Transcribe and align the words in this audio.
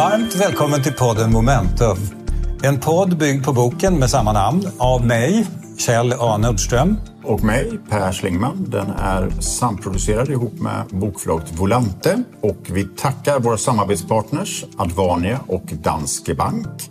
Varmt 0.00 0.34
välkommen 0.34 0.82
till 0.82 0.92
podden 0.92 1.32
Momentum. 1.32 1.96
En 2.62 2.80
podd 2.80 3.18
byggd 3.18 3.44
på 3.44 3.52
boken 3.52 3.98
med 3.98 4.10
samma 4.10 4.32
namn 4.32 4.68
av 4.78 5.06
mig, 5.06 5.46
Kjell 5.78 6.14
A 6.18 6.38
Nordström. 6.38 6.96
Och 7.24 7.44
mig, 7.44 7.78
Per 7.90 8.12
Schlingman. 8.12 8.64
Den 8.68 8.90
är 8.98 9.30
samproducerad 9.40 10.28
ihop 10.28 10.60
med 10.60 10.86
bokförlaget 10.90 11.58
Volante. 11.58 12.22
Och 12.40 12.56
vi 12.70 12.84
tackar 12.84 13.40
våra 13.40 13.56
samarbetspartners 13.56 14.64
Advania 14.76 15.40
och 15.46 15.64
Danske 15.64 16.34
Bank. 16.34 16.90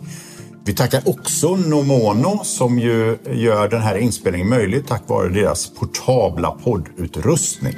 Vi 0.64 0.74
tackar 0.74 1.02
också 1.08 1.56
Nomono 1.56 2.40
som 2.44 2.78
ju 2.78 3.18
gör 3.30 3.68
den 3.68 3.82
här 3.82 3.96
inspelningen 3.96 4.48
möjlig 4.48 4.86
tack 4.86 5.02
vare 5.06 5.28
deras 5.28 5.70
portabla 5.70 6.50
poddutrustning. 6.50 7.76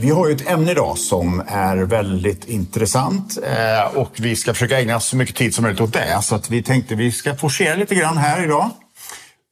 Vi 0.00 0.10
har 0.10 0.28
ju 0.28 0.34
ett 0.34 0.48
ämne 0.48 0.70
idag 0.70 0.98
som 0.98 1.42
är 1.48 1.76
väldigt 1.76 2.44
intressant 2.48 3.38
eh, 3.42 3.96
och 3.96 4.12
vi 4.18 4.36
ska 4.36 4.54
försöka 4.54 4.80
ägna 4.80 5.00
så 5.00 5.16
mycket 5.16 5.36
tid 5.36 5.54
som 5.54 5.62
möjligt 5.62 5.80
åt 5.80 5.92
det. 5.92 6.22
Så 6.22 6.34
att 6.34 6.50
vi 6.50 6.62
tänkte 6.62 6.94
vi 6.94 7.12
ska 7.12 7.34
forcera 7.34 7.74
lite 7.74 7.94
grann 7.94 8.16
här 8.16 8.44
idag. 8.44 8.70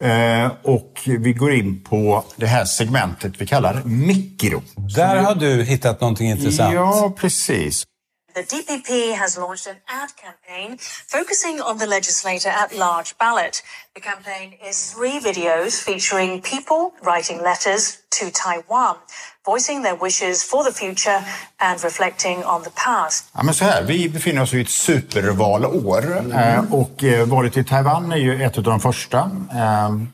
Eh, 0.04 0.52
och 0.62 1.00
vi 1.04 1.32
går 1.32 1.52
in 1.52 1.84
på 1.84 2.24
det 2.36 2.46
här 2.46 2.64
segmentet 2.64 3.32
vi 3.38 3.46
kallar 3.46 3.82
mikro. 3.84 4.62
Där 4.96 5.16
har 5.16 5.34
du 5.34 5.62
hittat 5.62 6.00
någonting 6.00 6.30
intressant. 6.30 6.74
Ja, 6.74 7.12
precis. 7.16 7.84
The 8.38 8.42
DPP 8.42 9.14
has 9.14 9.36
launched 9.36 9.66
an 9.66 9.76
ad 9.88 10.10
campaign 10.16 10.78
focusing 11.08 11.60
on 11.60 11.78
the 11.78 11.86
legislator 11.86 12.50
at 12.50 12.72
large 12.76 13.18
ballot. 13.18 13.62
The 13.94 14.00
campaign 14.00 14.54
is 14.64 14.92
three 14.92 15.18
videos 15.18 15.82
featuring 15.82 16.40
people 16.42 16.92
writing 17.02 17.42
letters 17.42 17.98
to 18.10 18.30
Taiwan, 18.30 18.96
voicing 19.50 19.82
their 19.82 19.98
wishes 20.04 20.50
for 20.50 20.64
the 20.64 20.72
future 20.72 21.20
and 21.56 21.84
reflecting 21.84 22.44
on 22.44 22.62
the 22.62 22.70
past. 22.70 23.24
Ja, 23.32 23.42
men 23.42 23.54
så 23.54 23.64
här, 23.64 23.82
vi 23.82 24.08
befinner 24.08 24.42
oss 24.42 24.54
i 24.54 24.60
ett 24.60 24.68
supervalår 24.68 26.18
mm. 26.18 26.72
och 26.72 27.04
eh, 27.04 27.26
valet 27.26 27.56
i 27.56 27.64
Taiwan 27.64 28.12
är 28.12 28.16
ju 28.16 28.42
ett 28.44 28.58
av 28.58 28.64
de 28.64 28.80
första. 28.80 29.30
Ehm, 29.52 30.08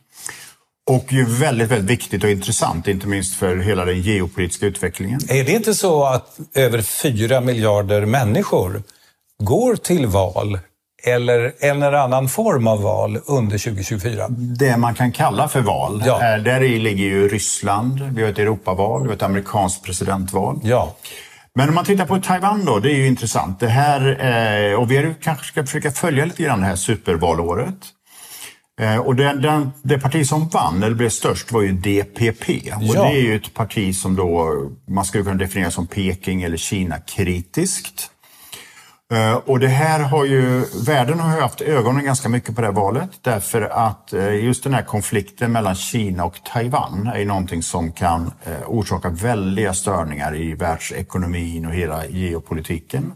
och 0.90 1.12
ju 1.12 1.24
väldigt, 1.24 1.70
väldigt 1.70 1.90
viktigt 1.90 2.24
och 2.24 2.30
intressant, 2.30 2.88
inte 2.88 3.06
minst 3.06 3.36
för 3.36 3.56
hela 3.56 3.84
den 3.84 4.02
geopolitiska 4.02 4.66
utvecklingen. 4.66 5.20
Är 5.28 5.44
det 5.44 5.52
inte 5.52 5.74
så 5.74 6.04
att 6.04 6.38
över 6.54 6.82
fyra 6.82 7.40
miljarder 7.40 8.06
människor 8.06 8.82
går 9.42 9.76
till 9.76 10.06
val 10.06 10.58
eller 11.04 11.52
en 11.58 11.82
eller 11.82 11.98
annan 11.98 12.28
form 12.28 12.66
av 12.66 12.82
val 12.82 13.18
under 13.26 13.58
2024? 13.58 14.26
Det 14.28 14.76
man 14.76 14.94
kan 14.94 15.12
kalla 15.12 15.48
för 15.48 15.60
val. 15.60 16.02
Ja. 16.06 16.38
Där 16.38 16.62
i 16.62 16.78
ligger 16.78 17.04
ju 17.04 17.28
Ryssland, 17.28 18.02
vi 18.12 18.22
har 18.22 18.30
ett 18.30 18.38
Europaval, 18.38 19.02
vi 19.02 19.08
har 19.08 19.14
ett 19.14 19.22
amerikanskt 19.22 19.84
presidentval. 19.84 20.60
Ja. 20.62 20.96
Men 21.54 21.68
om 21.68 21.74
man 21.74 21.84
tittar 21.84 22.06
på 22.06 22.18
Taiwan 22.18 22.64
då, 22.64 22.78
det 22.78 22.92
är 22.92 22.96
ju 22.96 23.06
intressant. 23.06 23.60
Det 23.60 23.68
här, 23.68 24.76
och 24.76 24.90
vi 24.90 25.14
kanske 25.22 25.44
ska 25.44 25.66
försöka 25.66 25.90
följa 25.90 26.24
lite 26.24 26.42
grann 26.42 26.60
det 26.60 26.66
här 26.66 26.76
supervalåret. 26.76 27.76
Eh, 28.80 28.96
och 28.96 29.16
den, 29.16 29.42
den, 29.42 29.72
det 29.82 29.98
parti 29.98 30.26
som 30.26 30.48
vann, 30.48 30.82
eller 30.82 30.96
blev 30.96 31.08
störst, 31.08 31.52
var 31.52 31.62
ju 31.62 31.72
DPP. 31.72 32.72
Och 32.76 32.96
ja. 32.96 33.02
det 33.02 33.08
är 33.08 33.22
ju 33.22 33.36
ett 33.36 33.54
parti 33.54 33.96
som 33.96 34.16
då 34.16 34.54
man 34.88 35.04
skulle 35.04 35.24
kunna 35.24 35.36
definiera 35.36 35.70
som 35.70 35.86
Peking 35.86 36.42
eller 36.42 36.56
Kina-kritiskt. 36.56 38.10
Eh, 39.12 39.34
och 39.34 39.60
det 39.60 39.68
här 39.68 40.00
har 40.00 40.24
ju, 40.24 40.64
världen 40.86 41.20
har 41.20 41.40
haft 41.40 41.60
ögonen 41.60 42.04
ganska 42.04 42.28
mycket 42.28 42.54
på 42.54 42.60
det 42.60 42.66
här 42.66 42.74
valet 42.74 43.10
därför 43.22 43.62
att 43.62 44.12
eh, 44.12 44.44
just 44.44 44.64
den 44.64 44.74
här 44.74 44.82
konflikten 44.82 45.52
mellan 45.52 45.74
Kina 45.74 46.24
och 46.24 46.40
Taiwan 46.52 47.06
är 47.14 47.24
någonting 47.24 47.62
som 47.62 47.92
kan 47.92 48.32
orsaka 48.66 49.08
väldiga 49.08 49.74
störningar 49.74 50.36
i 50.36 50.54
världsekonomin 50.54 51.66
och 51.66 51.74
hela 51.74 52.06
geopolitiken. 52.06 53.12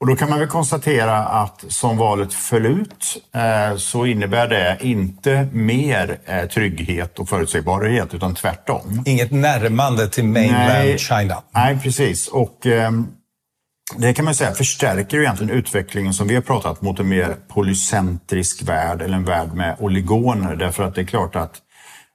Och 0.00 0.06
då 0.06 0.16
kan 0.16 0.30
man 0.30 0.38
väl 0.38 0.48
konstatera 0.48 1.16
att 1.18 1.64
som 1.68 1.96
valet 1.96 2.32
föll 2.34 2.66
ut 2.66 3.22
eh, 3.34 3.76
så 3.76 4.06
innebär 4.06 4.48
det 4.48 4.78
inte 4.80 5.48
mer 5.52 6.18
eh, 6.24 6.48
trygghet 6.48 7.18
och 7.18 7.28
förutsägbarhet 7.28 8.14
utan 8.14 8.34
tvärtom. 8.34 9.02
Inget 9.06 9.30
närmande 9.30 10.08
till 10.08 10.24
mainland 10.24 10.68
nej, 10.68 10.98
China. 10.98 11.42
Nej, 11.50 11.78
precis. 11.82 12.28
Och 12.28 12.66
eh, 12.66 12.90
det 13.96 14.12
kan 14.12 14.24
man 14.24 14.34
säga 14.34 14.52
förstärker 14.52 15.20
egentligen 15.20 15.52
utvecklingen 15.52 16.14
som 16.14 16.28
vi 16.28 16.34
har 16.34 16.42
pratat 16.42 16.82
mot 16.82 17.00
en 17.00 17.08
mer 17.08 17.36
polycentrisk 17.48 18.62
värld 18.62 19.02
eller 19.02 19.16
en 19.16 19.24
värld 19.24 19.52
med 19.54 19.76
oligoner. 19.78 20.56
Därför 20.56 20.82
att 20.82 20.94
det 20.94 21.00
är 21.00 21.04
klart 21.06 21.36
att 21.36 21.62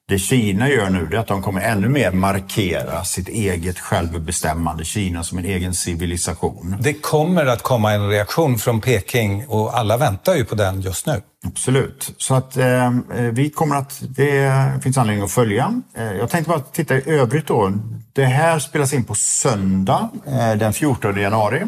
det 0.08 0.20
Kina 0.20 0.70
gör 0.70 0.90
nu 0.90 1.10
är 1.12 1.18
att 1.18 1.28
de 1.28 1.42
kommer 1.42 1.62
ännu 1.62 1.90
mer 1.90 2.12
markera 2.12 3.04
sitt 3.04 3.28
eget 3.28 3.80
självbestämmande, 3.80 4.86
Kina 4.86 5.24
som 5.24 5.38
en 5.38 5.46
egen 5.46 5.74
civilisation. 5.74 6.78
Det 6.80 6.94
kommer 6.94 7.46
att 7.46 7.62
komma 7.64 7.94
en 7.94 8.10
reaktion 8.10 8.58
från 8.58 8.82
Peking 8.82 9.48
och 9.48 9.78
alla 9.78 9.98
väntar 9.98 10.36
ju 10.36 10.46
på 10.46 10.56
den 10.56 10.82
just 10.82 11.08
nu. 11.08 11.22
Absolut. 11.46 12.14
Så 12.18 12.36
att 12.36 12.58
eh, 12.58 12.92
vi 13.32 13.50
kommer 13.50 13.76
att, 13.76 14.02
det 14.02 14.72
finns 14.84 14.98
anledning 14.98 15.26
att 15.26 15.32
följa. 15.32 15.82
Eh, 15.98 16.12
jag 16.12 16.30
tänkte 16.30 16.50
bara 16.50 16.60
titta 16.60 16.98
i 16.98 17.04
övrigt 17.06 17.48
då. 17.48 17.72
Det 18.14 18.26
här 18.26 18.60
spelas 18.60 18.94
in 18.94 19.04
på 19.04 19.16
söndag 19.16 20.10
eh, 20.28 20.58
den 20.58 20.74
14 20.74 21.20
januari. 21.20 21.62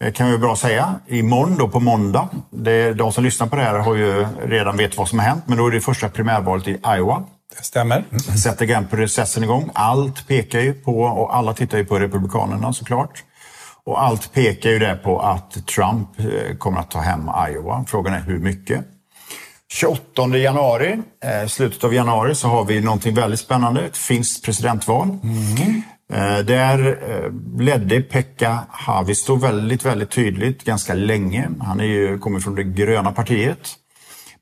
Det 0.00 0.12
kan 0.12 0.30
vi 0.30 0.38
bra 0.38 0.56
säga. 0.56 0.94
Imorgon 1.06 1.58
då 1.58 1.68
på 1.68 1.80
måndag. 1.80 2.28
Det, 2.50 2.92
de 2.94 3.12
som 3.12 3.24
lyssnar 3.24 3.46
på 3.46 3.56
det 3.56 3.62
här 3.62 3.78
har 3.78 3.94
ju 3.94 4.26
redan 4.44 4.76
vet 4.76 4.96
vad 4.96 5.08
som 5.08 5.18
har 5.18 5.26
hänt. 5.26 5.44
Men 5.46 5.58
då 5.58 5.66
är 5.66 5.70
det 5.70 5.80
första 5.80 6.08
primärvalet 6.08 6.68
i 6.68 6.80
Iowa. 6.96 7.24
Stämmer. 7.62 8.04
Sätter 8.42 8.66
GAMP-processen 8.66 9.44
igång. 9.44 9.70
Allt 9.74 10.28
pekar 10.28 10.60
ju 10.60 10.72
på, 10.72 11.00
och 11.00 11.36
alla 11.36 11.54
tittar 11.54 11.78
ju 11.78 11.84
på 11.84 11.98
Republikanerna 11.98 12.72
såklart. 12.72 13.24
Och 13.84 14.02
allt 14.02 14.32
pekar 14.32 14.70
ju 14.70 14.78
där 14.78 14.96
på 14.96 15.20
att 15.20 15.66
Trump 15.66 16.08
eh, 16.18 16.56
kommer 16.58 16.80
att 16.80 16.90
ta 16.90 16.98
hem 16.98 17.30
Iowa. 17.50 17.84
Frågan 17.88 18.14
är 18.14 18.20
hur 18.20 18.38
mycket. 18.38 18.84
28 19.72 20.36
januari, 20.36 20.98
eh, 21.24 21.48
slutet 21.48 21.84
av 21.84 21.94
januari, 21.94 22.34
så 22.34 22.48
har 22.48 22.64
vi 22.64 22.80
någonting 22.80 23.14
väldigt 23.14 23.40
spännande. 23.40 23.80
Ett 23.80 23.96
finskt 23.96 24.44
presidentval. 24.44 25.18
Mm. 25.22 25.82
Där 26.46 26.98
ledde 27.58 28.00
Pekka 28.00 28.58
Haavisto 28.68 29.34
väldigt, 29.34 29.84
väldigt 29.84 30.10
tydligt 30.10 30.64
ganska 30.64 30.94
länge. 30.94 31.48
Han 31.60 31.80
är 31.80 31.84
ju, 31.84 32.18
kommer 32.18 32.40
från 32.40 32.54
det 32.54 32.64
gröna 32.64 33.12
partiet. 33.12 33.58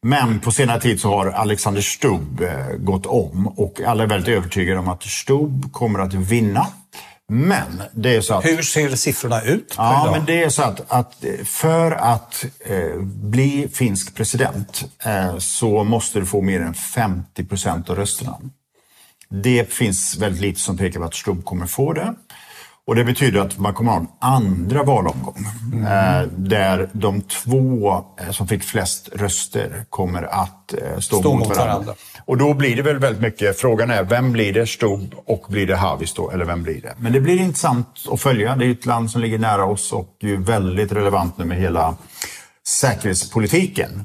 Men 0.02 0.40
på 0.40 0.52
senare 0.52 0.80
tid 0.80 1.00
så 1.00 1.08
har 1.08 1.26
Alexander 1.26 1.80
Stubb 1.80 2.40
eh, 2.40 2.76
gått 2.78 3.06
om 3.06 3.46
och 3.46 3.80
alla 3.80 4.02
är 4.02 4.06
väldigt 4.06 4.36
övertygade 4.36 4.78
om 4.78 4.88
att 4.88 5.02
Stubb 5.02 5.72
kommer 5.72 5.98
att 5.98 6.14
vinna. 6.14 6.66
Men 7.28 7.82
det 7.92 8.16
är 8.16 8.20
så 8.20 8.34
att... 8.34 8.44
Hur 8.44 8.62
ser 8.62 8.96
siffrorna 8.96 9.42
ut? 9.42 9.74
Ja, 9.76 10.02
idag? 10.02 10.16
men 10.16 10.26
det 10.26 10.42
är 10.42 10.48
så 10.48 10.62
att, 10.62 10.92
att 10.92 11.24
för 11.44 11.90
att 11.92 12.44
eh, 12.60 13.00
bli 13.02 13.68
finsk 13.72 14.14
president 14.14 14.84
eh, 15.04 15.38
så 15.38 15.84
måste 15.84 16.20
du 16.20 16.26
få 16.26 16.40
mer 16.40 16.60
än 16.60 16.74
50 16.74 17.44
procent 17.44 17.90
av 17.90 17.96
rösterna. 17.96 18.36
Det 19.28 19.72
finns 19.72 20.16
väldigt 20.16 20.40
lite 20.40 20.60
som 20.60 20.78
pekar 20.78 21.00
på 21.00 21.06
att 21.06 21.14
Stubb 21.14 21.44
kommer 21.44 21.66
få 21.66 21.92
det. 21.92 22.14
Och 22.86 22.94
det 22.94 23.04
betyder 23.04 23.40
att 23.40 23.58
man 23.58 23.74
kommer 23.74 23.92
att 23.92 23.98
ha 23.98 24.02
en 24.02 24.34
andra 24.34 24.82
valomgång 24.82 25.46
mm. 25.72 26.30
där 26.36 26.88
de 26.92 27.22
två 27.22 28.04
eh, 28.20 28.30
som 28.30 28.48
fick 28.48 28.62
flest 28.62 29.08
röster 29.12 29.84
kommer 29.90 30.22
att 30.22 30.72
eh, 30.72 30.98
stå, 30.98 31.18
stå, 31.18 31.34
mot, 31.34 31.48
varandra. 31.48 31.64
varandra. 31.64 31.94
Och 32.24 32.36
då 32.36 32.54
blir 32.54 32.76
det 32.76 32.82
väl 32.82 32.98
väldigt 32.98 33.22
mycket, 33.22 33.58
frågan 33.58 33.90
är 33.90 34.02
vem 34.02 34.32
blir 34.32 34.52
det 34.52 34.66
Stubb 34.66 35.14
och 35.26 35.46
blir 35.48 35.66
det 35.66 35.76
Haavisto 35.76 36.30
eller 36.30 36.44
vem 36.44 36.62
blir 36.62 36.80
det? 36.80 36.94
Men 36.98 37.12
det 37.12 37.20
blir 37.20 37.40
intressant 37.40 37.88
att 38.12 38.20
följa. 38.20 38.56
Det 38.56 38.66
är 38.66 38.70
ett 38.70 38.86
land 38.86 39.10
som 39.10 39.20
ligger 39.20 39.38
nära 39.38 39.64
oss 39.64 39.92
och 39.92 40.16
är 40.20 40.36
väldigt 40.36 40.92
relevant 40.92 41.38
nu 41.38 41.44
med 41.44 41.58
hela 41.58 41.96
säkerhetspolitiken. 42.66 44.04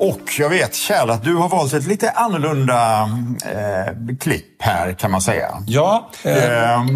Och 0.00 0.38
jag 0.38 0.48
vet 0.48 0.74
Kjell 0.74 1.10
att 1.10 1.24
du 1.24 1.34
har 1.34 1.48
valt 1.48 1.72
ett 1.72 1.86
lite 1.86 2.10
annorlunda 2.10 3.02
eh, 3.44 4.16
klipp 4.20 4.62
här 4.62 4.92
kan 4.92 5.10
man 5.10 5.22
säga. 5.22 5.62
Ja. 5.66 6.10
Eh... 6.22 6.72
Eh, 6.72 6.86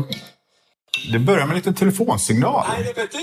det 1.12 1.18
börjar 1.18 1.46
med 1.46 1.50
en 1.50 1.56
liten 1.56 1.74
telefonsignal. 1.74 2.64
Hej, 2.68 2.84
det 2.84 2.90
är 2.90 2.94
Petter. 2.94 3.20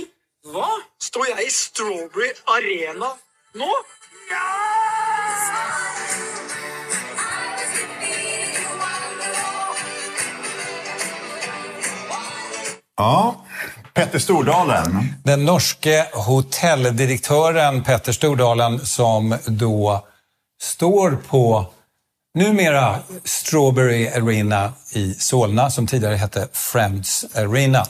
Va? 0.53 0.67
Står 1.01 1.27
jag 1.29 1.41
i 1.43 1.49
Strawberry 1.49 2.31
Arena 2.45 3.07
nu? 3.53 3.61
Ja! 4.29 4.71
Ja, 12.97 13.40
Petter 13.93 14.19
Stordalen. 14.19 15.13
Den 15.23 15.45
norske 15.45 16.05
hotelldirektören 16.13 17.83
Petter 17.83 18.11
Stordalen 18.11 18.79
som 18.79 19.37
då 19.45 20.05
står 20.61 21.11
på 21.27 21.65
numera 22.37 22.95
Strawberry 23.23 24.07
Arena 24.07 24.73
i 24.93 25.13
Solna 25.13 25.69
som 25.69 25.87
tidigare 25.87 26.15
hette 26.15 26.47
Friends 26.53 27.25
Arena. 27.35 27.85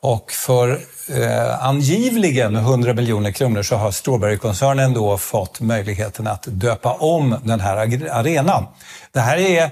Och 0.00 0.32
för 0.32 0.80
eh, 1.08 1.66
angivligen 1.66 2.56
100 2.56 2.94
miljoner 2.94 3.32
kronor 3.32 3.62
så 3.62 3.76
har 3.76 3.90
Strawberry-koncernen 3.90 4.94
då 4.94 5.18
fått 5.18 5.60
möjligheten 5.60 6.26
att 6.26 6.46
döpa 6.46 6.92
om 6.92 7.36
den 7.42 7.60
här 7.60 7.76
arenan. 8.10 8.66
Det 9.12 9.20
här 9.20 9.36
är 9.36 9.70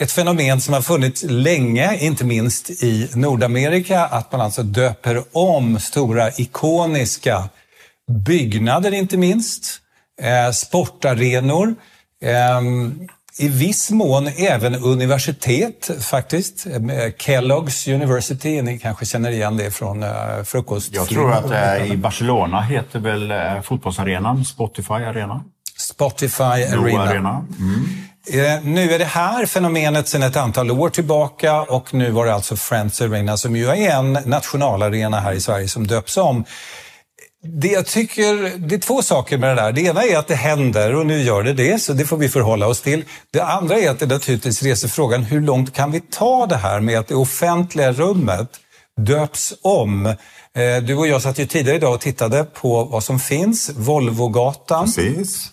ett 0.00 0.12
fenomen 0.12 0.60
som 0.60 0.74
har 0.74 0.82
funnits 0.82 1.24
länge, 1.28 1.96
inte 1.98 2.24
minst 2.24 2.70
i 2.70 3.10
Nordamerika, 3.14 4.04
att 4.04 4.32
man 4.32 4.40
alltså 4.40 4.62
döper 4.62 5.22
om 5.32 5.80
stora 5.80 6.30
ikoniska 6.30 7.48
byggnader, 8.26 8.94
inte 8.94 9.16
minst, 9.16 9.80
eh, 10.22 10.52
sportarenor, 10.52 11.74
eh, 12.22 12.60
i 13.38 13.48
viss 13.48 13.90
mån 13.90 14.26
även 14.26 14.74
universitet 14.74 15.90
faktiskt. 16.00 16.66
Eh, 16.66 16.72
Kellogg's 17.18 17.94
University, 17.94 18.62
ni 18.62 18.78
kanske 18.78 19.06
känner 19.06 19.30
igen 19.30 19.56
det 19.56 19.70
från 19.70 20.02
uh, 20.02 20.42
frukost. 20.44 20.94
Jag 20.94 21.08
tror 21.08 21.32
att 21.32 21.86
i 21.86 21.96
Barcelona 21.96 22.60
heter 22.60 22.98
väl 22.98 23.32
fotbollsarenan 23.62 24.44
Spotify 24.44 24.94
Arena? 24.94 25.44
Spotify 25.78 26.42
Arena. 26.44 27.02
Arena. 27.02 27.46
Mm. 27.58 27.86
Eh, 28.28 28.62
nu 28.62 28.92
är 28.92 28.98
det 28.98 29.04
här 29.04 29.46
fenomenet 29.46 30.08
sedan 30.08 30.22
ett 30.22 30.36
antal 30.36 30.70
år 30.70 30.90
tillbaka 30.90 31.62
och 31.62 31.94
nu 31.94 32.10
var 32.10 32.26
det 32.26 32.34
alltså 32.34 32.56
Friends 32.56 33.00
Arena 33.00 33.36
som 33.36 33.56
ju 33.56 33.66
är 33.66 33.90
en 33.90 34.12
nationalarena 34.12 35.20
här 35.20 35.32
i 35.32 35.40
Sverige 35.40 35.68
som 35.68 35.86
döps 35.86 36.16
om. 36.16 36.44
Det 37.60 37.68
jag 37.68 37.86
tycker, 37.86 38.58
det 38.58 38.74
är 38.74 38.78
två 38.78 39.02
saker 39.02 39.38
med 39.38 39.56
det 39.56 39.62
där. 39.62 39.72
Det 39.72 39.80
ena 39.80 40.02
är 40.02 40.18
att 40.18 40.28
det 40.28 40.34
händer 40.34 40.94
och 40.94 41.06
nu 41.06 41.22
gör 41.22 41.42
det 41.42 41.52
det, 41.52 41.82
så 41.82 41.92
det 41.92 42.04
får 42.04 42.16
vi 42.16 42.28
förhålla 42.28 42.66
oss 42.66 42.80
till. 42.80 43.04
Det 43.32 43.40
andra 43.40 43.78
är 43.78 43.90
att 43.90 43.98
det 43.98 44.06
naturligtvis 44.06 44.62
reser 44.62 44.88
frågan 44.88 45.22
hur 45.22 45.40
långt 45.40 45.74
kan 45.74 45.92
vi 45.92 46.00
ta 46.00 46.46
det 46.46 46.56
här 46.56 46.80
med 46.80 46.98
att 46.98 47.08
det 47.08 47.14
offentliga 47.14 47.92
rummet 47.92 48.48
döps 48.96 49.54
om 49.62 50.14
Eh, 50.56 50.82
du 50.82 50.96
och 50.96 51.06
jag 51.06 51.22
satt 51.22 51.38
ju 51.38 51.46
tidigare 51.46 51.76
idag 51.76 51.94
och 51.94 52.00
tittade 52.00 52.44
på 52.44 52.84
vad 52.84 53.04
som 53.04 53.18
finns. 53.18 53.70
Volvogatan 53.76 54.88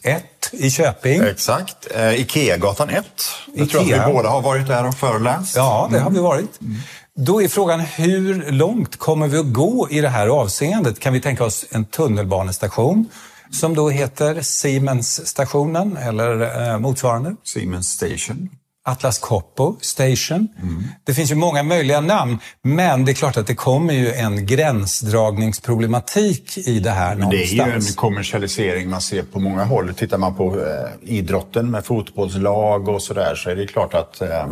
1 0.03 0.23
i 0.53 0.71
Köping. 0.71 1.21
Exakt. 1.21 1.87
Eh, 1.95 2.21
Ikeagatan 2.21 2.89
1. 2.89 3.05
Jag 3.53 3.69
tror 3.69 3.81
att 3.81 3.87
vi 3.87 4.13
båda 4.13 4.29
har 4.29 4.41
varit 4.41 4.67
där 4.67 4.87
och 4.87 4.95
föreläst. 4.95 5.55
Ja, 5.55 5.89
det 5.91 5.99
har 5.99 6.11
vi 6.11 6.19
varit. 6.19 6.61
Mm. 6.61 6.75
Då 7.15 7.41
är 7.41 7.47
frågan 7.47 7.79
hur 7.79 8.51
långt 8.51 8.97
kommer 8.97 9.27
vi 9.27 9.37
att 9.37 9.53
gå 9.53 9.87
i 9.89 10.01
det 10.01 10.09
här 10.09 10.27
avseendet? 10.27 10.99
Kan 10.99 11.13
vi 11.13 11.21
tänka 11.21 11.43
oss 11.43 11.65
en 11.71 11.85
tunnelbanestation 11.85 13.09
som 13.51 13.75
då 13.75 13.89
heter 13.89 14.41
Siemens-stationen 14.41 15.97
eller 15.97 16.61
eh, 16.71 16.79
motsvarande? 16.79 17.35
Siemens 17.43 17.89
Station. 17.89 18.49
Atlas 18.85 19.19
Copco 19.19 19.75
Station. 19.81 20.47
Mm. 20.61 20.83
Det 21.03 21.13
finns 21.13 21.31
ju 21.31 21.35
många 21.35 21.63
möjliga 21.63 22.01
namn, 22.01 22.39
men 22.61 23.05
det 23.05 23.11
är 23.11 23.13
klart 23.13 23.37
att 23.37 23.47
det 23.47 23.55
kommer 23.55 23.93
ju 23.93 24.13
en 24.13 24.45
gränsdragningsproblematik 24.45 26.57
i 26.57 26.79
det 26.79 26.89
här 26.89 27.09
men 27.09 27.19
någonstans. 27.19 27.51
Det 27.51 27.59
är 27.61 27.67
ju 27.67 27.73
en 27.73 27.81
kommersialisering 27.81 28.89
man 28.89 29.01
ser 29.01 29.23
på 29.23 29.39
många 29.39 29.63
håll. 29.63 29.93
Tittar 29.93 30.17
man 30.17 30.35
på 30.35 30.59
eh, 30.59 30.65
idrotten 31.01 31.71
med 31.71 31.85
fotbollslag 31.85 32.87
och 32.87 33.01
sådär 33.01 33.35
så 33.35 33.49
är 33.49 33.55
det 33.55 33.67
klart 33.67 33.93
att 33.93 34.21
eh, 34.21 34.47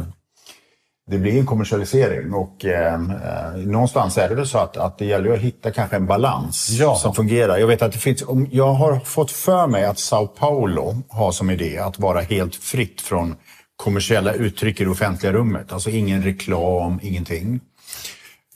det 1.12 1.18
blir 1.18 1.39
en 1.39 1.45
kommersialisering 1.45 2.33
och 2.33 2.66
eh, 2.66 2.94
eh, 2.94 3.56
någonstans 3.56 4.18
är 4.18 4.30
det 4.30 4.36
väl 4.36 4.48
så 4.48 4.57
att, 4.57 4.78
att 4.78 4.98
det 4.98 5.06
gäller 5.06 5.33
att 5.33 5.39
hitta 5.39 5.72
kanske 5.72 5.95
en 5.95 6.06
balans 6.06 6.69
ja. 6.69 6.95
som 6.95 7.16
fungerar. 7.16 7.57
Jag 7.57 7.68
vet 7.68 7.81
att 7.81 7.92
det 7.92 8.00
finns, 8.00 8.24
jag 8.51 8.74
har 8.74 9.00
fått 9.00 9.31
för 9.31 9.68
mig 9.68 9.86
att 9.86 10.00
Sao 10.00 10.28
Paulo 10.28 11.01
har 11.10 11.31
som 11.31 11.50
idé 11.50 11.78
att 11.78 12.00
vara 12.00 12.22
helt 12.22 12.56
fritt 12.56 13.01
från 13.01 13.36
kommersiella 13.83 14.33
uttryck 14.33 14.81
i 14.81 14.83
det 14.83 14.89
offentliga 14.89 15.33
rummet. 15.33 15.74
Alltså 15.74 15.89
ingen 15.89 16.24
reklam, 16.24 17.00
ingenting. 17.04 17.60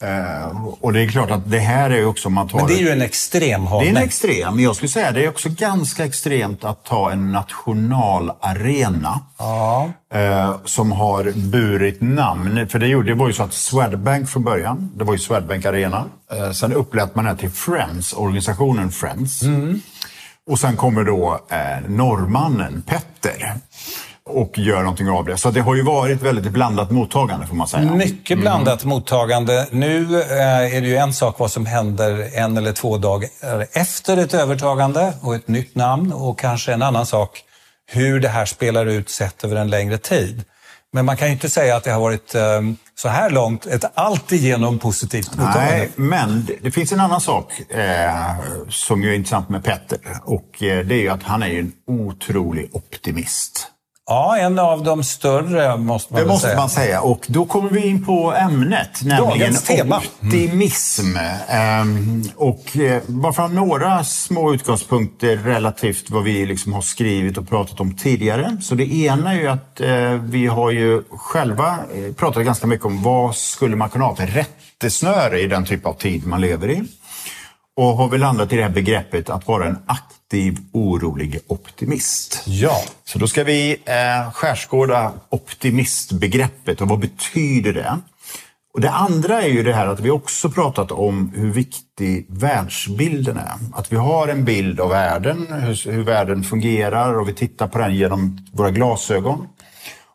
Uh, 0.03 0.67
och 0.81 0.93
det 0.93 1.01
är 1.01 1.07
klart 1.07 1.31
att 1.31 1.51
det 1.51 1.59
här 1.59 1.89
är 1.89 2.05
också... 2.05 2.29
Man 2.29 2.47
tar 2.47 2.57
Men 2.57 2.67
det 2.67 2.73
är 2.73 2.79
ju 2.79 2.89
en 2.89 3.01
extrem 3.01 3.61
hållning. 3.61 3.93
Det 3.93 3.99
är 3.99 4.01
en 4.01 4.07
extrem. 4.07 4.55
Men 4.55 4.63
jag 4.63 4.75
skulle 4.75 4.89
säga 4.89 5.11
det 5.11 5.25
är 5.25 5.29
också 5.29 5.49
ganska 5.49 6.05
extremt 6.05 6.63
att 6.63 6.83
ta 6.83 7.11
en 7.11 7.31
nationalarena 7.31 9.19
ja. 9.37 9.91
uh, 10.15 10.57
som 10.65 10.91
har 10.91 11.31
burit 11.51 12.01
namn. 12.01 12.67
För 12.67 12.79
det, 12.79 12.87
gjorde, 12.87 13.07
det 13.07 13.15
var 13.15 13.27
ju 13.27 13.33
så 13.33 13.43
att 13.43 13.53
Swedbank 13.53 14.29
från 14.29 14.43
början, 14.43 14.91
det 14.95 15.03
var 15.03 15.13
ju 15.13 15.19
Swedbank 15.19 15.65
Arena. 15.65 16.05
Uh, 16.33 16.51
sen 16.51 16.73
upplät 16.73 17.15
man 17.15 17.25
det 17.25 17.35
till 17.35 17.51
Friends, 17.51 18.13
organisationen 18.13 18.91
Friends. 18.91 19.41
Mm. 19.41 19.81
Och 20.47 20.59
sen 20.59 20.77
kommer 20.77 21.03
då 21.03 21.39
norrmannen 21.87 22.81
Petter 22.81 23.55
och 24.29 24.59
gör 24.59 24.79
någonting 24.79 25.09
av 25.09 25.25
det. 25.25 25.37
Så 25.37 25.51
det 25.51 25.61
har 25.61 25.75
ju 25.75 25.81
varit 25.81 26.21
väldigt 26.21 26.51
blandat 26.51 26.91
mottagande 26.91 27.47
får 27.47 27.55
man 27.55 27.67
säga. 27.67 27.91
Mycket 27.91 28.39
blandat 28.39 28.83
mm. 28.83 28.95
mottagande. 28.95 29.67
Nu 29.71 30.21
eh, 30.21 30.75
är 30.75 30.81
det 30.81 30.87
ju 30.87 30.95
en 30.95 31.13
sak 31.13 31.39
vad 31.39 31.51
som 31.51 31.65
händer 31.65 32.29
en 32.33 32.57
eller 32.57 32.71
två 32.71 32.97
dagar 32.97 33.29
efter 33.73 34.17
ett 34.17 34.33
övertagande 34.33 35.13
och 35.21 35.35
ett 35.35 35.47
nytt 35.47 35.75
namn 35.75 36.13
och 36.13 36.39
kanske 36.39 36.73
en 36.73 36.81
annan 36.81 37.05
sak 37.05 37.41
hur 37.91 38.19
det 38.19 38.29
här 38.29 38.45
spelar 38.45 38.85
ut 38.85 39.09
sett 39.09 39.43
över 39.43 39.55
en 39.55 39.69
längre 39.69 39.97
tid. 39.97 40.43
Men 40.93 41.05
man 41.05 41.17
kan 41.17 41.27
ju 41.27 41.33
inte 41.33 41.49
säga 41.49 41.75
att 41.75 41.83
det 41.83 41.91
har 41.91 41.99
varit 41.99 42.35
eh, 42.35 42.61
så 42.95 43.09
här 43.09 43.29
långt 43.29 43.65
ett 43.65 43.85
alltigenom 43.93 44.79
positivt 44.79 45.35
mottagande. 45.37 45.71
Nej, 45.71 45.89
men 45.95 46.47
det 46.61 46.71
finns 46.71 46.91
en 46.91 46.99
annan 46.99 47.21
sak 47.21 47.71
eh, 47.71 48.35
som 48.69 49.03
är 49.03 49.11
intressant 49.11 49.49
med 49.49 49.63
Petter 49.63 49.99
och 50.23 50.63
eh, 50.63 50.85
det 50.85 50.95
är 50.95 51.01
ju 51.01 51.09
att 51.09 51.23
han 51.23 51.43
är 51.43 51.59
en 51.59 51.71
otrolig 51.87 52.69
optimist. 52.73 53.71
Ja, 54.07 54.37
en 54.37 54.59
av 54.59 54.83
de 54.83 55.03
större 55.03 55.77
måste 55.77 56.13
man 56.13 56.21
Det 56.21 56.27
måste 56.27 56.47
säga. 56.47 56.59
man 56.59 56.69
säga. 56.69 57.01
Och 57.01 57.25
då 57.27 57.45
kommer 57.45 57.69
vi 57.69 57.87
in 57.87 58.05
på 58.05 58.33
ämnet, 58.33 59.01
nämligen 59.03 59.55
tema. 59.55 59.97
optimism. 59.97 61.17
Mm. 61.47 62.23
och 62.35 62.77
eh, 62.77 63.01
bara 63.07 63.33
för 63.33 63.41
ha 63.41 63.49
några 63.49 64.03
små 64.03 64.53
utgångspunkter 64.53 65.37
relativt 65.37 66.09
vad 66.09 66.23
vi 66.23 66.45
liksom 66.45 66.73
har 66.73 66.81
skrivit 66.81 67.37
och 67.37 67.49
pratat 67.49 67.79
om 67.79 67.95
tidigare. 67.95 68.57
Så 68.61 68.75
det 68.75 68.93
ena 68.95 69.33
är 69.33 69.37
ju 69.39 69.47
att 69.47 69.81
eh, 69.81 70.11
vi 70.11 70.47
har 70.47 70.71
ju 70.71 71.03
själva 71.09 71.67
eh, 71.95 72.13
pratat 72.13 72.45
ganska 72.45 72.67
mycket 72.67 72.85
om 72.85 73.03
vad 73.03 73.35
skulle 73.35 73.75
man 73.75 73.89
kunna 73.89 74.05
ha 74.05 74.15
för 74.15 74.27
rättesnöre 74.27 75.39
i 75.39 75.47
den 75.47 75.65
typ 75.65 75.85
av 75.85 75.93
tid 75.93 76.27
man 76.27 76.41
lever 76.41 76.69
i. 76.69 76.83
Och 77.77 77.85
har 77.97 78.09
vi 78.09 78.17
landat 78.17 78.53
i 78.53 78.55
det 78.55 78.61
här 78.63 78.69
begreppet 78.69 79.29
att 79.29 79.47
vara 79.47 79.65
en 79.65 79.77
aktiv, 79.85 80.14
orolig 80.71 81.39
optimist. 81.47 82.43
Ja. 82.45 82.81
Så 83.05 83.19
då 83.19 83.27
ska 83.27 83.43
vi 83.43 83.71
eh, 83.85 84.31
skärskåda 84.31 85.11
optimistbegreppet 85.29 86.81
och 86.81 86.87
vad 86.87 86.99
betyder 86.99 87.73
det? 87.73 87.99
Och 88.73 88.81
det 88.81 88.89
andra 88.89 89.41
är 89.41 89.47
ju 89.47 89.63
det 89.63 89.73
här 89.73 89.87
att 89.87 89.99
vi 89.99 90.09
också 90.09 90.49
pratat 90.49 90.91
om 90.91 91.31
hur 91.35 91.51
viktig 91.51 92.25
världsbilden 92.29 93.37
är. 93.37 93.53
Att 93.73 93.91
vi 93.91 93.95
har 93.95 94.27
en 94.27 94.45
bild 94.45 94.79
av 94.79 94.89
världen, 94.89 95.47
hur, 95.49 95.91
hur 95.91 96.03
världen 96.03 96.43
fungerar 96.43 97.19
och 97.19 97.27
vi 97.27 97.33
tittar 97.33 97.67
på 97.67 97.77
den 97.77 97.95
genom 97.95 98.47
våra 98.53 98.71
glasögon. 98.71 99.47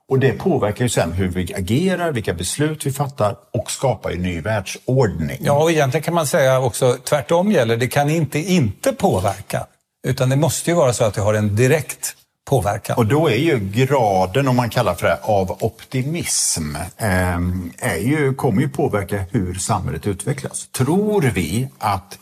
Och 0.09 0.19
det 0.19 0.33
påverkar 0.33 0.85
ju 0.85 0.89
sen 0.89 1.13
hur 1.13 1.29
vi 1.29 1.55
agerar, 1.55 2.13
vilka 2.13 2.35
beslut 2.35 2.87
vi 2.87 2.93
fattar 2.93 3.37
och 3.53 3.71
skapar 3.71 4.11
en 4.11 4.23
ny 4.23 4.41
världsordning. 4.41 5.39
Ja, 5.41 5.63
och 5.63 5.71
egentligen 5.71 6.03
kan 6.03 6.15
man 6.15 6.27
säga 6.27 6.61
också 6.61 6.97
tvärtom 7.05 7.53
gäller. 7.53 7.77
Det 7.77 7.89
kan 7.89 8.11
inte 8.11 8.39
inte 8.39 8.93
påverka. 8.93 9.67
Utan 10.07 10.29
det 10.29 10.37
måste 10.37 10.71
ju 10.71 10.77
vara 10.77 10.93
så 10.93 11.05
att 11.05 11.15
det 11.15 11.21
har 11.21 11.35
en 11.35 11.57
direkt 11.57 12.17
påverkan. 12.51 12.97
Och 12.97 13.07
då 13.07 13.29
är 13.29 13.37
ju 13.37 13.59
graden, 13.59 14.49
om 14.49 14.57
man 14.57 14.71
kallar 14.71 14.95
för 14.95 15.07
det, 15.07 15.19
av 15.23 15.57
optimism 15.61 16.77
eh, 16.97 17.39
är 17.79 17.99
ju, 17.99 18.35
kommer 18.35 18.63
ju 18.63 18.69
påverka 18.69 19.25
hur 19.31 19.55
samhället 19.55 20.07
utvecklas. 20.07 20.69
Tror 20.73 21.23
vi 21.23 21.69
att 21.79 22.19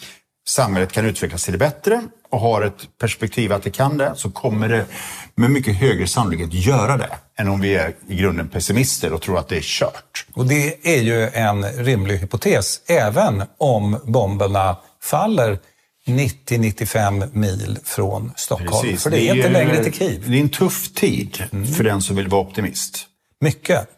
samhället 0.48 0.92
kan 0.92 1.06
utvecklas 1.06 1.44
till 1.44 1.52
det 1.52 1.58
bättre 1.58 2.02
och 2.30 2.40
har 2.40 2.62
ett 2.62 2.98
perspektiv 3.00 3.52
att 3.52 3.62
det 3.62 3.70
kan 3.70 3.98
det, 3.98 4.12
så 4.16 4.30
kommer 4.30 4.68
det 4.68 4.84
med 5.34 5.50
mycket 5.50 5.76
högre 5.76 6.06
sannolikhet 6.06 6.54
göra 6.54 6.96
det 6.96 7.10
än 7.38 7.48
om 7.48 7.60
vi 7.60 7.74
är 7.74 7.94
i 8.08 8.16
grunden 8.16 8.48
pessimister 8.48 9.12
och 9.12 9.22
tror 9.22 9.38
att 9.38 9.48
det 9.48 9.56
är 9.56 9.62
kört. 9.62 10.26
Och 10.34 10.46
det 10.46 10.96
är 10.96 11.02
ju 11.02 11.28
en 11.28 11.64
rimlig 11.64 12.18
hypotes, 12.18 12.80
även 12.86 13.42
om 13.58 14.00
bomberna 14.04 14.76
faller 15.02 15.58
90-95 16.08 17.28
mil 17.32 17.78
från 17.84 18.32
Stockholm. 18.36 18.82
Precis. 18.82 19.02
För 19.02 19.10
det 19.10 19.16
är, 19.16 19.20
det 19.20 19.30
är 19.30 19.36
inte 19.36 19.48
längre 19.48 19.84
till 19.84 19.92
Kiev. 19.92 20.30
Det 20.30 20.36
är 20.36 20.40
en 20.40 20.48
tuff 20.48 20.92
tid 20.92 21.44
mm. 21.52 21.66
för 21.66 21.84
den 21.84 22.02
som 22.02 22.16
vill 22.16 22.28
vara 22.28 22.42
optimist. 22.42 23.06
Mycket. 23.40 23.88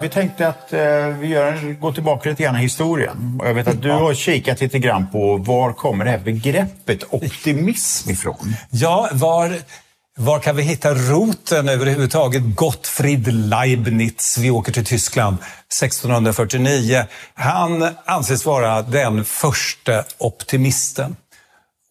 Vi 0.00 0.08
tänkte 0.08 0.48
att 0.48 0.72
eh, 0.72 1.06
vi 1.20 1.26
gör, 1.26 1.80
går 1.80 1.92
tillbaka 1.92 2.30
lite 2.30 2.42
grann 2.42 2.56
i 2.56 2.58
historien. 2.58 3.40
Jag 3.44 3.54
vet 3.54 3.68
att 3.68 3.82
du 3.82 3.90
har 3.90 4.14
kikat 4.14 4.60
lite 4.60 4.78
grann 4.78 5.06
på 5.10 5.36
var 5.36 5.72
kommer 5.72 6.04
det 6.04 6.10
här 6.10 6.18
begreppet 6.18 7.04
optimism 7.10 8.10
ifrån? 8.10 8.54
Ja, 8.70 9.08
var, 9.12 9.58
var 10.18 10.38
kan 10.38 10.56
vi 10.56 10.62
hitta 10.62 10.94
roten 10.94 11.68
överhuvudtaget? 11.68 12.42
Gottfried 12.56 13.32
Leibniz, 13.32 14.38
vi 14.38 14.50
åker 14.50 14.72
till 14.72 14.84
Tyskland 14.84 15.36
1649. 15.82 17.04
Han 17.34 17.88
anses 18.04 18.46
vara 18.46 18.82
den 18.82 19.24
första 19.24 20.04
optimisten. 20.18 21.16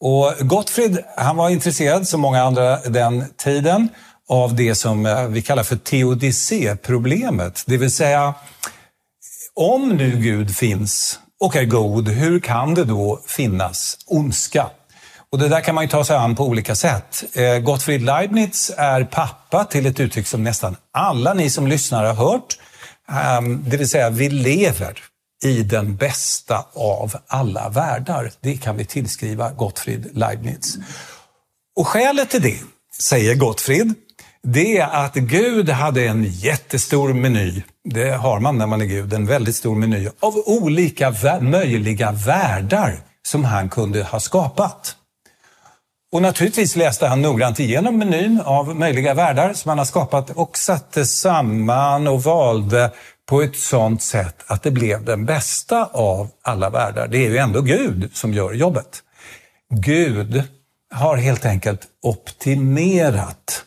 Och 0.00 0.34
Gottfried, 0.40 0.98
han 1.16 1.36
var 1.36 1.50
intresserad, 1.50 2.08
som 2.08 2.20
många 2.20 2.42
andra 2.42 2.76
den 2.80 3.24
tiden, 3.36 3.88
av 4.28 4.54
det 4.54 4.74
som 4.74 5.06
eh, 5.06 5.26
vi 5.26 5.42
kallar 5.42 5.62
för 5.62 5.76
teodicéproblemet. 5.76 7.64
Det 7.66 7.76
vill 7.76 7.92
säga, 7.92 8.34
om 9.54 9.88
nu 9.88 10.10
Gud 10.10 10.56
finns 10.56 11.18
och 11.40 11.56
är 11.56 11.64
god, 11.64 12.08
hur 12.08 12.40
kan 12.40 12.74
det 12.74 12.84
då 12.84 13.20
finnas 13.26 13.96
ondska? 14.06 14.70
Och 15.32 15.38
det 15.38 15.48
där 15.48 15.60
kan 15.60 15.74
man 15.74 15.84
ju 15.84 15.90
ta 15.90 16.04
sig 16.04 16.16
an 16.16 16.36
på 16.36 16.44
olika 16.44 16.74
sätt. 16.74 17.24
Eh, 17.32 17.58
Gottfried 17.58 18.02
Leibniz 18.02 18.70
är 18.76 19.04
pappa 19.04 19.64
till 19.64 19.86
ett 19.86 20.00
uttryck 20.00 20.26
som 20.26 20.44
nästan 20.44 20.76
alla 20.92 21.34
ni 21.34 21.50
som 21.50 21.66
lyssnar 21.66 22.04
har 22.04 22.14
hört. 22.14 22.58
Ehm, 23.08 23.64
det 23.68 23.76
vill 23.76 23.88
säga, 23.88 24.10
vi 24.10 24.28
lever 24.28 24.98
i 25.44 25.62
den 25.62 25.96
bästa 25.96 26.66
av 26.74 27.16
alla 27.26 27.68
världar. 27.68 28.32
Det 28.40 28.56
kan 28.56 28.76
vi 28.76 28.84
tillskriva 28.84 29.50
Gottfried 29.50 30.10
Leibniz. 30.12 30.78
Och 31.76 31.88
skälet 31.88 32.30
till 32.30 32.42
det, 32.42 32.58
säger 33.00 33.34
Gottfried, 33.34 33.94
det 34.42 34.78
är 34.78 35.04
att 35.04 35.14
Gud 35.14 35.68
hade 35.68 36.04
en 36.04 36.24
jättestor 36.24 37.12
meny. 37.12 37.62
Det 37.84 38.10
har 38.10 38.40
man 38.40 38.58
när 38.58 38.66
man 38.66 38.80
är 38.80 38.84
Gud, 38.86 39.12
en 39.12 39.26
väldigt 39.26 39.56
stor 39.56 39.74
meny 39.74 40.08
av 40.20 40.36
olika 40.46 41.14
möjliga 41.40 42.12
världar 42.12 43.00
som 43.22 43.44
han 43.44 43.68
kunde 43.68 44.02
ha 44.02 44.20
skapat. 44.20 44.96
Och 46.12 46.22
naturligtvis 46.22 46.76
läste 46.76 47.06
han 47.06 47.22
noggrant 47.22 47.60
igenom 47.60 47.98
menyn 47.98 48.40
av 48.44 48.76
möjliga 48.76 49.14
världar 49.14 49.52
som 49.52 49.68
han 49.68 49.78
har 49.78 49.84
skapat 49.84 50.30
och 50.30 50.58
satte 50.58 51.06
samman 51.06 52.08
och 52.08 52.22
valde 52.22 52.90
på 53.28 53.42
ett 53.42 53.56
sådant 53.56 54.02
sätt 54.02 54.44
att 54.46 54.62
det 54.62 54.70
blev 54.70 55.04
den 55.04 55.26
bästa 55.26 55.84
av 55.84 56.28
alla 56.42 56.70
världar. 56.70 57.08
Det 57.08 57.26
är 57.26 57.30
ju 57.30 57.36
ändå 57.36 57.60
Gud 57.62 58.10
som 58.12 58.34
gör 58.34 58.52
jobbet. 58.52 59.02
Gud 59.74 60.42
har 60.94 61.16
helt 61.16 61.46
enkelt 61.46 61.80
optimerat 62.02 63.64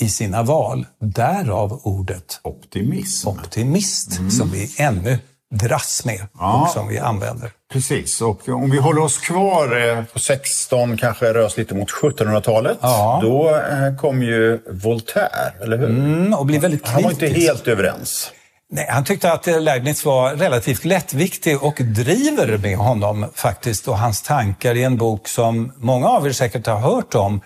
i 0.00 0.08
sina 0.08 0.42
val. 0.42 0.86
Därav 1.00 1.80
ordet 1.82 2.40
optimism. 2.42 3.28
optimist 3.28 4.18
mm. 4.18 4.30
som 4.30 4.50
vi 4.50 4.74
ännu 4.78 5.18
dras 5.54 6.04
med 6.04 6.26
ja, 6.38 6.62
och 6.62 6.70
som 6.70 6.88
vi 6.88 6.98
använder. 6.98 7.50
Precis, 7.72 8.20
och 8.20 8.48
om 8.48 8.70
vi 8.70 8.78
håller 8.78 9.02
oss 9.02 9.18
kvar 9.18 9.88
eh, 9.88 10.04
på 10.04 10.18
16, 10.18 10.96
kanske 10.96 11.34
rör 11.34 11.44
oss 11.44 11.56
lite 11.56 11.74
mot 11.74 11.90
1700-talet. 11.90 12.78
Ja. 12.80 13.20
Då 13.22 13.48
eh, 13.48 13.96
kom 13.96 14.22
ju 14.22 14.60
Voltaire, 14.70 15.52
eller 15.62 15.78
hur? 15.78 15.88
Mm, 15.88 16.34
och 16.34 16.46
blev 16.46 16.60
väldigt 16.60 16.80
kritisk. 16.80 16.94
Han 16.94 17.02
var 17.02 17.10
inte 17.10 17.26
helt 17.26 17.68
överens. 17.68 18.32
Nej, 18.70 18.86
han 18.90 19.04
tyckte 19.04 19.32
att 19.32 19.46
Leibniz 19.46 20.04
var 20.04 20.34
relativt 20.34 20.84
lättviktig 20.84 21.62
och 21.62 21.74
driver 21.74 22.58
med 22.58 22.76
honom 22.76 23.26
faktiskt 23.34 23.88
och 23.88 23.98
hans 23.98 24.22
tankar 24.22 24.74
i 24.74 24.82
en 24.82 24.96
bok 24.96 25.28
som 25.28 25.72
många 25.76 26.08
av 26.08 26.26
er 26.26 26.32
säkert 26.32 26.66
har 26.66 26.78
hört 26.78 27.14
om, 27.14 27.40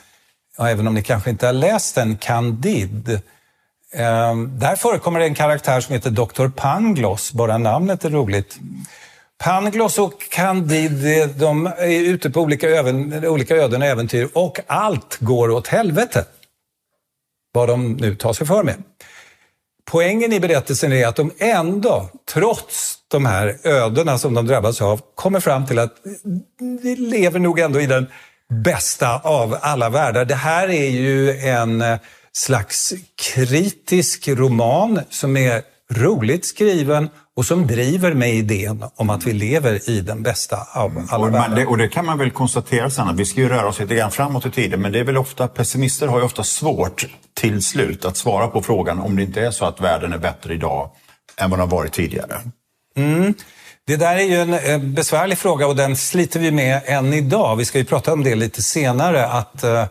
och 0.59 0.69
även 0.69 0.87
om 0.87 0.95
ni 0.95 1.03
kanske 1.03 1.31
inte 1.31 1.47
har 1.47 1.53
läst 1.53 1.95
den, 1.95 2.17
Candide. 2.17 3.23
Ehm, 3.93 4.59
där 4.59 4.77
förekommer 4.77 5.21
en 5.21 5.35
karaktär 5.35 5.81
som 5.81 5.95
heter 5.95 6.11
Dr. 6.11 6.49
Pangloss, 6.49 7.33
bara 7.33 7.59
namnet 7.59 8.05
är 8.05 8.11
roligt. 8.11 8.59
Pangloss 9.39 9.99
och 9.99 10.31
Candide 10.31 11.27
de 11.27 11.67
är 11.67 12.01
ute 12.01 12.31
på 12.31 12.41
olika, 12.41 12.69
öven, 12.69 13.25
olika 13.27 13.57
öden 13.57 13.83
och 13.83 13.89
äventyr 13.89 14.29
och 14.33 14.61
allt 14.67 15.17
går 15.21 15.51
åt 15.51 15.69
helvete. 15.69 16.25
Vad 17.53 17.69
de 17.69 17.93
nu 17.93 18.15
tar 18.15 18.33
sig 18.33 18.47
för 18.47 18.63
med. 18.63 18.83
Poängen 19.85 20.33
i 20.33 20.41
berättelsen 20.41 20.93
är 20.93 21.07
att 21.07 21.17
de 21.17 21.31
ändå, 21.39 22.09
trots 22.33 22.99
de 23.09 23.27
här 23.27 23.59
ödena 23.65 24.19
som 24.19 24.35
de 24.35 24.47
drabbas 24.47 24.83
av, 24.83 25.01
kommer 25.15 25.41
fram 25.41 25.67
till 25.67 25.79
att 25.79 25.95
vi 26.83 26.97
lever 26.97 27.39
nog 27.39 27.59
ändå 27.59 27.81
i 27.81 27.87
den 27.87 28.07
bästa 28.65 29.19
av 29.19 29.57
alla 29.61 29.89
världar. 29.89 30.25
Det 30.25 30.35
här 30.35 30.69
är 30.69 30.91
ju 30.91 31.39
en 31.39 31.83
eh, 31.83 31.99
slags 32.37 32.93
kritisk 33.35 34.29
roman 34.29 35.01
som 35.11 35.37
är 35.37 35.63
roligt 35.91 36.47
skriven 36.47 37.09
och 37.37 37.47
som 37.47 37.67
driver 37.67 38.15
med 38.15 38.35
idén 38.35 38.85
om 38.97 39.11
att 39.11 39.27
vi 39.27 39.33
lever 39.33 39.91
i 39.91 40.01
den 40.01 40.23
bästa 40.23 40.57
av 40.75 41.07
alla 41.11 41.27
och, 41.27 41.35
världar. 41.35 41.57
Det, 41.57 41.67
och 41.67 41.79
det 41.79 41.89
kan 41.89 42.07
man 42.07 42.19
väl 42.19 42.31
konstatera 42.31 42.91
sen, 42.91 43.09
att 43.09 43.17
vi 43.17 43.27
ska 43.27 43.41
ju 43.41 43.49
röra 43.49 43.69
oss 43.69 43.81
lite 43.81 43.95
grann 43.95 44.11
framåt 44.11 44.47
i 44.47 44.51
tiden, 44.51 44.81
men 44.81 44.93
det 44.93 44.99
är 44.99 45.05
väl 45.05 45.17
ofta, 45.17 45.49
pessimister 45.49 46.07
har 46.07 46.19
ju 46.19 46.25
ofta 46.25 46.45
svårt 46.45 47.07
till 47.35 47.63
slut 47.65 48.05
att 48.05 48.17
svara 48.17 48.49
på 48.49 48.63
frågan 48.63 48.99
om 48.99 49.17
det 49.17 49.23
inte 49.23 49.41
är 49.41 49.51
så 49.51 49.65
att 49.65 49.81
världen 49.81 50.13
är 50.13 50.19
bättre 50.19 50.55
idag 50.55 50.91
än 51.37 51.51
vad 51.51 51.59
den 51.59 51.69
har 51.69 51.77
varit 51.77 51.93
tidigare. 51.93 52.41
Mm. 52.97 53.35
Det 53.87 53.97
där 53.97 54.17
är 54.17 54.23
ju 54.23 54.57
en 54.57 54.95
besvärlig 54.95 55.39
fråga 55.39 55.67
och 55.67 55.77
den 55.77 55.97
sliter 55.97 56.41
vi 56.41 56.51
med 56.51 56.83
än 56.85 57.13
idag. 57.13 57.57
Vi 57.57 57.65
ska 57.65 57.79
ju 57.79 57.85
prata 57.85 58.13
om 58.13 58.25
det 58.25 58.35
lite 58.35 58.63
senare, 58.63 59.27
att 59.27 59.65
uh, 59.65 59.85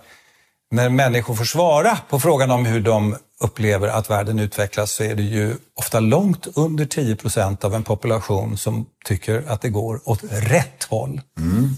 när 0.71 0.89
människor 0.89 1.35
får 1.35 1.45
svara 1.45 1.97
på 2.09 2.19
frågan 2.19 2.51
om 2.51 2.65
hur 2.65 2.81
de 2.81 3.15
upplever 3.39 3.87
att 3.87 4.09
världen 4.09 4.39
utvecklas 4.39 4.91
så 4.91 5.03
är 5.03 5.15
det 5.15 5.23
ju 5.23 5.55
ofta 5.75 5.99
långt 5.99 6.47
under 6.55 6.85
10 6.85 7.15
procent 7.15 7.63
av 7.63 7.75
en 7.75 7.83
population 7.83 8.57
som 8.57 8.85
tycker 9.05 9.43
att 9.47 9.61
det 9.61 9.69
går 9.69 10.01
åt 10.09 10.23
rätt 10.31 10.83
håll. 10.83 11.21
Mm. 11.37 11.69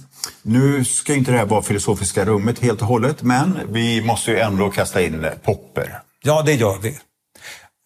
Nu 0.42 0.86
ska 0.86 1.14
inte 1.14 1.32
det 1.32 1.38
här 1.38 1.46
vara 1.46 1.62
filosofiska 1.62 2.26
rummet 2.26 2.60
helt 2.60 2.82
och 2.82 2.88
hållet, 2.88 3.22
men 3.22 3.60
vi 3.70 4.02
måste 4.02 4.32
ju 4.32 4.40
ändå 4.40 4.70
kasta 4.70 5.02
in 5.02 5.28
Popper. 5.44 6.00
Ja, 6.24 6.42
det 6.42 6.54
gör 6.54 6.78
vi. 6.78 7.00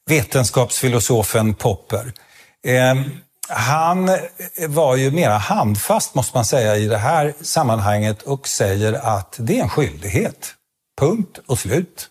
Vetenskapsfilosofen 0.09 1.53
Popper. 1.53 2.13
Eh, 2.67 3.01
han 3.50 4.09
var 4.67 4.95
ju 4.95 5.12
mera 5.12 5.38
handfast, 5.38 6.15
måste 6.15 6.38
man 6.38 6.45
säga, 6.45 6.77
i 6.77 6.88
det 6.88 6.97
här 6.97 7.33
sammanhanget 7.41 8.21
och 8.21 8.47
säger 8.47 8.93
att 8.93 9.35
det 9.39 9.59
är 9.59 9.63
en 9.63 9.69
skyldighet. 9.69 10.55
Punkt 11.00 11.40
och 11.46 11.60
slut. 11.60 12.10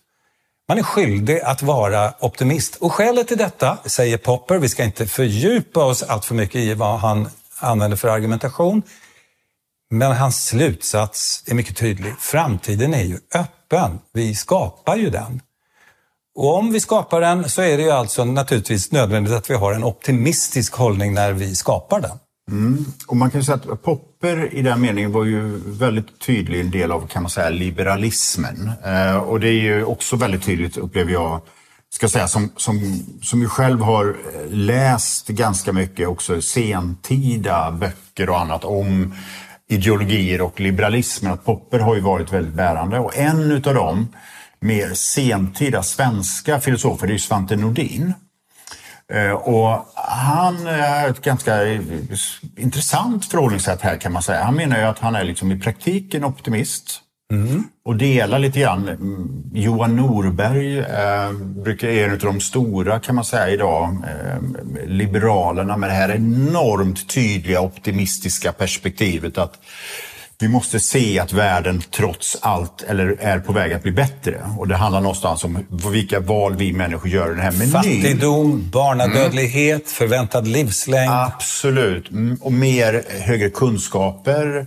Man 0.69 0.79
är 0.79 0.83
skyldig 0.83 1.41
att 1.41 1.63
vara 1.63 2.15
optimist. 2.21 2.77
Och 2.77 2.93
skälet 2.93 3.29
till 3.29 3.39
detta, 3.39 3.79
säger 3.85 4.19
Popper, 4.19 4.59
vi 4.59 4.69
ska 4.69 4.85
inte 4.85 5.07
fördjupa 5.07 5.85
oss 5.85 6.03
allt 6.03 6.25
för 6.25 6.35
mycket 6.35 6.57
i 6.57 6.75
vad 6.75 6.99
han 6.99 7.29
använder 7.59 7.97
för 7.97 8.09
argumentation, 8.09 8.83
men 9.91 10.13
hans 10.13 10.47
slutsats 10.47 11.45
är 11.47 11.55
mycket 11.55 11.77
tydlig. 11.77 12.15
Framtiden 12.19 12.95
är 12.95 13.03
ju 13.03 13.19
öppen. 13.35 13.99
Vi 14.13 14.35
skapar 14.35 14.97
ju 14.97 15.11
den. 15.11 15.41
Och 16.35 16.59
om 16.59 16.73
vi 16.73 16.81
skapar 16.81 17.21
den 17.21 17.51
så 17.51 17.63
är 17.63 17.77
det 17.77 17.83
ju 17.83 17.91
alltså 17.91 18.25
naturligtvis 18.25 18.93
nödvändigt 18.93 19.35
att 19.35 19.51
vi 19.51 19.55
har 19.55 19.73
en 19.73 19.85
optimistisk 19.85 20.75
hållning 20.75 21.15
när 21.15 21.33
vi 21.33 21.55
skapar 21.55 22.01
den. 22.01 22.19
Mm. 22.51 22.85
Och 23.07 23.17
man 23.17 23.31
kan 23.31 23.41
ju 23.41 23.45
säga 23.45 23.57
att 23.57 23.83
Popper 23.83 24.14
i 24.27 24.63
den 24.63 24.81
meningen 24.81 25.13
var 25.13 25.25
ju 25.25 25.61
väldigt 25.67 26.19
tydlig 26.19 26.61
en 26.61 26.71
del 26.71 26.93
av 26.93 27.07
kan 27.07 27.23
man 27.23 27.31
säga, 27.31 27.51
liberalismen. 27.51 28.71
Eh, 28.85 29.17
och 29.17 29.41
det 29.41 29.49
är 29.49 29.63
ju 29.63 29.85
också 29.85 30.17
väldigt 30.17 30.43
tydligt, 30.43 30.77
upplever 30.77 31.13
jag, 31.13 31.41
ska 31.91 32.09
säga, 32.09 32.29
som, 32.29 32.53
som, 32.57 33.05
som 33.23 33.41
ju 33.41 33.49
själv 33.49 33.81
har 33.81 34.07
eh, 34.07 34.51
läst 34.51 35.29
ganska 35.29 35.73
mycket 35.73 36.09
också 36.09 36.41
sentida 36.43 37.71
böcker 37.71 38.31
och 38.31 38.41
annat 38.41 38.65
om 38.65 39.15
ideologier 39.69 40.41
och 40.41 40.61
liberalismen. 40.61 41.33
Att 41.33 41.45
Popper 41.45 41.79
har 41.79 41.95
ju 41.95 42.01
varit 42.01 42.33
väldigt 42.33 42.55
bärande 42.55 42.99
och 42.99 43.17
en 43.17 43.53
utav 43.53 43.75
dem 43.75 44.09
mer 44.61 44.95
sentida 44.95 45.83
svenska 45.83 46.61
filosofer, 46.61 47.07
det 47.07 47.15
är 47.15 47.19
Svante 47.19 47.57
Nordin. 47.57 48.15
Eh, 49.13 49.31
och 49.31 49.87
han 49.95 50.67
har 50.67 51.09
ett 51.09 51.21
ganska 51.21 51.73
intressant 52.57 53.25
förhållningssätt 53.25 53.81
här 53.81 53.97
kan 53.97 54.13
man 54.13 54.23
säga. 54.23 54.43
Han 54.43 54.55
menar 54.55 54.79
ju 54.79 54.85
att 54.85 54.99
han 54.99 55.15
är 55.15 55.25
liksom 55.25 55.53
i 55.53 55.61
praktiken 55.61 56.25
optimist. 56.25 57.01
Mm. 57.33 57.65
Och 57.85 57.97
delar 57.97 58.39
lite 58.39 58.61
grann. 58.61 59.51
Johan 59.55 59.97
Norberg 59.97 60.79
eh, 60.79 61.33
brukar 61.33 61.89
är 61.89 62.05
en 62.05 62.13
av 62.13 62.19
de 62.19 62.41
stora 62.41 63.01
kan 63.01 63.15
man 63.15 63.25
säga 63.25 63.49
idag. 63.49 63.97
Eh, 64.07 64.87
liberalerna 64.87 65.77
med 65.77 65.91
det 65.91 65.95
här 65.95 66.11
enormt 66.11 67.09
tydliga 67.09 67.61
optimistiska 67.61 68.53
perspektivet 68.53 69.39
att 69.39 69.59
vi 70.39 70.49
måste 70.49 70.81
se 70.81 71.19
att 71.19 71.33
världen 71.33 71.83
trots 71.91 72.37
allt 72.41 72.83
eller 72.83 73.17
är 73.21 73.41
på 73.41 73.53
väg 73.53 73.73
att 73.73 73.83
bli 73.83 73.93
bättre. 73.93 74.41
Och 74.59 74.69
det 74.69 74.77
handlar 74.77 75.01
någonstans 75.01 75.45
om 75.45 75.67
vilka 75.93 76.21
val 76.21 76.57
vi 76.57 76.73
människor 76.73 77.09
gör 77.09 77.27
i 77.27 77.31
den 77.31 77.41
här 77.41 77.53
menyn. 77.53 77.73
Fattigdom, 77.73 78.71
barnadödlighet, 78.71 79.83
mm. 79.83 79.87
förväntad 79.87 80.49
livslängd. 80.49 81.13
Absolut, 81.13 82.11
mm, 82.11 82.39
och 82.41 82.53
mer 82.53 83.05
högre 83.21 83.51
kunskaper. 83.51 84.67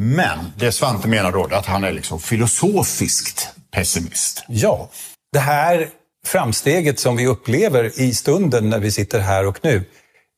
Men 0.00 0.38
det 0.56 0.72
Svante 0.72 1.08
menar 1.08 1.32
då 1.32 1.48
att 1.52 1.66
han 1.66 1.84
är 1.84 1.92
liksom 1.92 2.20
filosofiskt 2.20 3.48
pessimist. 3.74 4.44
Ja, 4.48 4.90
det 5.32 5.38
här 5.38 5.88
framsteget 6.26 7.00
som 7.00 7.16
vi 7.16 7.26
upplever 7.26 8.00
i 8.00 8.14
stunden 8.14 8.70
när 8.70 8.78
vi 8.78 8.90
sitter 8.90 9.20
här 9.20 9.46
och 9.46 9.58
nu, 9.62 9.84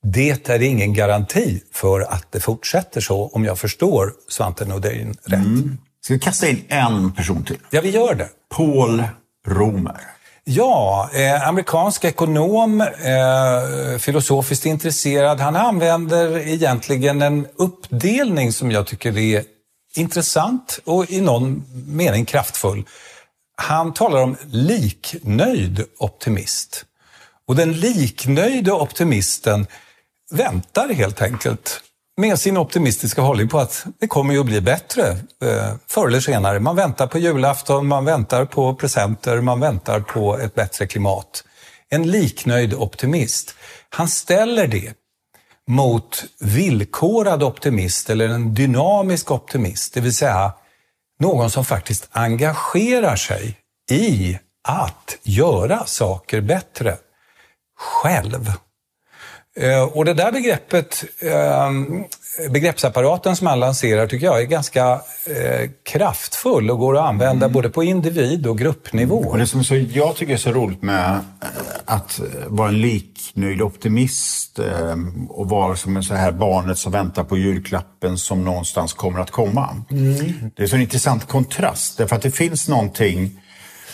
det 0.03 0.49
är 0.49 0.63
ingen 0.63 0.95
garanti 0.95 1.63
för 1.73 2.01
att 2.01 2.33
det 2.33 2.41
fortsätter 2.41 3.01
så, 3.01 3.31
om 3.33 3.45
jag 3.45 3.59
förstår 3.59 4.13
Svante 4.29 4.65
Nordin 4.65 5.17
rätt. 5.25 5.33
Mm. 5.33 5.79
Ska 6.05 6.15
vi 6.15 6.21
kasta 6.21 6.49
in 6.49 6.65
en 6.69 7.13
person 7.13 7.45
till? 7.45 7.59
Ja, 7.71 7.81
vi 7.81 7.91
gör 7.91 8.15
det. 8.15 8.29
Paul 8.57 9.05
Romer. 9.47 10.01
Ja, 10.45 11.11
eh, 11.15 11.49
amerikansk 11.49 12.05
ekonom, 12.05 12.81
eh, 12.81 13.99
filosofiskt 13.99 14.67
intresserad. 14.67 15.41
Han 15.41 15.57
använder 15.57 16.39
egentligen 16.39 17.23
en 17.23 17.47
uppdelning 17.57 18.53
som 18.53 18.71
jag 18.71 18.87
tycker 18.87 19.19
är 19.19 19.45
intressant 19.95 20.81
och 20.85 21.11
i 21.11 21.21
någon 21.21 21.65
mening 21.87 22.25
kraftfull. 22.25 22.85
Han 23.57 23.95
talar 23.95 24.23
om 24.23 24.37
liknöjd 24.51 25.85
optimist. 25.99 26.85
Och 27.47 27.57
den 27.57 27.73
liknöjde 27.73 28.73
optimisten 28.73 29.67
väntar 30.31 30.89
helt 30.89 31.23
enkelt 31.23 31.81
med 32.21 32.39
sin 32.39 32.57
optimistiska 32.57 33.23
hållning 33.23 33.49
på 33.49 33.59
att 33.59 33.87
det 34.01 34.07
kommer 34.07 34.35
ju 34.35 34.41
att 34.41 34.47
bli 34.47 34.61
bättre 34.61 35.09
eh, 35.43 35.75
förr 35.87 36.09
eller 36.09 36.21
senare. 36.21 36.61
Man 36.61 36.77
väntar 36.77 37.07
på 37.07 37.19
julafton, 37.19 37.87
man 37.87 38.05
väntar 38.05 38.45
på 38.45 38.75
presenter, 38.75 39.41
man 39.41 39.61
väntar 39.61 40.01
på 40.01 40.39
ett 40.39 40.55
bättre 40.55 40.87
klimat. 40.87 41.45
En 41.89 42.11
liknöjd 42.11 42.75
optimist. 42.75 43.55
Han 43.91 44.09
ställer 44.09 44.67
det 44.67 44.95
mot 45.69 46.25
villkorad 46.41 47.43
optimist 47.43 48.11
eller 48.11 48.29
en 48.29 48.55
dynamisk 48.55 49.31
optimist, 49.31 49.95
det 49.95 50.01
vill 50.01 50.15
säga 50.15 50.53
någon 51.21 51.51
som 51.51 51.65
faktiskt 51.65 52.09
engagerar 52.11 53.17
sig 53.17 53.59
i 53.91 54.39
att 54.69 55.19
göra 55.23 55.87
saker 55.87 56.41
bättre 56.41 56.97
själv. 57.79 58.53
Eh, 59.61 59.83
och 59.83 60.05
det 60.05 60.15
där 60.15 60.33
begreppet, 60.33 61.05
ehm, 61.21 62.05
begreppsapparaten 62.51 63.37
som 63.37 63.47
han 63.47 63.61
lanserar 63.61 64.07
tycker 64.07 64.27
jag 64.27 64.41
är 64.41 64.47
ganska 64.47 65.01
eh, 65.27 65.71
kraftfull 65.83 66.71
och 66.71 66.79
går 66.79 66.97
att 66.97 67.09
använda 67.09 67.47
mm. 67.47 67.53
både 67.53 67.71
på 67.71 67.85
individ 67.85 68.47
och 68.47 68.59
gruppnivå. 68.59 69.17
Och 69.17 69.39
det 69.39 69.47
som 69.47 69.65
så, 69.65 69.77
jag 69.77 70.17
tycker 70.17 70.33
är 70.33 70.37
så 70.37 70.53
roligt 70.53 70.83
med 70.83 71.11
eh, 71.11 71.49
att 71.85 72.21
vara 72.47 72.69
en 72.69 72.81
liknöjd 72.81 73.63
optimist 73.63 74.59
och 75.29 75.49
vara 75.49 75.77
som 75.77 75.97
en 75.97 76.03
så 76.03 76.15
här 76.15 76.33
barnet 76.33 76.79
som 76.79 76.93
väntar 76.93 77.25
på 77.25 77.39
julklappen 77.39 78.19
som 78.19 78.45
någonstans 78.45 78.93
kommer 78.93 79.21
att 79.21 79.31
komma. 79.31 79.85
Mm. 79.91 80.51
Det 80.57 80.63
är 80.63 80.67
så 80.67 80.77
en 80.77 80.83
intressant 80.83 81.29
kontrast 81.29 81.99
därför 81.99 82.17
att 82.17 82.23
det 82.23 82.31
finns 82.31 82.69
någonting 82.69 83.41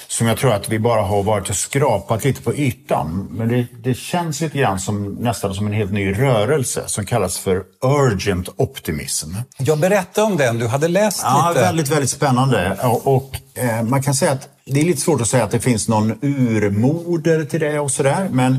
som 0.09 0.27
jag 0.27 0.39
tror 0.39 0.53
att 0.53 0.69
vi 0.69 0.79
bara 0.79 1.03
har 1.03 1.23
varit 1.23 1.51
och 1.51 1.57
skrapat 1.57 2.25
lite 2.25 2.43
på 2.43 2.55
ytan. 2.55 3.29
Men 3.31 3.49
det, 3.49 3.67
det 3.83 3.95
känns 3.95 4.41
lite 4.41 4.59
grann 4.59 4.81
som, 4.81 5.05
nästan 5.15 5.55
som 5.55 5.67
en 5.67 5.73
helt 5.73 5.93
ny 5.93 6.13
rörelse 6.13 6.83
som 6.87 7.07
kallas 7.07 7.39
för 7.39 7.63
urgent 7.83 8.49
optimism. 8.57 9.31
Jag 9.59 9.79
berättade 9.79 10.27
om 10.27 10.37
den, 10.37 10.59
du 10.59 10.67
hade 10.67 10.89
läst 10.89 11.21
ja, 11.23 11.49
lite. 11.49 11.61
Ja, 11.61 11.67
väldigt, 11.67 11.89
väldigt 11.89 12.11
spännande. 12.11 12.79
Och, 12.83 13.17
och 13.17 13.37
eh, 13.55 13.83
man 13.83 14.03
kan 14.03 14.15
säga 14.15 14.33
att 14.33 14.49
det 14.65 14.81
är 14.81 14.85
lite 14.85 15.01
svårt 15.01 15.21
att 15.21 15.29
säga 15.29 15.45
att 15.45 15.51
det 15.51 15.61
finns 15.61 15.89
någon 15.89 16.19
urmoder 16.23 17.45
till 17.45 17.61
det 17.61 17.79
och 17.79 17.91
sådär. 17.91 18.29
Men 18.31 18.59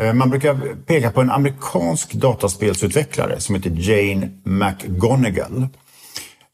eh, 0.00 0.12
man 0.12 0.30
brukar 0.30 0.74
peka 0.86 1.10
på 1.10 1.20
en 1.20 1.30
amerikansk 1.30 2.12
dataspelsutvecklare 2.12 3.40
som 3.40 3.54
heter 3.54 3.70
Jane 3.74 4.28
McGonigal. 4.44 5.68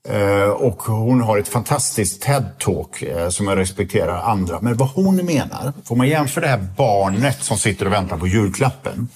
Eh, 0.09 0.49
och 0.49 0.83
hon 0.83 1.21
har 1.21 1.39
ett 1.39 1.49
fantastiskt 1.49 2.23
TED-talk 2.23 3.03
eh, 3.03 3.29
som 3.29 3.49
jag 3.49 3.59
respekterar 3.59 4.23
andra. 4.23 4.61
Men 4.61 4.77
vad 4.77 4.89
hon 4.89 5.17
menar, 5.17 5.73
får 5.85 5.97
man 5.97 6.09
jämföra 6.09 6.45
det 6.45 6.51
här 6.51 6.67
barnet 6.77 7.43
som 7.43 7.59
sitter 7.59 7.87
och 7.87 7.93
väntar 7.93 8.17
på 8.17 8.27
julklappen, 8.27 9.09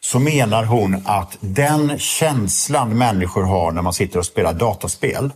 så 0.00 0.18
menar 0.18 0.64
hon 0.64 1.02
att 1.04 1.36
den 1.40 1.98
känslan 1.98 2.98
människor 2.98 3.42
har 3.42 3.72
när 3.72 3.82
man 3.82 3.92
sitter 3.92 4.18
och 4.18 4.26
spelar 4.26 4.52
dataspel, 4.52 5.30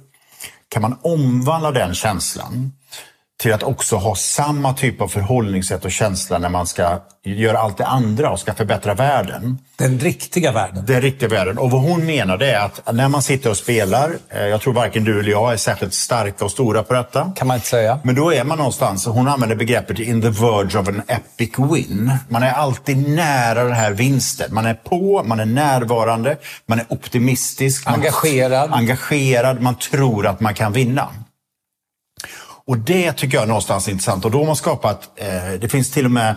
kan 0.68 0.82
man 0.82 0.98
omvandla 1.02 1.70
den 1.70 1.94
känslan 1.94 2.72
till 3.38 3.52
att 3.52 3.62
också 3.62 3.96
ha 3.96 4.14
samma 4.14 4.72
typ 4.74 5.00
av 5.00 5.08
förhållningssätt 5.08 5.84
och 5.84 5.90
känsla 5.90 6.38
när 6.38 6.48
man 6.48 6.66
ska 6.66 7.00
göra 7.24 7.58
allt 7.58 7.78
det 7.78 7.86
andra 7.86 8.30
och 8.30 8.40
ska 8.40 8.54
förbättra 8.54 8.94
världen. 8.94 9.58
Den 9.76 10.00
riktiga 10.00 10.52
världen? 10.52 10.84
Den 10.86 11.00
riktiga 11.00 11.28
världen. 11.28 11.58
Och 11.58 11.70
vad 11.70 11.80
hon 11.80 12.06
menar 12.06 12.38
det 12.38 12.50
är 12.50 12.60
att 12.60 12.94
när 12.94 13.08
man 13.08 13.22
sitter 13.22 13.50
och 13.50 13.56
spelar, 13.56 14.16
eh, 14.28 14.46
jag 14.46 14.60
tror 14.60 14.72
varken 14.72 15.04
du 15.04 15.20
eller 15.20 15.30
jag 15.30 15.52
är 15.52 15.56
särskilt 15.56 15.94
starka 15.94 16.44
och 16.44 16.50
stora 16.50 16.82
på 16.82 16.94
detta. 16.94 17.32
Kan 17.36 17.46
man 17.46 17.54
inte 17.54 17.66
säga. 17.66 17.98
Men 18.04 18.14
då 18.14 18.32
är 18.32 18.44
man 18.44 18.58
någonstans, 18.58 19.06
hon 19.06 19.28
använder 19.28 19.56
begreppet 19.56 19.98
in 19.98 20.22
the 20.22 20.30
verge 20.30 20.78
of 20.78 20.88
an 20.88 21.02
epic 21.08 21.58
win. 21.58 22.12
Man 22.28 22.42
är 22.42 22.52
alltid 22.52 23.08
nära 23.08 23.64
den 23.64 23.72
här 23.72 23.90
vinsten. 23.90 24.54
Man 24.54 24.66
är 24.66 24.74
på, 24.74 25.22
man 25.24 25.40
är 25.40 25.46
närvarande, 25.46 26.36
man 26.66 26.78
är 26.78 26.86
optimistisk. 26.88 27.86
Engagerad. 27.86 28.70
Man, 28.70 28.78
engagerad, 28.78 29.60
man 29.60 29.74
tror 29.74 30.26
att 30.26 30.40
man 30.40 30.54
kan 30.54 30.72
vinna. 30.72 31.08
Och 32.66 32.78
det 32.78 33.12
tycker 33.12 33.36
jag 33.36 33.42
är 33.42 33.46
någonstans 33.46 33.88
intressant. 33.88 34.24
Och 34.24 34.30
då 34.30 34.38
har 34.38 34.46
man 34.46 34.56
skapat, 34.56 35.10
eh, 35.16 35.60
det 35.60 35.68
finns 35.68 35.90
till 35.90 36.04
och 36.04 36.10
med 36.10 36.36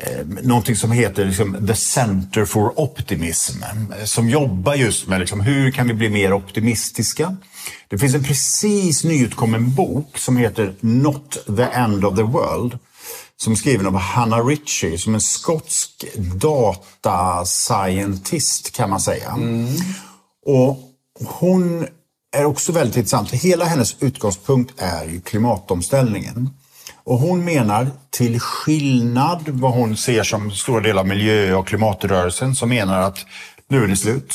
eh, 0.00 0.26
någonting 0.42 0.76
som 0.76 0.92
heter 0.92 1.24
liksom, 1.24 1.66
The 1.66 1.74
Center 1.74 2.44
for 2.44 2.80
Optimism 2.80 3.62
eh, 3.62 4.04
som 4.04 4.28
jobbar 4.28 4.74
just 4.74 5.06
med 5.08 5.20
liksom, 5.20 5.40
hur 5.40 5.70
kan 5.70 5.88
vi 5.88 5.94
bli 5.94 6.08
mer 6.08 6.32
optimistiska. 6.32 7.36
Det 7.88 7.98
finns 7.98 8.14
en 8.14 8.24
precis 8.24 9.04
nyutkommen 9.04 9.74
bok 9.74 10.18
som 10.18 10.36
heter 10.36 10.74
Not 10.80 11.38
the 11.56 11.62
End 11.62 12.04
of 12.04 12.16
the 12.16 12.22
World 12.22 12.78
som 13.36 13.52
är 13.52 13.56
skriven 13.56 13.86
av 13.86 13.96
Hannah 13.96 14.46
Ritchie 14.46 14.98
som 14.98 15.14
en 15.14 15.20
skotsk 15.20 16.04
data 16.34 17.44
scientist 17.44 18.72
kan 18.72 18.90
man 18.90 19.00
säga. 19.00 19.30
Mm. 19.30 19.68
Och 20.46 20.78
hon 21.26 21.86
är 22.32 22.44
också 22.44 22.72
väldigt 22.72 22.96
intressant. 22.96 23.30
Hela 23.30 23.64
hennes 23.64 23.96
utgångspunkt 24.02 24.74
är 24.76 25.04
ju 25.04 25.20
klimatomställningen. 25.20 26.50
Och 27.04 27.18
hon 27.18 27.44
menar, 27.44 27.90
till 28.10 28.40
skillnad 28.40 29.48
vad 29.48 29.72
hon 29.72 29.96
ser 29.96 30.22
som 30.22 30.50
stora 30.50 30.80
delar 30.80 31.00
av 31.00 31.08
miljö 31.08 31.54
och 31.54 31.66
klimatrörelsen, 31.66 32.54
som 32.54 32.68
menar 32.68 33.02
att 33.02 33.26
nu 33.68 33.84
är 33.84 33.88
det 33.88 33.96
slut. 33.96 34.34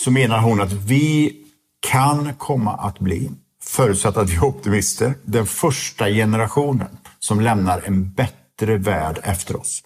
Så 0.00 0.10
menar 0.10 0.38
hon 0.38 0.60
att 0.60 0.72
vi 0.72 1.36
kan 1.80 2.34
komma 2.34 2.72
att 2.72 2.98
bli, 2.98 3.30
förutsatt 3.62 4.16
att 4.16 4.30
vi 4.30 4.36
är 4.36 4.44
optimister, 4.44 5.14
den 5.24 5.46
första 5.46 6.08
generationen 6.08 6.88
som 7.18 7.40
lämnar 7.40 7.82
en 7.86 8.12
bättre 8.12 8.76
värld 8.76 9.20
efter 9.22 9.60
oss. 9.60 9.82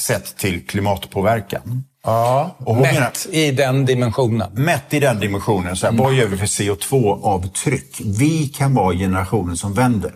Sett 0.00 0.36
till 0.36 0.66
klimatpåverkan. 0.66 1.84
Ja, 2.08 2.56
och 2.58 2.76
mätt 2.76 2.94
menar, 2.94 3.12
i 3.30 3.50
den 3.50 3.86
dimensionen. 3.86 4.50
Mätt 4.52 4.94
i 4.94 5.00
den 5.00 5.20
dimensionen. 5.20 5.76
Så 5.76 5.86
här, 5.86 5.92
mm. 5.92 6.04
Vad 6.04 6.14
gör 6.14 6.26
vi 6.26 6.36
för 6.36 6.46
CO2-avtryck? 6.46 8.00
Vi 8.04 8.48
kan 8.48 8.74
vara 8.74 8.94
generationen 8.94 9.56
som 9.56 9.74
vänder. 9.74 10.12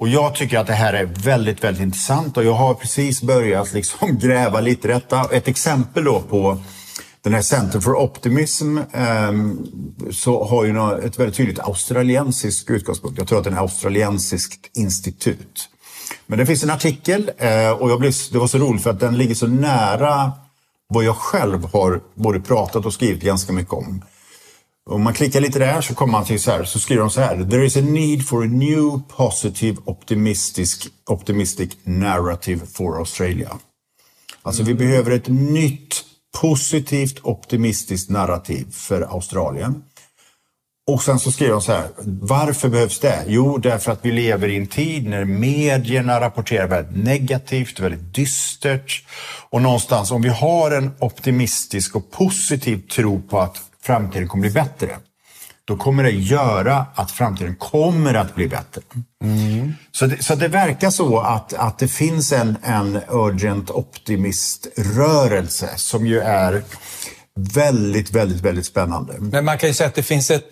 Och 0.00 0.08
jag 0.08 0.34
tycker 0.34 0.58
att 0.58 0.66
det 0.66 0.72
här 0.72 0.92
är 0.92 1.04
väldigt, 1.04 1.64
väldigt 1.64 1.82
intressant 1.82 2.36
och 2.36 2.44
jag 2.44 2.52
har 2.52 2.74
precis 2.74 3.22
börjat 3.22 3.72
liksom 3.72 4.18
gräva 4.22 4.60
lite 4.60 4.88
i 4.88 4.90
detta. 4.90 5.28
Ett 5.32 5.48
exempel 5.48 6.04
då 6.04 6.20
på 6.20 6.58
den 7.22 7.34
här 7.34 7.42
Center 7.42 7.80
for 7.80 7.96
Optimism 7.96 8.78
eh, 8.78 9.32
så 10.10 10.44
har 10.44 10.64
ju 10.64 11.04
ett 11.06 11.18
väldigt 11.18 11.36
tydligt 11.36 11.58
australiensiskt 11.58 12.70
utgångspunkt. 12.70 13.18
Jag 13.18 13.28
tror 13.28 13.38
att 13.38 13.44
det 13.44 13.50
är 13.50 13.54
ett 13.54 13.60
australiensiskt 13.60 14.76
institut. 14.76 15.68
Men 16.26 16.38
det 16.38 16.46
finns 16.46 16.62
en 16.62 16.70
artikel 16.70 17.30
eh, 17.38 17.70
och 17.70 17.90
jag 17.90 18.00
blev, 18.00 18.12
det 18.32 18.38
var 18.38 18.46
så 18.46 18.58
roligt 18.58 18.82
för 18.82 18.90
att 18.90 19.00
den 19.00 19.18
ligger 19.18 19.34
så 19.34 19.46
nära 19.46 20.32
vad 20.88 21.04
jag 21.04 21.16
själv 21.16 21.64
har 21.72 22.00
både 22.14 22.40
pratat 22.40 22.86
och 22.86 22.94
skrivit 22.94 23.22
ganska 23.22 23.52
mycket 23.52 23.72
om. 23.72 24.04
Om 24.90 25.02
man 25.02 25.14
klickar 25.14 25.40
lite 25.40 25.58
där 25.58 25.80
så 25.80 25.94
kommer 25.94 26.12
man 26.12 26.24
till 26.24 26.40
så 26.40 26.50
här, 26.50 26.64
så 26.64 26.78
skriver 26.78 27.00
de 27.00 27.10
så 27.10 27.20
här. 27.20 27.44
There 27.44 27.66
is 27.66 27.76
a 27.76 27.80
need 27.80 28.26
for 28.26 28.42
a 28.42 28.46
new 28.46 29.00
positive 29.08 29.76
optimistic, 29.84 30.88
optimistic 31.06 31.70
narrative 31.84 32.66
for 32.66 32.98
Australia. 32.98 33.58
Alltså 34.42 34.62
vi 34.62 34.74
behöver 34.74 35.10
ett 35.10 35.28
nytt 35.28 36.04
positivt 36.40 37.20
optimistiskt 37.22 38.10
narrativ 38.10 38.66
för 38.72 39.02
Australien. 39.02 39.82
Och 40.86 41.02
sen 41.02 41.18
så 41.18 41.32
skriver 41.32 41.52
de 41.52 41.62
så 41.62 41.72
här, 41.72 41.88
varför 42.20 42.68
behövs 42.68 43.00
det? 43.00 43.24
Jo, 43.26 43.58
därför 43.58 43.92
att 43.92 43.98
vi 44.02 44.12
lever 44.12 44.48
i 44.48 44.56
en 44.56 44.66
tid 44.66 45.08
när 45.08 45.24
medierna 45.24 46.20
rapporterar 46.20 46.66
väldigt 46.66 47.04
negativt, 47.04 47.80
väldigt 47.80 48.14
dystert. 48.14 49.04
Och 49.50 49.62
någonstans, 49.62 50.10
om 50.10 50.22
vi 50.22 50.28
har 50.28 50.70
en 50.70 50.90
optimistisk 50.98 51.96
och 51.96 52.10
positiv 52.10 52.88
tro 52.88 53.22
på 53.22 53.40
att 53.40 53.60
framtiden 53.82 54.28
kommer 54.28 54.42
bli 54.42 54.50
bättre, 54.50 54.96
då 55.64 55.76
kommer 55.76 56.02
det 56.02 56.10
göra 56.10 56.86
att 56.94 57.10
framtiden 57.10 57.56
kommer 57.56 58.14
att 58.14 58.34
bli 58.34 58.48
bättre. 58.48 58.82
Mm. 59.22 59.72
Så, 59.92 60.06
det, 60.06 60.22
så 60.22 60.34
det 60.34 60.48
verkar 60.48 60.90
så 60.90 61.18
att, 61.18 61.52
att 61.52 61.78
det 61.78 61.88
finns 61.88 62.32
en, 62.32 62.56
en 62.62 63.00
urgent 63.08 63.70
optimist-rörelse 63.70 65.68
som 65.76 66.06
ju 66.06 66.20
är 66.20 66.62
väldigt, 67.36 68.10
väldigt, 68.10 68.40
väldigt 68.40 68.66
spännande. 68.66 69.14
Men 69.18 69.44
man 69.44 69.58
kan 69.58 69.68
ju 69.68 69.74
säga 69.74 69.88
att 69.88 69.94
det 69.94 70.02
finns 70.02 70.30
ett 70.30 70.50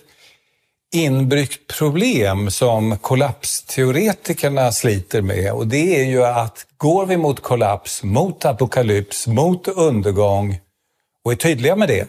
inbyggt 0.92 1.76
problem 1.78 2.50
som 2.50 2.98
kollapsteoretikerna 2.98 4.72
sliter 4.72 5.22
med 5.22 5.52
och 5.52 5.66
det 5.66 6.00
är 6.00 6.04
ju 6.04 6.24
att 6.24 6.66
går 6.76 7.06
vi 7.06 7.16
mot 7.16 7.42
kollaps, 7.42 8.02
mot 8.02 8.44
apokalyps, 8.44 9.26
mot 9.26 9.68
undergång 9.68 10.60
och 11.24 11.32
är 11.32 11.36
tydliga 11.36 11.76
med 11.76 11.88
det 11.88 12.08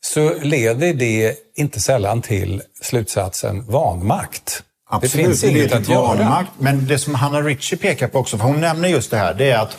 så 0.00 0.34
leder 0.42 0.94
det 0.94 1.36
inte 1.56 1.80
sällan 1.80 2.22
till 2.22 2.62
slutsatsen 2.82 3.64
vanmakt. 3.66 4.62
Absolut, 4.90 5.12
det 5.12 5.18
finns 5.18 5.44
inget 5.44 5.72
att 5.72 5.88
vanmakt, 5.88 6.20
göra. 6.20 6.46
Men 6.58 6.86
det 6.86 6.98
som 6.98 7.14
Hanna 7.14 7.40
Ritchie 7.40 7.78
pekar 7.78 8.08
på 8.08 8.18
också, 8.18 8.38
för 8.38 8.44
hon 8.44 8.60
nämner 8.60 8.88
just 8.88 9.10
det 9.10 9.16
här, 9.16 9.34
det 9.34 9.50
är 9.50 9.58
att 9.58 9.76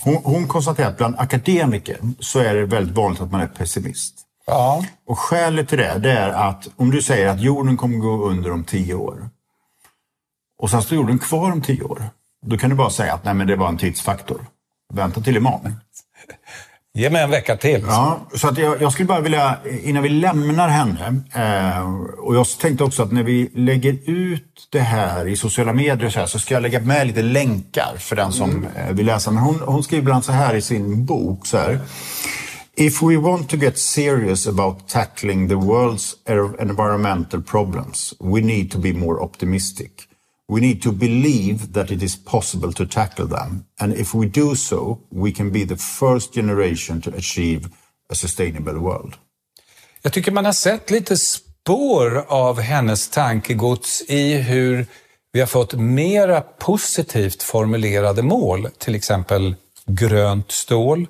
hon, 0.00 0.16
hon 0.24 0.48
konstaterar 0.48 0.88
att 0.88 0.96
bland 0.96 1.14
akademiker 1.18 1.98
så 2.20 2.38
är 2.38 2.54
det 2.54 2.66
väldigt 2.66 2.96
vanligt 2.96 3.20
att 3.20 3.32
man 3.32 3.40
är 3.40 3.46
pessimist. 3.46 4.14
Ja. 4.46 4.84
Och 5.06 5.18
skälet 5.18 5.68
till 5.68 5.78
det, 5.78 5.98
det 5.98 6.10
är 6.10 6.28
att 6.28 6.68
om 6.76 6.90
du 6.90 7.02
säger 7.02 7.28
att 7.28 7.40
jorden 7.40 7.76
kommer 7.76 7.98
gå 7.98 8.24
under 8.24 8.52
om 8.52 8.64
tio 8.64 8.94
år 8.94 9.28
och 10.58 10.70
sen 10.70 10.82
står 10.82 10.96
jorden 10.96 11.18
kvar 11.18 11.52
om 11.52 11.62
tio 11.62 11.82
år. 11.82 12.02
Då 12.46 12.56
kan 12.56 12.70
du 12.70 12.76
bara 12.76 12.90
säga 12.90 13.14
att 13.14 13.24
nej, 13.24 13.34
men 13.34 13.46
det 13.46 13.56
var 13.56 13.68
en 13.68 13.78
tidsfaktor. 13.78 14.46
Vänta 14.94 15.20
till 15.20 15.36
imorgon. 15.36 15.74
Ge 16.94 17.10
mig 17.10 17.22
en 17.22 17.30
vecka 17.30 17.56
till. 17.56 17.84
Ja, 17.86 18.20
så 18.34 18.48
att 18.48 18.58
jag, 18.58 18.82
jag 18.82 18.92
skulle 18.92 19.06
bara 19.06 19.20
vilja, 19.20 19.56
innan 19.82 20.02
vi 20.02 20.08
lämnar 20.08 20.68
henne, 20.68 21.22
eh, 21.34 21.90
och 22.18 22.36
jag 22.36 22.46
tänkte 22.60 22.84
också 22.84 23.02
att 23.02 23.12
när 23.12 23.22
vi 23.22 23.50
lägger 23.54 23.98
ut 24.10 24.68
det 24.70 24.80
här 24.80 25.28
i 25.28 25.36
sociala 25.36 25.72
medier 25.72 26.10
så, 26.10 26.20
här, 26.20 26.26
så 26.26 26.38
ska 26.38 26.54
jag 26.54 26.62
lägga 26.62 26.80
med 26.80 27.06
lite 27.06 27.22
länkar 27.22 27.96
för 27.98 28.16
den 28.16 28.32
som 28.32 28.66
eh, 28.76 28.92
vill 28.92 29.06
läsa. 29.06 29.30
Men 29.30 29.42
hon, 29.42 29.60
hon 29.60 29.82
skriver 29.82 30.02
ibland 30.02 30.24
så 30.24 30.32
här 30.32 30.54
i 30.54 30.62
sin 30.62 31.04
bok. 31.06 31.46
Så 31.46 31.58
här. 31.58 31.80
If 32.82 33.00
we 33.00 33.16
want 33.16 33.48
to 33.50 33.56
get 33.56 33.78
serious 33.78 34.44
about 34.46 34.88
tackling 34.88 35.46
the 35.46 35.56
world's 35.56 36.16
environmental 36.26 37.40
problems, 37.40 38.12
we 38.18 38.40
need 38.40 38.70
to 38.72 38.78
be 38.78 38.92
more 38.92 39.22
optimistic. 39.22 40.08
We 40.48 40.60
need 40.60 40.82
to 40.82 40.92
believe 40.92 41.72
that 41.72 41.90
it 41.90 42.02
is 42.02 42.24
possible 42.24 42.72
to 42.72 42.86
tackle 42.86 43.28
them. 43.28 43.64
And 43.80 43.94
if 43.94 44.14
we 44.14 44.26
do 44.26 44.56
so, 44.56 44.98
we 45.10 45.32
can 45.32 45.50
be 45.50 45.64
the 45.64 45.76
first 45.76 46.34
generation 46.34 47.00
to 47.02 47.10
achieve 47.14 47.68
a 48.10 48.14
sustainable 48.14 48.78
world. 48.78 49.14
Jag 50.02 50.12
tycker 50.12 50.32
man 50.32 50.44
har 50.44 50.52
sett 50.52 50.90
lite 50.90 51.16
spår 51.16 52.24
av 52.28 52.60
hennes 52.60 53.08
tankegods 53.08 54.02
i 54.08 54.34
hur 54.34 54.86
vi 55.32 55.40
har 55.40 55.46
fått 55.46 55.72
mera 55.72 56.40
positivt 56.40 57.42
formulerade 57.42 58.22
mål, 58.22 58.68
till 58.78 58.94
exempel 58.94 59.54
grönt 59.86 60.50
stål, 60.50 61.06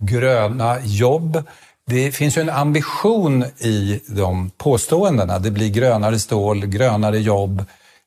gröna 0.00 0.76
jobb. 0.84 1.42
Det 1.86 2.12
finns 2.12 2.38
ju 2.38 2.42
en 2.42 2.50
ambition 2.50 3.44
i 3.58 4.00
de 4.06 4.50
påståendena. 4.50 5.38
Det 5.38 5.50
blir 5.50 5.68
grönare 5.68 6.18
stål, 6.18 6.66
grönare 6.66 7.18
jobb. 7.18 7.64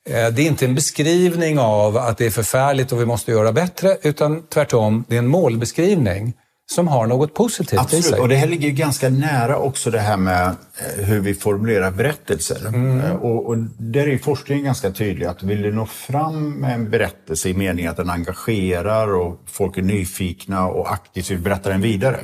Eh, 0.09 0.27
det 0.27 0.41
är 0.41 0.47
inte 0.47 0.65
en 0.65 0.75
beskrivning 0.75 1.59
av 1.59 1.97
att 1.97 2.17
det 2.17 2.25
är 2.25 2.31
förfärligt 2.31 2.91
och 2.91 3.01
vi 3.01 3.05
måste 3.05 3.31
göra 3.31 3.51
bättre, 3.51 3.97
utan 4.01 4.43
tvärtom, 4.47 5.05
det 5.07 5.15
är 5.15 5.19
en 5.19 5.27
målbeskrivning 5.27 6.33
som 6.71 6.87
har 6.87 7.07
något 7.07 7.33
positivt 7.33 7.79
Absolut. 7.79 8.05
i 8.05 8.09
sig. 8.09 8.19
och 8.19 8.27
det 8.27 8.35
här 8.35 8.47
ligger 8.47 8.67
ju 8.67 8.73
ganska 8.73 9.09
nära 9.09 9.57
också 9.57 9.91
det 9.91 9.99
här 9.99 10.17
med 10.17 10.45
eh, 10.47 11.05
hur 11.05 11.19
vi 11.19 11.33
formulerar 11.33 11.91
berättelser. 11.91 12.67
Mm. 12.67 12.99
Eh, 12.99 13.11
Och, 13.11 13.45
och 13.47 13.57
där 13.77 14.07
är 14.07 14.17
forskningen 14.17 14.63
ganska 14.65 14.91
tydlig 14.91 15.25
att 15.25 15.43
vill 15.43 15.61
du 15.61 15.71
nå 15.71 15.85
fram 15.85 16.51
med 16.51 16.73
en 16.73 16.89
berättelse 16.89 17.49
i 17.49 17.53
meningen 17.53 17.91
att 17.91 17.97
den 17.97 18.09
engagerar 18.09 19.15
och 19.15 19.41
folk 19.45 19.77
är 19.77 19.81
nyfikna 19.81 20.67
och 20.67 20.91
aktivt 20.93 21.31
vill 21.31 21.39
berätta 21.39 21.69
den 21.69 21.81
vidare. 21.81 22.19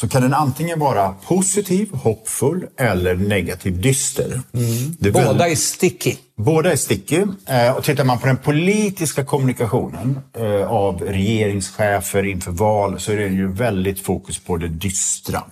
Så 0.00 0.08
kan 0.08 0.22
den 0.22 0.34
antingen 0.34 0.78
vara 0.78 1.12
positiv, 1.12 1.92
hoppfull 1.94 2.66
eller 2.78 3.14
negativ, 3.14 3.80
dyster. 3.80 4.40
Är 4.52 5.10
Båda 5.10 5.24
väldigt- 5.24 5.46
är 5.46 5.54
sticky. 5.56 6.14
Båda 6.36 6.72
är 6.72 6.76
sticky. 6.76 7.22
Eh, 7.46 7.76
Och 7.76 7.84
tittar 7.84 8.04
man 8.04 8.18
på 8.18 8.26
den 8.26 8.36
politiska 8.36 9.24
kommunikationen 9.24 10.18
eh, 10.38 10.70
av 10.72 11.00
regeringschefer 11.02 12.22
inför 12.26 12.50
val 12.50 13.00
så 13.00 13.12
är 13.12 13.16
det 13.16 13.26
ju 13.26 13.52
väldigt 13.52 14.00
fokus 14.00 14.38
på 14.38 14.56
det 14.56 14.68
dystra. 14.68 15.42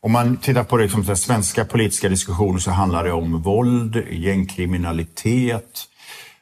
Om 0.00 0.12
man 0.12 0.36
tittar 0.36 0.64
på 0.64 0.76
det, 0.76 0.82
liksom, 0.82 1.04
den 1.04 1.16
svenska 1.16 1.64
politiska 1.64 2.08
diskussionen 2.08 2.60
så 2.60 2.70
handlar 2.70 3.04
det 3.04 3.12
om 3.12 3.42
våld, 3.42 4.02
gängkriminalitet, 4.10 5.87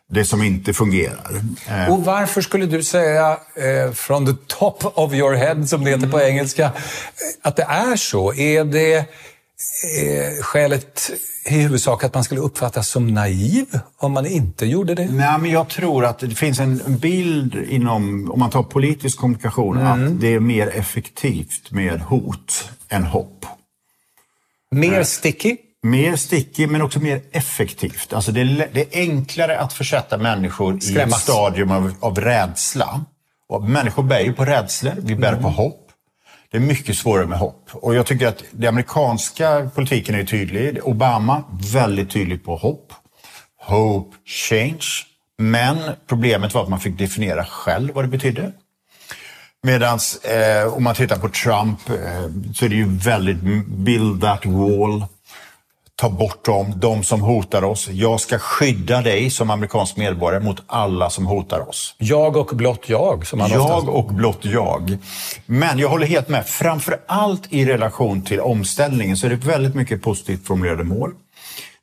det 0.09 0.25
som 0.25 0.43
inte 0.43 0.73
fungerar. 0.75 1.41
Eh, 1.69 1.93
Och 1.93 2.05
varför 2.05 2.41
skulle 2.41 2.67
du 2.67 2.83
säga, 2.83 3.39
eh, 3.55 3.93
from 3.93 4.27
the 4.27 4.33
top 4.47 4.85
of 4.99 5.13
your 5.15 5.35
head, 5.35 5.67
som 5.67 5.85
det 5.85 5.91
heter 5.91 6.09
på 6.09 6.21
engelska, 6.21 6.65
eh, 6.65 6.71
att 7.43 7.57
det 7.57 7.63
är 7.63 7.97
så? 7.97 8.35
Är 8.35 8.65
det 8.65 8.97
eh, 8.97 10.43
skälet 10.43 11.11
i 11.45 11.55
huvudsak 11.59 12.05
att 12.05 12.15
man 12.15 12.25
skulle 12.25 12.41
uppfattas 12.41 12.89
som 12.89 13.07
naiv 13.15 13.67
om 13.97 14.13
man 14.13 14.27
inte 14.27 14.67
gjorde 14.67 14.95
det? 14.95 15.05
Nej, 15.11 15.39
men 15.39 15.51
jag 15.51 15.69
tror 15.69 16.05
att 16.05 16.19
det 16.19 16.35
finns 16.35 16.61
en 16.61 16.99
bild 16.99 17.55
inom, 17.69 18.31
om 18.31 18.39
man 18.39 18.51
tar 18.51 18.63
politisk 18.63 19.19
kommunikation, 19.19 19.79
att 19.79 20.21
det 20.21 20.35
är 20.35 20.41
mer 20.41 20.69
effektivt 20.69 21.71
med 21.71 22.01
hot 22.01 22.71
än 22.89 23.05
hopp. 23.05 23.47
Mer 24.71 25.03
sticky? 25.05 25.57
Mer 25.83 26.17
stickig 26.17 26.69
men 26.69 26.83
också 26.83 27.01
mer 27.01 27.23
effektivt. 27.33 28.13
Alltså 28.13 28.33
det, 28.33 28.41
är, 28.41 28.69
det 28.73 28.81
är 28.81 29.01
enklare 29.01 29.59
att 29.59 29.73
försätta 29.73 30.19
människor 30.19 30.75
i 30.75 30.77
ett 30.77 30.85
Skrämmas. 30.85 31.23
stadium 31.23 31.71
av, 31.71 31.95
av 32.01 32.21
rädsla. 32.21 33.05
Och 33.49 33.63
människor 33.63 34.03
bär 34.03 34.21
ju 34.21 34.33
på 34.33 34.45
rädslor, 34.45 34.93
vi 34.99 35.15
bär 35.17 35.37
på 35.37 35.49
hopp. 35.49 35.83
Det 36.51 36.57
är 36.57 36.61
mycket 36.61 36.97
svårare 36.97 37.27
med 37.27 37.39
hopp. 37.39 37.71
Och 37.73 37.95
jag 37.95 38.07
tycker 38.07 38.27
att 38.27 38.45
den 38.51 38.69
amerikanska 38.69 39.71
politiken 39.75 40.15
är 40.15 40.25
tydlig. 40.25 40.79
Obama, 40.85 41.43
väldigt 41.73 42.11
tydlig 42.11 42.45
på 42.45 42.57
hopp. 42.57 42.93
Hope, 43.61 44.17
change. 44.27 44.87
Men 45.39 45.79
problemet 46.09 46.55
var 46.55 46.63
att 46.63 46.69
man 46.69 46.81
fick 46.81 46.99
definiera 46.99 47.45
själv 47.45 47.95
vad 47.95 48.05
det 48.05 48.09
betydde. 48.09 48.53
Medan 49.63 49.99
eh, 50.23 50.75
om 50.75 50.85
man 50.85 50.95
tittar 50.95 51.19
på 51.19 51.29
Trump 51.29 51.89
eh, 51.91 52.53
så 52.55 52.65
är 52.65 52.69
det 52.69 52.77
ju 52.77 52.87
väldigt 52.89 53.41
build 53.67 54.21
that 54.21 54.47
wall. 54.47 55.05
Ta 55.99 56.11
bort 56.11 56.45
dem, 56.45 56.73
de 56.77 57.03
som 57.03 57.21
hotar 57.21 57.65
oss. 57.65 57.89
Jag 57.89 58.21
ska 58.21 58.39
skydda 58.39 59.03
dig 59.03 59.31
som 59.31 59.51
amerikansk 59.51 59.97
medborgare 59.97 60.45
mot 60.45 60.63
alla 60.67 61.11
som 61.11 61.27
hotar 61.27 61.69
oss. 61.69 61.95
Jag 61.99 62.37
och 62.37 62.57
blott 62.57 62.89
jag, 62.89 63.27
som 63.27 63.39
man 63.39 63.51
Jag 63.51 63.65
oftast... 63.65 63.89
och 63.89 64.15
blott 64.15 64.45
jag. 64.45 64.99
Men 65.47 65.79
jag 65.79 65.89
håller 65.89 66.07
helt 66.07 66.29
med. 66.29 66.47
Framför 66.47 67.01
allt 67.07 67.53
i 67.53 67.65
relation 67.65 68.23
till 68.23 68.41
omställningen 68.41 69.17
så 69.17 69.27
är 69.27 69.31
det 69.31 69.37
väldigt 69.37 69.75
mycket 69.75 70.03
positivt 70.03 70.47
formulerade 70.47 70.85
mål. 70.85 71.13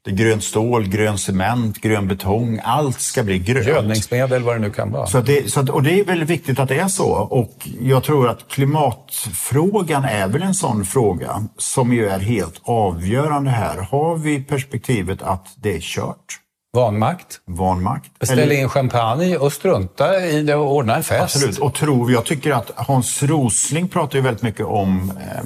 Det 0.06 0.12
är 0.12 0.16
grönt 0.16 0.44
stål, 0.44 0.88
grön 0.88 1.18
cement, 1.18 1.82
grön 1.82 2.08
betong. 2.08 2.60
Allt 2.64 3.00
ska 3.00 3.24
bli 3.24 3.40
grönt. 3.40 3.68
Gödningsmedel, 3.68 4.44
vad 4.44 4.56
det 4.56 4.60
nu 4.60 4.70
kan 4.70 4.92
vara. 4.92 5.08
Så 5.08 5.22
det, 5.22 5.52
så 5.52 5.60
att, 5.60 5.70
och 5.70 5.84
det 5.84 6.00
är 6.00 6.06
väldigt 6.06 6.30
viktigt 6.30 6.60
att 6.60 6.70
det 6.70 6.80
är 6.80 6.88
så. 6.88 7.10
Och 7.12 7.68
jag 7.82 8.04
tror 8.04 8.30
att 8.30 8.48
klimatfrågan 8.48 10.04
är 10.04 10.28
väl 10.28 10.42
en 10.42 10.54
sån 10.54 10.86
fråga 10.86 11.44
som 11.58 11.94
ju 11.94 12.10
är 12.10 12.20
helt 12.20 12.62
avgörörande 12.64 13.50
här. 13.50 13.78
Har 13.78 14.18
vi 14.18 14.44
perspektivet 14.44 15.22
att 15.22 15.48
det 15.56 15.76
är 15.76 15.82
kört? 15.82 16.43
Vanmakt. 16.76 17.40
Vanmakt? 17.46 18.20
Beställa 18.20 18.54
in 18.54 18.70
champagne 18.70 19.38
och 19.38 19.54
strunta 19.54 20.26
i 20.26 20.44
det 20.44 20.56
och 20.56 20.76
ordna 20.76 20.96
en 20.96 21.04
fest. 21.04 21.36
Absolut. 21.36 21.58
Och 21.58 21.74
tror, 21.74 22.12
jag 22.12 22.26
tycker 22.26 22.52
att 22.52 22.72
Hans 22.76 23.24
Rosling 23.24 23.88
pratar 23.88 24.16
ju 24.16 24.22
väldigt 24.22 24.44
mycket 24.44 24.66
om 24.66 25.12
eh, 25.12 25.44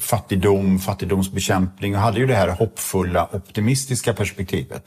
fattigdom, 0.00 0.78
fattigdomsbekämpning 0.78 1.94
och 1.94 2.00
hade 2.00 2.18
ju 2.18 2.26
det 2.26 2.34
här 2.34 2.48
hoppfulla, 2.48 3.28
optimistiska 3.32 4.14
perspektivet. 4.14 4.82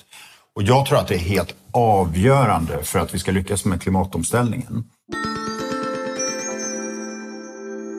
Och 0.55 0.63
jag 0.63 0.85
tror 0.85 0.97
att 0.97 1.07
det 1.07 1.15
är 1.15 1.19
helt 1.19 1.55
avgörande 1.71 2.83
för 2.83 2.99
att 2.99 3.13
vi 3.13 3.19
ska 3.19 3.31
lyckas 3.31 3.65
med 3.65 3.81
klimatomställningen. 3.81 4.83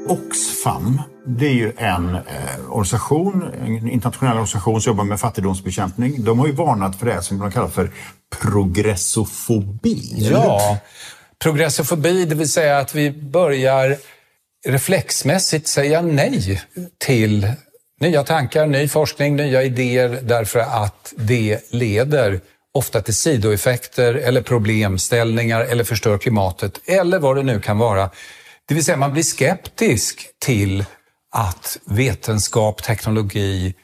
Oxfam, 0.09 1.03
det 1.27 1.47
är 1.47 1.53
ju 1.53 1.73
en 1.77 2.15
eh, 2.15 2.21
organisation, 2.69 3.51
en 3.67 3.89
internationell 3.89 4.33
organisation 4.33 4.81
som 4.81 4.91
jobbar 4.91 5.05
med 5.05 5.21
fattigdomsbekämpning. 5.21 6.25
De 6.25 6.39
har 6.39 6.47
ju 6.47 6.53
varnat 6.53 6.97
för 6.97 7.07
det 7.07 7.23
som 7.23 7.39
de 7.39 7.53
kallar 7.53 7.69
för 7.69 7.91
progressofobi. 8.43 10.29
Ja, 10.31 10.79
progressofobi, 11.39 12.25
det 12.25 12.35
vill 12.35 12.51
säga 12.51 12.79
att 12.79 12.95
vi 12.95 13.11
börjar 13.11 13.97
reflexmässigt 14.67 15.69
säga 15.69 16.03
nej 16.03 16.63
till 16.99 17.53
nya 18.01 18.23
tankar, 18.23 18.67
ny 18.67 18.89
forskning, 18.89 19.37
nya 19.37 19.63
idéer 19.63 20.21
därför 20.23 20.59
att 20.59 21.15
det 21.17 21.73
leder 21.73 22.41
ofta 22.75 23.01
till 23.01 23.15
sidoeffekter 23.15 24.15
eller 24.15 24.43
problemställningar 24.43 25.61
eller 25.61 25.85
förstör 25.85 26.19
klimatet 26.19 26.81
eller 26.85 27.19
vad 27.19 27.37
det 27.37 27.43
nu 27.43 27.61
kan 27.61 27.79
vara. 27.79 28.11
Det 28.69 28.75
vill 28.75 28.85
säga 28.85 28.97
man 28.97 29.13
blir 29.13 29.23
skeptisk 29.23 30.27
till 30.39 30.85
att 31.33 31.79
vetenskap, 31.85 32.83
teknologi 32.83 33.75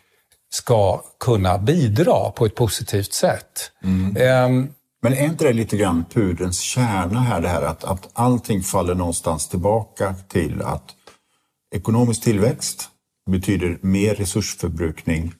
ska 0.50 1.02
kunna 1.20 1.58
bidra 1.58 2.30
på 2.30 2.46
ett 2.46 2.54
positivt 2.54 3.12
sätt. 3.12 3.70
Ehm, 4.18 4.68
Men 5.02 5.12
är 5.12 5.24
inte 5.24 5.44
det 5.44 5.52
lite 5.52 5.76
grann 5.76 6.04
pudelns 6.14 6.60
kärna 6.60 7.20
här, 7.20 7.40
det 7.40 7.48
här 7.48 7.62
att, 7.62 7.84
att 7.84 8.08
allting 8.12 8.62
faller 8.62 8.94
någonstans 8.94 9.48
tillbaka 9.48 10.14
till 10.28 10.62
att 10.62 10.84
ekonomisk 11.74 12.22
tillväxt 12.22 12.88
betyder 13.30 13.78
mer 13.80 14.14
resursförbrukning, 14.14 15.32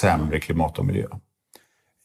sämre 0.00 0.40
klimat 0.40 0.78
och 0.78 0.84
miljö. 0.84 1.06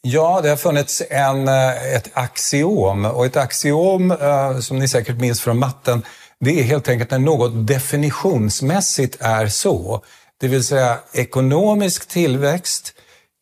Ja, 0.01 0.39
det 0.43 0.49
har 0.49 0.57
funnits 0.57 1.01
en, 1.09 1.47
eh, 1.47 1.95
ett 1.95 2.09
axiom 2.13 3.05
och 3.05 3.25
ett 3.25 3.37
axiom 3.37 4.11
eh, 4.11 4.59
som 4.59 4.79
ni 4.79 4.87
säkert 4.87 5.19
minns 5.19 5.41
från 5.41 5.59
matten, 5.59 6.03
det 6.45 6.59
är 6.59 6.63
helt 6.63 6.89
enkelt 6.89 7.11
när 7.11 7.19
något 7.19 7.67
definitionsmässigt 7.67 9.17
är 9.19 9.47
så. 9.47 10.03
Det 10.39 10.47
vill 10.47 10.63
säga 10.63 10.99
ekonomisk 11.13 12.07
tillväxt 12.07 12.93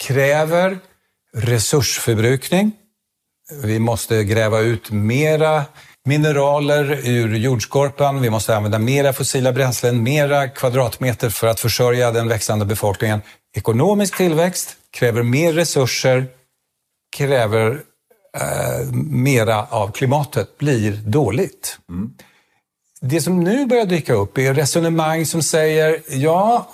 kräver 0.04 0.80
resursförbrukning. 1.36 2.72
Vi 3.64 3.80
måste 3.80 4.24
gräva 4.24 4.60
ut 4.60 4.92
mera 4.92 5.66
mineraler 6.06 7.08
ur 7.08 7.36
jordskorpan. 7.36 8.22
Vi 8.22 8.30
måste 8.30 8.58
använda 8.58 8.80
mera 8.80 9.14
fossila 9.14 9.52
bränslen, 9.52 10.04
mera 10.04 10.48
kvadratmeter 10.50 11.30
för 11.30 11.48
att 11.48 11.60
försörja 11.60 12.12
den 12.12 12.28
växande 12.28 12.66
befolkningen. 12.66 13.22
Ekonomisk 13.56 14.18
tillväxt 14.18 14.76
kräver 14.92 15.24
mer 15.24 15.54
resurser, 15.54 16.26
kräver 17.16 17.82
eh, 18.38 18.94
mera 18.94 19.66
av 19.66 19.92
klimatet, 19.92 20.58
blir 20.58 20.92
dåligt. 20.92 21.80
Mm 21.90 22.14
det 23.02 23.22
som 23.22 23.40
nu 23.40 23.66
börjar 23.66 23.86
dyka 23.86 24.14
upp 24.14 24.38
är 24.38 24.54
resonemang 24.54 25.26
som 25.26 25.44
säger 25.44 26.02
ja, 26.08 26.70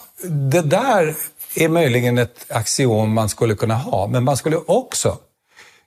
det 0.51 0.61
där 0.61 1.15
är 1.55 1.69
möjligen 1.69 2.17
ett 2.17 2.45
axiom 2.49 3.13
man 3.13 3.29
skulle 3.29 3.55
kunna 3.55 3.75
ha, 3.75 4.07
men 4.07 4.23
man 4.23 4.37
skulle 4.37 4.57
också 4.57 5.17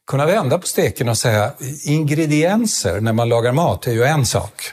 kunna 0.07 0.27
vända 0.27 0.59
på 0.59 0.67
steken 0.67 1.09
och 1.09 1.19
säga 1.19 1.53
ingredienser 1.85 3.01
när 3.01 3.13
man 3.13 3.29
lagar 3.29 3.53
mat 3.53 3.87
är 3.87 3.93
ju 3.93 4.05
en 4.05 4.27
sak. 4.27 4.73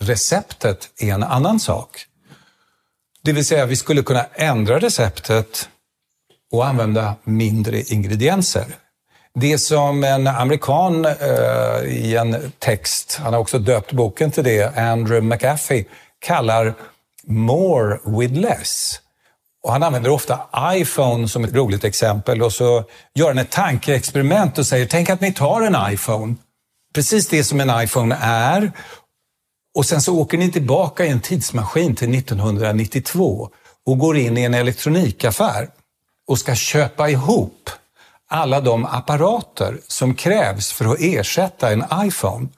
Receptet 0.00 0.90
är 1.00 1.14
en 1.14 1.22
annan 1.22 1.60
sak. 1.60 2.06
Det 3.22 3.32
vill 3.32 3.44
säga, 3.44 3.66
vi 3.66 3.76
skulle 3.76 4.02
kunna 4.02 4.26
ändra 4.34 4.78
receptet 4.78 5.68
och 6.52 6.66
använda 6.66 7.14
mindre 7.24 7.82
ingredienser. 7.82 8.66
Det 9.40 9.58
som 9.58 10.04
en 10.04 10.26
amerikan 10.26 11.04
eh, 11.04 11.82
i 11.86 12.16
en 12.16 12.52
text, 12.58 13.18
han 13.22 13.32
har 13.32 13.40
också 13.40 13.58
döpt 13.58 13.92
boken 13.92 14.30
till 14.30 14.44
det, 14.44 14.78
Andrew 14.78 15.20
McAfee, 15.20 15.84
kallar 16.18 16.74
more 17.26 17.98
with 18.04 18.34
less. 18.34 19.00
Och 19.64 19.72
han 19.72 19.82
använder 19.82 20.10
ofta 20.10 20.40
iPhone 20.62 21.28
som 21.28 21.44
ett 21.44 21.54
roligt 21.54 21.84
exempel. 21.84 22.42
Och 22.42 22.52
så 22.52 22.84
gör 23.14 23.28
han 23.28 23.38
ett 23.38 23.50
tankeexperiment 23.50 24.58
och 24.58 24.66
säger, 24.66 24.86
tänk 24.86 25.10
att 25.10 25.20
ni 25.20 25.32
tar 25.32 25.62
en 25.62 25.92
iPhone, 25.92 26.34
precis 26.94 27.28
det 27.28 27.44
som 27.44 27.60
en 27.60 27.82
iPhone 27.84 28.18
är, 28.20 28.72
och 29.74 29.86
sen 29.86 30.02
så 30.02 30.18
åker 30.18 30.38
ni 30.38 30.52
tillbaka 30.52 31.04
i 31.04 31.08
en 31.08 31.20
tidsmaskin 31.20 31.96
till 31.96 32.14
1992 32.14 33.50
och 33.86 33.98
går 33.98 34.16
in 34.16 34.38
i 34.38 34.42
en 34.42 34.54
elektronikaffär 34.54 35.68
och 36.28 36.38
ska 36.38 36.54
köpa 36.54 37.08
ihop 37.08 37.70
alla 38.30 38.60
de 38.60 38.84
apparater 38.84 39.78
som 39.88 40.14
krävs 40.14 40.72
för 40.72 40.84
att 40.84 41.00
ersätta 41.00 41.72
en 41.72 41.84
iPhone. 41.94 42.48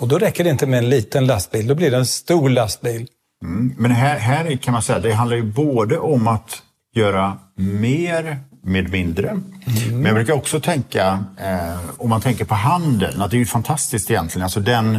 Och 0.00 0.08
då 0.08 0.18
räcker 0.18 0.44
det 0.44 0.50
inte 0.50 0.66
med 0.66 0.78
en 0.78 0.88
liten 0.88 1.26
lastbil, 1.26 1.66
då 1.66 1.74
blir 1.74 1.90
det 1.90 1.96
en 1.96 2.06
stor 2.06 2.48
lastbil. 2.48 3.08
Mm. 3.44 3.74
Men 3.78 3.90
här, 3.90 4.18
här 4.18 4.56
kan 4.56 4.72
man 4.72 4.82
säga, 4.82 4.98
det 4.98 5.12
handlar 5.12 5.36
ju 5.36 5.42
både 5.42 5.98
om 5.98 6.28
att 6.28 6.62
göra 6.94 7.38
mer 7.56 8.38
med 8.62 8.90
mindre. 8.90 9.28
Mm. 9.28 9.42
Men 9.90 10.04
jag 10.04 10.14
brukar 10.14 10.34
också 10.34 10.60
tänka, 10.60 11.24
eh, 11.40 11.78
om 11.98 12.10
man 12.10 12.20
tänker 12.20 12.44
på 12.44 12.54
handeln, 12.54 13.22
att 13.22 13.30
det 13.30 13.36
är 13.36 13.38
ju 13.38 13.46
fantastiskt 13.46 14.10
egentligen. 14.10 14.42
Alltså 14.44 14.60
den, 14.60 14.94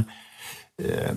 eh, 0.84 1.12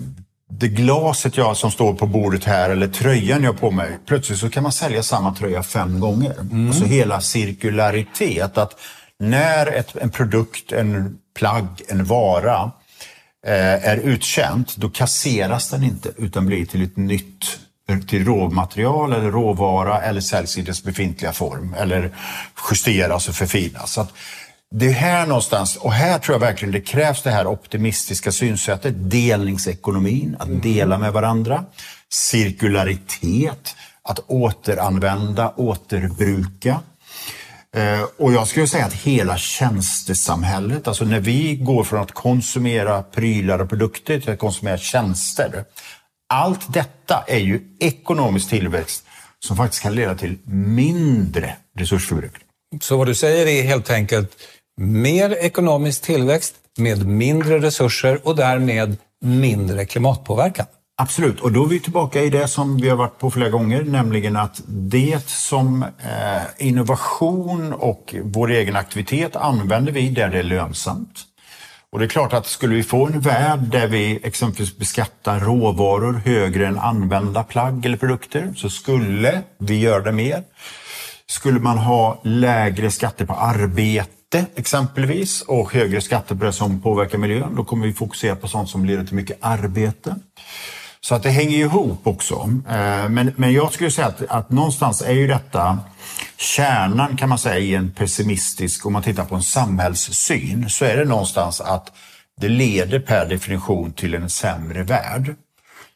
det 0.51 0.67
glaset 0.67 1.37
jag 1.37 1.57
som 1.57 1.71
står 1.71 1.93
på 1.93 2.05
bordet 2.07 2.43
här 2.43 2.69
eller 2.69 2.87
tröjan 2.87 3.43
jag 3.43 3.51
har 3.51 3.57
på 3.57 3.71
mig, 3.71 3.97
plötsligt 4.05 4.39
så 4.39 4.49
kan 4.49 4.63
man 4.63 4.71
sälja 4.71 5.03
samma 5.03 5.35
tröja 5.35 5.63
fem 5.63 5.99
gånger. 5.99 6.39
Mm. 6.39 6.67
Alltså 6.67 6.85
hela 6.85 7.21
cirkularitet. 7.21 8.57
Att 8.57 8.79
när 9.19 9.67
ett, 9.67 9.95
en 9.95 10.09
produkt, 10.09 10.71
en 10.71 11.17
plagg, 11.35 11.67
en 11.87 12.05
vara 12.05 12.71
eh, 13.47 13.89
är 13.89 13.97
uttjänt, 13.97 14.75
då 14.75 14.89
kasseras 14.89 15.69
den 15.69 15.83
inte 15.83 16.11
utan 16.17 16.45
blir 16.45 16.65
till 16.65 16.83
ett 16.83 16.97
nytt 16.97 17.59
till 18.07 18.25
råmaterial 18.25 19.13
eller 19.13 19.31
råvara 19.31 20.01
eller 20.01 20.21
säljs 20.21 20.57
i 20.57 20.61
dess 20.61 20.83
befintliga 20.83 21.33
form 21.33 21.75
eller 21.79 22.15
justeras 22.71 23.29
och 23.29 23.35
förfinas. 23.35 23.91
Så 23.91 24.01
att 24.01 24.13
det 24.75 24.85
är 24.85 24.91
här 24.91 25.27
någonstans, 25.27 25.75
och 25.75 25.93
här 25.93 26.19
tror 26.19 26.35
jag 26.35 26.39
verkligen 26.39 26.71
det 26.71 26.81
krävs 26.81 27.23
det 27.23 27.31
här 27.31 27.47
optimistiska 27.47 28.31
synsättet, 28.31 28.93
delningsekonomin, 28.97 30.35
att 30.39 30.63
dela 30.63 30.97
med 30.97 31.13
varandra, 31.13 31.65
cirkularitet, 32.09 33.75
att 34.03 34.19
återanvända, 34.27 35.53
återbruka. 35.57 36.81
Eh, 37.75 38.01
och 38.17 38.33
jag 38.33 38.47
skulle 38.47 38.67
säga 38.67 38.85
att 38.85 38.93
hela 38.93 39.37
tjänstesamhället, 39.37 40.87
alltså 40.87 41.05
när 41.05 41.19
vi 41.19 41.55
går 41.55 41.83
från 41.83 42.01
att 42.01 42.11
konsumera 42.11 43.03
prylar 43.03 43.59
och 43.59 43.69
produkter 43.69 44.19
till 44.19 44.33
att 44.33 44.39
konsumera 44.39 44.77
tjänster. 44.77 45.65
Allt 46.33 46.73
detta 46.73 47.23
är 47.27 47.39
ju 47.39 47.61
ekonomisk 47.79 48.49
tillväxt 48.49 49.05
som 49.39 49.57
faktiskt 49.57 49.83
kan 49.83 49.95
leda 49.95 50.15
till 50.15 50.37
mindre 50.45 51.55
resursförbrukning. 51.77 52.43
Så 52.81 52.97
vad 52.97 53.07
du 53.07 53.15
säger 53.15 53.45
är 53.45 53.63
helt 53.63 53.89
enkelt 53.89 54.31
mer 54.79 55.31
ekonomisk 55.31 56.01
tillväxt 56.01 56.55
med 56.77 57.07
mindre 57.07 57.59
resurser 57.59 58.19
och 58.23 58.35
därmed 58.35 58.97
mindre 59.21 59.85
klimatpåverkan. 59.85 60.65
Absolut, 60.97 61.39
och 61.39 61.51
då 61.51 61.63
är 61.63 61.67
vi 61.67 61.79
tillbaka 61.79 62.23
i 62.23 62.29
det 62.29 62.47
som 62.47 62.77
vi 62.77 62.89
har 62.89 62.97
varit 62.97 63.19
på 63.19 63.31
flera 63.31 63.49
gånger, 63.49 63.83
nämligen 63.83 64.35
att 64.35 64.61
det 64.67 65.29
som 65.29 65.83
eh, 65.83 66.67
innovation 66.67 67.73
och 67.73 68.15
vår 68.23 68.51
egen 68.51 68.75
aktivitet 68.75 69.35
använder 69.35 69.91
vi 69.91 70.09
där 70.09 70.29
det 70.29 70.39
är 70.39 70.43
lönsamt. 70.43 71.25
Och 71.91 71.99
det 71.99 72.05
är 72.05 72.09
klart 72.09 72.33
att 72.33 72.45
skulle 72.45 72.75
vi 72.75 72.83
få 72.83 73.05
en 73.05 73.19
värld 73.19 73.59
där 73.59 73.87
vi 73.87 74.19
exempelvis 74.23 74.77
beskattar 74.77 75.39
råvaror 75.39 76.13
högre 76.13 76.67
än 76.67 76.79
använda 76.79 77.43
plagg 77.43 77.85
eller 77.85 77.97
produkter 77.97 78.53
så 78.55 78.69
skulle 78.69 79.41
vi 79.57 79.79
göra 79.79 80.03
det 80.03 80.11
mer. 80.11 80.43
Skulle 81.27 81.59
man 81.59 81.77
ha 81.77 82.21
lägre 82.23 82.91
skatter 82.91 83.25
på 83.25 83.33
arbete 83.33 84.18
exempelvis 84.55 85.41
och 85.41 85.73
högre 85.73 86.01
skatter 86.01 86.35
på 86.35 86.45
det 86.45 86.53
som 86.53 86.81
påverkar 86.81 87.17
miljön, 87.17 87.55
då 87.55 87.63
kommer 87.63 87.87
vi 87.87 87.93
fokusera 87.93 88.35
på 88.35 88.47
sånt 88.47 88.69
som 88.69 88.85
leder 88.85 89.05
till 89.05 89.15
mycket 89.15 89.37
arbete. 89.41 90.15
Så 91.01 91.15
att 91.15 91.23
det 91.23 91.29
hänger 91.29 91.57
ihop 91.57 92.07
också. 92.07 92.33
Eh, 92.69 93.09
men, 93.09 93.33
men 93.35 93.53
jag 93.53 93.73
skulle 93.73 93.91
säga 93.91 94.07
att, 94.07 94.21
att 94.29 94.51
någonstans 94.51 95.01
är 95.01 95.13
ju 95.13 95.27
detta 95.27 95.79
kärnan 96.37 97.17
kan 97.17 97.29
man 97.29 97.37
säga 97.37 97.57
i 97.57 97.75
en 97.75 97.91
pessimistisk, 97.91 98.85
om 98.85 98.93
man 98.93 99.03
tittar 99.03 99.25
på 99.25 99.35
en 99.35 99.43
samhällssyn, 99.43 100.69
så 100.69 100.85
är 100.85 100.97
det 100.97 101.05
någonstans 101.05 101.61
att 101.61 101.91
det 102.41 102.49
leder 102.49 102.99
per 102.99 103.25
definition 103.25 103.93
till 103.93 104.13
en 104.13 104.29
sämre 104.29 104.83
värld. 104.83 105.35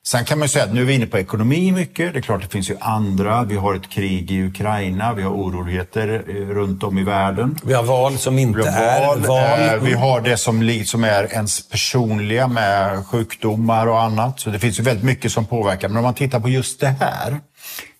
Sen 0.05 0.25
kan 0.25 0.39
man 0.39 0.49
säga 0.49 0.65
att 0.65 0.73
nu 0.73 0.81
är 0.81 0.85
vi 0.85 0.93
inne 0.93 1.05
på 1.05 1.17
ekonomi 1.17 1.71
mycket. 1.71 2.13
Det 2.13 2.19
är 2.19 2.21
klart 2.21 2.41
det 2.41 2.47
finns 2.47 2.69
ju 2.69 2.77
andra. 2.79 3.43
Vi 3.43 3.55
har 3.55 3.75
ett 3.75 3.89
krig 3.89 4.31
i 4.31 4.43
Ukraina, 4.43 5.13
vi 5.13 5.23
har 5.23 5.31
oroligheter 5.31 6.23
eh, 6.27 6.33
runt 6.33 6.83
om 6.83 6.97
i 6.97 7.03
världen. 7.03 7.59
Vi 7.63 7.73
har 7.73 7.83
val 7.83 8.17
som 8.17 8.39
inte 8.39 8.59
vi 8.59 8.65
är 8.65 9.07
val. 9.07 9.19
val. 9.19 9.59
Eh, 9.59 9.75
vi 9.83 9.93
har 9.93 10.21
det 10.21 10.37
som, 10.37 10.83
som 10.85 11.03
är 11.03 11.33
ens 11.33 11.69
personliga 11.69 12.47
med 12.47 13.05
sjukdomar 13.05 13.87
och 13.87 14.01
annat. 14.01 14.39
Så 14.39 14.49
det 14.49 14.59
finns 14.59 14.79
ju 14.79 14.83
väldigt 14.83 15.05
mycket 15.05 15.31
som 15.31 15.45
påverkar. 15.45 15.87
Men 15.87 15.97
om 15.97 16.03
man 16.03 16.13
tittar 16.13 16.39
på 16.39 16.49
just 16.49 16.79
det 16.79 16.95
här, 16.99 17.39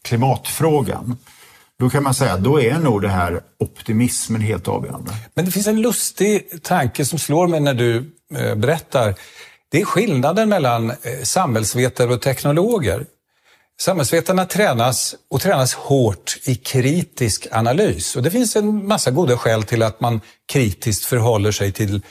klimatfrågan, 0.02 1.18
då 1.80 1.90
kan 1.90 2.04
man 2.04 2.14
säga 2.14 2.34
att 2.34 2.44
då 2.44 2.62
är 2.62 2.80
nog 2.80 3.02
det 3.02 3.10
här 3.10 3.42
optimismen 3.60 4.42
helt 4.42 4.68
avgörande. 4.68 5.12
Men 5.34 5.46
det 5.46 5.52
finns 5.52 5.68
en 5.68 5.82
lustig 5.82 6.64
tanke 6.64 7.06
som 7.06 7.20
slår 7.20 7.48
mig 7.48 7.60
när 7.60 7.74
du 7.74 8.14
eh, 8.38 8.56
berättar. 8.56 9.16
Det 9.74 9.82
är 9.82 9.86
skillnaden 9.86 10.50
mellan 10.50 10.90
eh, 10.90 10.96
samhällsvetare 11.24 12.14
och 12.14 12.22
teknologer. 12.22 13.06
Samhällsvetarna 13.82 14.46
tränas 14.46 15.16
och 15.30 15.42
tränas 15.42 15.74
hårt 15.74 16.38
i 16.44 16.56
kritisk 16.56 17.48
analys. 17.52 18.16
Och 18.16 18.24
det 18.24 18.32
finns 18.32 18.56
en 18.56 18.88
massa 18.88 19.12
goda 19.12 19.38
skäl 19.38 19.64
till 19.64 19.84
att 19.84 20.02
man 20.02 20.22
kritiskt 20.48 21.06
förhåller 21.06 21.52
sig 21.52 21.72
till 21.72 22.02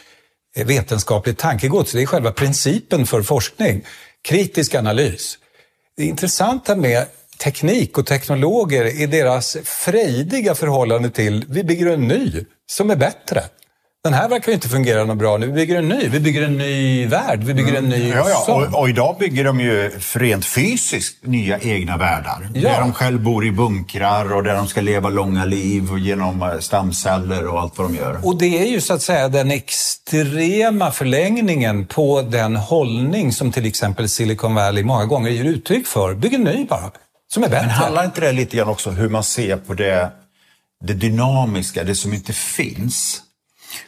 eh, 0.57 0.67
vetenskapligt 0.67 1.39
tankegods. 1.39 1.93
Det 1.93 2.03
är 2.03 2.07
själva 2.07 2.33
principen 2.33 3.07
för 3.07 3.23
forskning. 3.23 3.85
Kritisk 4.23 4.75
analys. 4.75 5.39
Det 5.97 6.05
intressanta 6.05 6.77
med 6.77 7.07
teknik 7.39 7.99
och 7.99 8.07
teknologer 8.07 9.03
är 9.03 9.07
deras 9.07 9.57
frejdiga 9.65 10.55
förhållande 10.55 11.11
till 11.11 11.45
vi 11.49 11.65
bygger 11.65 11.87
en 11.87 12.09
ny 12.09 12.45
som 12.67 12.91
är 12.91 12.97
bättre. 12.97 13.45
Den 14.05 14.15
här 14.15 14.29
verkar 14.29 14.49
ju 14.49 14.55
inte 14.55 14.69
fungera 14.69 15.05
något 15.05 15.17
bra 15.17 15.37
nu. 15.37 15.47
Vi 15.47 15.53
bygger 15.53 15.79
en 15.79 15.89
ny. 15.89 16.09
Vi 16.09 16.21
bygger 16.21 16.43
en 16.43 16.59
ny 16.59 17.07
värld. 17.07 17.45
Vi 17.45 17.55
bygger 17.55 17.75
en 17.75 17.89
ny 17.89 18.05
mm. 18.05 18.19
ja, 18.19 18.25
ja. 18.29 18.55
Och, 18.55 18.81
och, 18.81 18.89
idag 18.89 19.17
bygger 19.19 19.45
de 19.45 19.61
ju 19.61 19.91
rent 20.15 20.45
fysiskt 20.45 21.27
nya 21.27 21.59
egna 21.59 21.97
världar. 21.97 22.51
Ja. 22.55 22.71
Där 22.71 22.81
de 22.81 22.93
själv 22.93 23.23
bor 23.23 23.47
i 23.47 23.51
bunkrar 23.51 24.33
och 24.33 24.43
där 24.43 24.55
de 24.55 24.67
ska 24.67 24.81
leva 24.81 25.09
långa 25.09 25.45
liv 25.45 25.89
genom 25.99 26.43
eh, 26.43 26.59
stamceller 26.59 27.47
och 27.47 27.61
allt 27.61 27.79
vad 27.79 27.91
de 27.91 27.97
gör. 27.97 28.27
Och 28.27 28.39
det 28.39 28.63
är 28.63 28.67
ju 28.67 28.81
så 28.81 28.95
att 28.95 29.03
säga 29.03 29.29
den 29.29 29.51
extrema 29.51 30.91
förlängningen 30.91 31.87
på 31.87 32.23
den 32.23 32.57
hållning 32.57 33.33
som 33.33 33.53
till 33.53 33.67
exempel 33.67 34.09
Silicon 34.09 34.55
Valley 34.55 34.85
många 34.85 35.05
gånger 35.05 35.31
ger 35.31 35.45
uttryck 35.45 35.87
för. 35.87 36.15
Bygg 36.15 36.35
en 36.35 36.45
ny 36.45 36.65
bara 36.65 36.91
som 37.33 37.45
är 37.45 37.49
bättre. 37.49 37.67
Men 37.67 37.71
handlar 37.71 38.05
inte 38.05 38.21
det 38.21 38.33
lite 38.33 38.57
grann 38.57 38.69
också 38.69 38.91
hur 38.91 39.09
man 39.09 39.25
ser 39.25 39.57
på 39.57 39.75
det, 39.75 40.11
det 40.85 40.95
dynamiska, 40.95 41.85
det 41.85 41.95
som 41.95 42.13
inte 42.13 42.33
finns? 42.33 43.23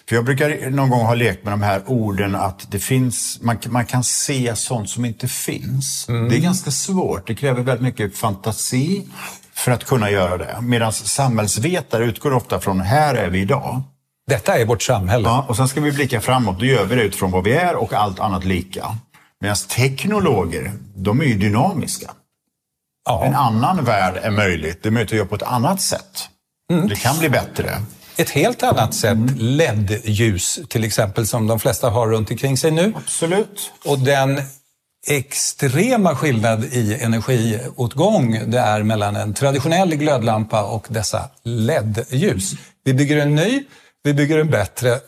För 0.09 0.17
jag 0.17 0.25
brukar 0.25 0.71
någon 0.71 0.91
gång 0.91 1.07
ha 1.07 1.15
lekt 1.15 1.45
med 1.45 1.53
de 1.53 1.63
här 1.63 1.83
orden 1.87 2.35
att 2.35 2.71
det 2.71 2.79
finns, 2.79 3.39
man, 3.43 3.59
man 3.67 3.87
kan 3.87 4.05
se 4.05 4.57
sånt 4.57 4.91
som 4.91 5.05
inte 5.05 5.29
finns. 5.29 6.09
Mm. 6.09 6.29
Det 6.29 6.37
är 6.37 6.41
ganska 6.41 6.71
svårt, 6.71 7.27
det 7.27 7.35
kräver 7.35 7.63
väldigt 7.63 7.83
mycket 7.83 8.17
fantasi 8.17 9.07
för 9.55 9.73
att 9.73 9.85
kunna 9.85 10.11
göra 10.11 10.37
det. 10.37 10.59
Medan 10.63 10.93
samhällsvetare 10.93 12.05
utgår 12.05 12.33
ofta 12.33 12.61
från, 12.61 12.81
här 12.81 13.15
är 13.15 13.31
vi 13.31 13.41
idag. 13.41 13.83
Detta 14.27 14.59
är 14.59 14.65
vårt 14.65 14.83
samhälle. 14.83 15.29
Ja, 15.29 15.45
och 15.49 15.57
sen 15.57 15.69
ska 15.69 15.81
vi 15.81 15.93
blicka 15.93 16.21
framåt, 16.21 16.59
då 16.59 16.65
gör 16.65 16.85
vi 16.85 16.95
det 16.95 17.03
utifrån 17.03 17.31
vad 17.31 17.45
vi 17.45 17.53
är 17.53 17.75
och 17.75 17.93
allt 17.93 18.21
annat 18.21 18.45
lika. 18.45 18.99
Medan 19.41 19.57
teknologer, 19.57 20.73
de 20.97 21.21
är 21.21 21.25
ju 21.25 21.35
dynamiska. 21.35 22.11
Ja. 23.05 23.25
En 23.25 23.35
annan 23.35 23.85
värld 23.85 24.21
är 24.23 24.31
möjligt. 24.31 24.83
Det 24.83 24.89
är 24.89 24.91
möjligt 24.91 25.13
att 25.13 25.17
göra 25.17 25.27
på 25.27 25.35
ett 25.35 25.43
annat 25.43 25.81
sätt. 25.81 26.29
Mm. 26.73 26.89
Det 26.89 26.97
kan 26.97 27.19
bli 27.19 27.29
bättre. 27.29 27.71
Ett 28.17 28.31
helt 28.31 28.63
annat 28.63 28.95
sätt, 28.95 29.13
mm. 29.13 29.35
LED-ljus 29.39 30.61
till 30.69 30.85
exempel, 30.85 31.27
som 31.27 31.47
de 31.47 31.61
flesta 31.61 31.91
har 31.91 32.09
runt 32.09 32.31
omkring 32.31 32.57
sig 32.57 32.71
nu. 32.71 32.93
Absolut. 32.97 33.73
Och 33.85 33.99
den 33.99 34.41
extrema 35.07 36.17
skillnad 36.17 36.65
i 36.65 36.95
energiåtgång 36.95 38.51
det 38.51 38.59
är 38.59 38.83
mellan 38.83 39.17
en 39.17 39.35
traditionell 39.35 39.97
glödlampa 39.97 40.65
och 40.65 40.87
dessa 40.89 41.31
LED-ljus. 41.43 42.53
Vi 42.85 42.95
bygger 42.95 43.17
en 43.17 43.35
ny, 43.35 43.65
vi 44.03 44.15
bygger 44.15 44.39
en 44.39 44.51
bättre 44.51 44.99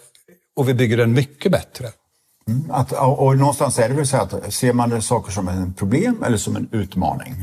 och 0.57 0.69
vi 0.69 0.75
bygger 0.75 0.99
en 0.99 1.13
mycket 1.13 1.53
bättre. 1.53 1.89
Mm, 2.49 2.71
att, 2.71 2.93
och 2.93 3.37
någonstans 3.37 3.79
är 3.79 3.89
det 3.89 3.95
väl 3.95 4.07
så 4.07 4.17
att 4.17 4.55
ser 4.55 4.73
man 4.73 5.03
saker 5.03 5.33
som 5.33 5.49
ett 5.49 5.77
problem 5.77 6.23
eller 6.27 6.37
som 6.39 6.57
en 6.57 6.69
utmaning? 6.73 7.35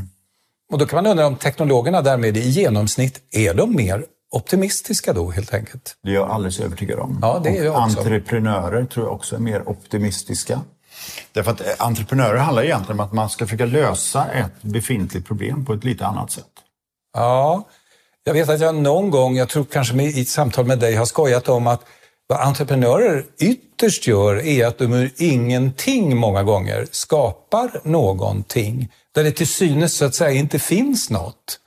Och 0.71 0.77
då 0.77 0.85
kan 0.85 1.03
man 1.03 1.11
undra 1.11 1.27
om 1.27 1.35
teknologerna 1.35 2.01
därmed 2.01 2.37
i 2.37 2.49
genomsnitt 2.49 3.19
är 3.31 3.53
de 3.53 3.75
mer 3.75 4.05
optimistiska 4.35 5.13
då 5.13 5.31
helt 5.31 5.53
enkelt? 5.53 5.97
Det 6.03 6.09
är 6.09 6.13
jag 6.13 6.29
alldeles 6.29 6.59
övertygad 6.59 6.99
om. 6.99 7.19
Ja, 7.21 7.41
det 7.43 7.57
är 7.57 7.63
jag 7.63 7.83
också. 7.83 7.99
Entreprenörer 7.99 8.85
tror 8.85 9.05
jag 9.05 9.13
också 9.13 9.35
är 9.35 9.39
mer 9.39 9.69
optimistiska. 9.69 10.61
Därför 11.31 11.51
att 11.51 11.61
eh, 11.61 11.67
entreprenörer 11.79 12.37
handlar 12.37 12.63
egentligen 12.63 12.99
om 12.99 13.05
att 13.05 13.13
man 13.13 13.29
ska 13.29 13.45
försöka 13.45 13.65
lösa 13.65 14.25
ett 14.25 14.61
befintligt 14.61 15.27
problem 15.27 15.65
på 15.65 15.73
ett 15.73 15.83
lite 15.83 16.05
annat 16.05 16.31
sätt. 16.31 16.45
Ja, 17.13 17.67
jag 18.23 18.33
vet 18.33 18.49
att 18.49 18.61
jag 18.61 18.75
någon 18.75 19.09
gång, 19.09 19.35
jag 19.35 19.49
tror 19.49 19.63
kanske 19.63 20.03
i 20.03 20.21
ett 20.21 20.27
samtal 20.27 20.65
med 20.65 20.79
dig, 20.79 20.95
har 20.95 21.05
skojat 21.05 21.49
om 21.49 21.67
att 21.67 21.81
vad 22.27 22.39
entreprenörer 22.41 23.25
ytterst 23.39 24.07
gör 24.07 24.35
är 24.35 24.67
att 24.67 24.77
de 24.77 24.93
ur 24.93 25.11
ingenting 25.17 26.17
många 26.17 26.43
gånger 26.43 26.87
skapar 26.91 27.81
någonting 27.83 28.91
där 29.15 29.23
det 29.23 29.31
till 29.31 29.47
synes 29.47 29.97
så 29.97 30.05
att 30.05 30.15
säga 30.15 30.31
inte 30.31 30.59
finns 30.59 31.09
något 31.09 31.59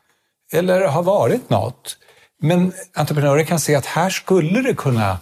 eller 0.53 0.81
har 0.81 1.03
varit 1.03 1.51
något. 1.51 1.97
Men 2.43 2.73
entreprenörer 2.95 3.45
kan 3.45 3.61
se 3.61 3.75
att 3.75 3.87
här 3.87 4.11
skulle 4.11 4.63
det 4.63 4.75
kunna 4.75 5.19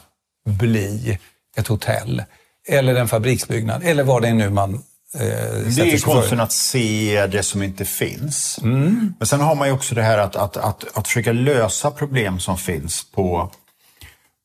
bli 0.46 1.18
ett 1.56 1.66
hotell 1.66 2.22
eller 2.68 2.94
en 2.94 3.08
fabriksbyggnad 3.08 3.82
eller 3.84 4.04
vad 4.04 4.22
det 4.22 4.28
är 4.28 4.34
nu 4.34 4.50
man 4.50 4.74
eh, 4.74 5.20
Det 5.76 5.92
är 5.92 6.04
konsten 6.04 6.40
att 6.40 6.52
se 6.52 7.26
det 7.26 7.42
som 7.42 7.62
inte 7.62 7.84
finns. 7.84 8.58
Mm. 8.62 9.14
Men 9.18 9.26
sen 9.26 9.40
har 9.40 9.54
man 9.54 9.68
ju 9.68 9.74
också 9.74 9.94
det 9.94 10.02
här 10.02 10.18
att, 10.18 10.36
att, 10.36 10.56
att, 10.56 10.98
att 10.98 11.08
försöka 11.08 11.32
lösa 11.32 11.90
problem 11.90 12.40
som 12.40 12.58
finns 12.58 13.04
på, 13.04 13.50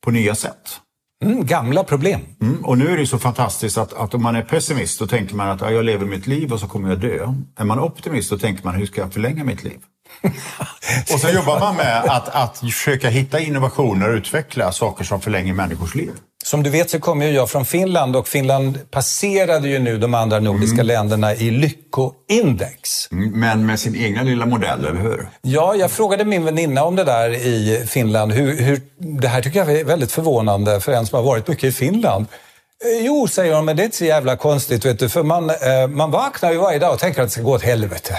på 0.03 0.11
nya 0.11 0.35
sätt. 0.35 0.79
Mm, 1.23 1.45
gamla 1.45 1.83
problem. 1.83 2.21
Mm, 2.41 2.65
och 2.65 2.77
nu 2.77 2.87
är 2.91 2.97
det 2.97 3.07
så 3.07 3.19
fantastiskt 3.19 3.77
att, 3.77 3.93
att 3.93 4.13
om 4.13 4.23
man 4.23 4.35
är 4.35 4.41
pessimist 4.41 4.99
då 4.99 5.07
tänker 5.07 5.35
man 5.35 5.49
att 5.49 5.61
ja, 5.61 5.71
jag 5.71 5.85
lever 5.85 6.05
mitt 6.05 6.27
liv 6.27 6.53
och 6.53 6.59
så 6.59 6.67
kommer 6.67 6.89
jag 6.89 6.99
dö. 6.99 7.33
Är 7.55 7.63
man 7.63 7.79
optimist 7.79 8.29
då 8.29 8.37
tänker 8.37 8.65
man 8.65 8.75
hur 8.75 8.85
ska 8.85 9.01
jag 9.01 9.13
förlänga 9.13 9.43
mitt 9.43 9.63
liv? 9.63 9.79
och 11.13 11.19
sen 11.19 11.35
jobbar 11.35 11.59
man 11.59 11.75
med 11.75 12.03
att, 12.03 12.29
att 12.29 12.57
försöka 12.57 13.09
hitta 13.09 13.39
innovationer 13.39 14.09
och 14.09 14.15
utveckla 14.15 14.71
saker 14.71 15.03
som 15.03 15.21
förlänger 15.21 15.53
människors 15.53 15.95
liv. 15.95 16.11
Som 16.43 16.63
du 16.63 16.69
vet 16.69 16.89
så 16.89 16.99
kommer 16.99 17.25
ju 17.25 17.31
jag 17.31 17.49
från 17.49 17.65
Finland 17.65 18.15
och 18.15 18.27
Finland 18.27 18.91
passerade 18.91 19.67
ju 19.67 19.79
nu 19.79 19.97
de 19.97 20.13
andra 20.13 20.39
nordiska 20.39 20.73
mm. 20.73 20.87
länderna 20.87 21.35
i 21.35 21.51
lyckoindex. 21.51 23.11
Mm, 23.11 23.39
men 23.39 23.65
med 23.65 23.79
sin 23.79 23.95
egna 23.95 24.23
lilla 24.23 24.45
modell, 24.45 24.85
eller 24.85 25.01
hur? 25.01 25.29
Ja, 25.41 25.75
jag 25.75 25.91
frågade 25.91 26.25
min 26.25 26.45
väninna 26.45 26.83
om 26.83 26.95
det 26.95 27.03
där 27.03 27.29
i 27.29 27.85
Finland. 27.87 28.31
Hur, 28.31 28.61
hur, 28.61 28.81
det 29.19 29.27
här 29.27 29.41
tycker 29.41 29.59
jag 29.59 29.71
är 29.71 29.83
väldigt 29.83 30.11
förvånande 30.11 30.79
för 30.79 30.91
en 30.91 31.05
som 31.05 31.15
har 31.15 31.23
varit 31.23 31.47
mycket 31.47 31.63
i 31.63 31.71
Finland. 31.71 32.25
Eh, 32.85 33.05
jo, 33.05 33.27
säger 33.27 33.55
hon, 33.55 33.65
men 33.65 33.75
det 33.75 33.83
är 33.83 33.85
inte 33.85 33.97
så 33.97 34.05
jävla 34.05 34.35
konstigt, 34.35 34.85
vet 34.85 34.99
du, 34.99 35.09
för 35.09 35.23
man, 35.23 35.49
eh, 35.49 35.87
man 35.89 36.11
vaknar 36.11 36.51
ju 36.51 36.57
varje 36.57 36.79
dag 36.79 36.93
och 36.93 36.99
tänker 36.99 37.21
att 37.21 37.27
det 37.27 37.31
ska 37.31 37.41
gå 37.41 37.51
åt 37.51 37.63
helvete. 37.63 38.15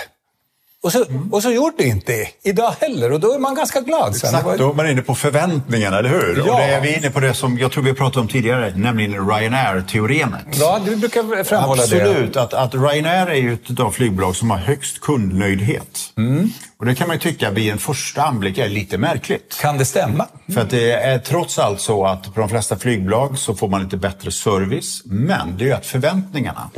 Och 0.83 0.93
så, 0.93 1.05
mm. 1.05 1.33
och 1.33 1.43
så 1.43 1.51
gjorde 1.51 1.75
det 1.79 1.85
inte 1.85 2.29
idag 2.43 2.75
heller 2.81 3.13
och 3.13 3.21
då 3.21 3.35
är 3.35 3.39
man 3.39 3.55
ganska 3.55 3.81
glad. 3.81 4.17
Sen. 4.17 4.35
Exakt, 4.35 4.59
då 4.59 4.71
är 4.71 4.75
man 4.75 4.91
inne 4.91 5.03
på 5.03 5.15
förväntningarna, 5.15 5.99
eller 5.99 6.09
hur? 6.09 6.43
Ja. 6.47 6.53
Och 6.53 6.59
det 6.59 6.65
är 6.65 6.81
vi 6.81 6.97
inne 6.97 7.11
på 7.11 7.21
det 7.21 7.35
som 7.35 7.59
jag 7.59 7.73
tror 7.73 7.85
vi 7.85 7.95
pratade 7.95 8.21
om 8.21 8.29
tidigare, 8.29 8.73
nämligen 8.77 9.29
Ryanair-teoremet. 9.29 10.47
Ja, 10.53 10.81
du 10.85 10.97
brukar 10.97 11.45
framhålla 11.45 11.83
Absolut, 11.83 12.05
det. 12.05 12.11
Absolut, 12.11 12.37
att, 12.37 12.55
att 12.55 12.75
Ryanair 12.75 13.27
är 13.27 13.35
ju 13.35 13.53
ett 13.53 13.81
av 13.81 13.91
flygbolag 13.91 14.37
som 14.37 14.51
har 14.51 14.59
högst 14.59 15.01
kundnöjdhet. 15.01 16.13
Mm. 16.17 16.51
Och 16.79 16.87
det 16.87 16.95
kan 16.95 17.09
man 17.09 17.17
ju 17.17 17.21
tycka 17.21 17.51
vid 17.51 17.73
en 17.73 17.79
första 17.79 18.23
anblick 18.23 18.59
är 18.59 18.69
lite 18.69 18.99
märkligt. 18.99 19.59
Kan 19.61 19.79
det 19.79 19.85
stämma? 19.85 20.27
För 20.55 20.61
att 20.61 20.71
det 20.71 20.93
är 20.93 21.19
trots 21.19 21.59
allt 21.59 21.81
så 21.81 22.07
att 22.07 22.35
på 22.35 22.41
de 22.41 22.49
flesta 22.49 22.79
flygbolag 22.79 23.39
så 23.39 23.55
får 23.55 23.69
man 23.69 23.83
lite 23.83 23.97
bättre 23.97 24.31
service. 24.31 25.03
Men 25.05 25.57
det 25.57 25.65
är 25.65 25.67
ju 25.67 25.73
att 25.73 25.87
förväntningarna. 25.87 26.71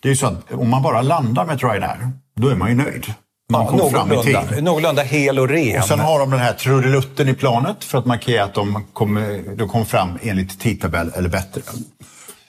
Det 0.00 0.08
är 0.08 0.10
ju 0.10 0.16
så 0.16 0.26
att 0.26 0.52
om 0.52 0.70
man 0.70 0.82
bara 0.82 1.02
landar 1.02 1.46
med 1.46 1.56
ett 1.56 1.62
Ryanair, 1.62 2.10
då 2.36 2.48
är 2.48 2.54
man 2.54 2.68
ju 2.68 2.74
nöjd. 2.74 3.14
Man 3.50 3.66
kom 3.66 3.78
ja, 3.78 3.90
fram 3.90 4.12
i 4.12 4.22
tid. 4.22 4.62
Någorlunda 4.62 5.02
hel 5.02 5.38
och 5.38 5.48
ren. 5.48 5.80
Och 5.80 5.86
sen 5.86 6.00
har 6.00 6.18
de 6.18 6.30
den 6.30 6.40
här 6.40 6.52
trudelutten 6.52 7.28
i 7.28 7.34
planet 7.34 7.84
för 7.84 7.98
att 7.98 8.06
markera 8.06 8.44
att 8.44 8.54
de 8.54 8.84
kom, 8.92 9.40
de 9.56 9.68
kom 9.68 9.86
fram 9.86 10.18
enligt 10.22 10.60
tidtabell 10.60 11.12
eller 11.16 11.28
bättre. 11.28 11.62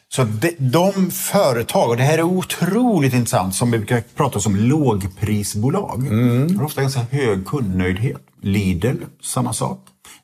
Så 0.10 0.24
de, 0.24 0.56
de 0.58 1.12
företag, 1.12 1.90
och 1.90 1.98
det 1.98 2.04
här 2.04 2.18
är 2.18 2.24
otroligt 2.24 3.14
intressant, 3.14 3.56
som 3.56 3.72
vi 3.72 3.78
brukar 3.78 4.04
prata 4.16 4.40
om 4.46 4.56
lågprisbolag, 4.56 6.08
mm. 6.08 6.58
har 6.58 6.66
ofta 6.66 6.82
ganska 6.82 7.02
hög 7.12 7.46
kundnöjdhet. 7.46 8.22
Lidl, 8.42 8.96
samma 9.22 9.54
sak. 9.54 9.80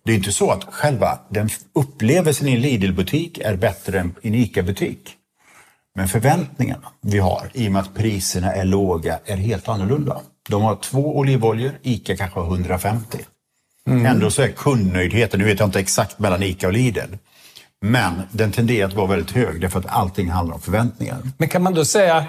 Det 0.05 0.11
är 0.11 0.15
inte 0.15 0.31
så 0.31 0.51
att 0.51 0.63
själva 0.63 1.19
den 1.29 1.49
upplevelsen 1.75 2.47
i 2.47 2.53
en 2.53 2.61
Lidl-butik 2.61 3.37
är 3.37 3.55
bättre 3.55 3.99
än 3.99 4.15
i 4.21 4.27
en 4.27 4.35
ICA-butik. 4.35 5.13
Men 5.95 6.07
förväntningarna 6.07 6.87
vi 7.01 7.19
har, 7.19 7.51
i 7.53 7.67
och 7.67 7.71
med 7.71 7.81
att 7.81 7.95
priserna 7.95 8.53
är 8.53 8.65
låga, 8.65 9.19
är 9.25 9.37
helt 9.37 9.67
annorlunda. 9.67 10.21
De 10.47 10.61
har 10.61 10.75
två 10.75 11.17
olivoljor, 11.17 11.71
ICA 11.83 12.17
kanske 12.17 12.39
har 12.39 12.47
150. 12.47 13.17
Mm. 13.87 14.05
Ändå 14.05 14.31
så 14.31 14.41
är 14.41 14.47
kundnöjdheten, 14.47 15.39
nu 15.39 15.45
vet 15.45 15.59
jag 15.59 15.67
inte 15.67 15.79
exakt 15.79 16.19
mellan 16.19 16.43
ICA 16.43 16.67
och 16.67 16.73
Lidl, 16.73 17.15
men 17.81 18.21
den 18.31 18.51
tenderar 18.51 18.87
att 18.87 18.93
vara 18.93 19.07
väldigt 19.07 19.31
hög 19.31 19.61
därför 19.61 19.79
att 19.79 19.85
allting 19.85 20.29
handlar 20.29 20.55
om 20.55 20.61
förväntningar. 20.61 21.17
Men 21.37 21.49
kan 21.49 21.63
man 21.63 21.73
då 21.73 21.85
säga, 21.85 22.25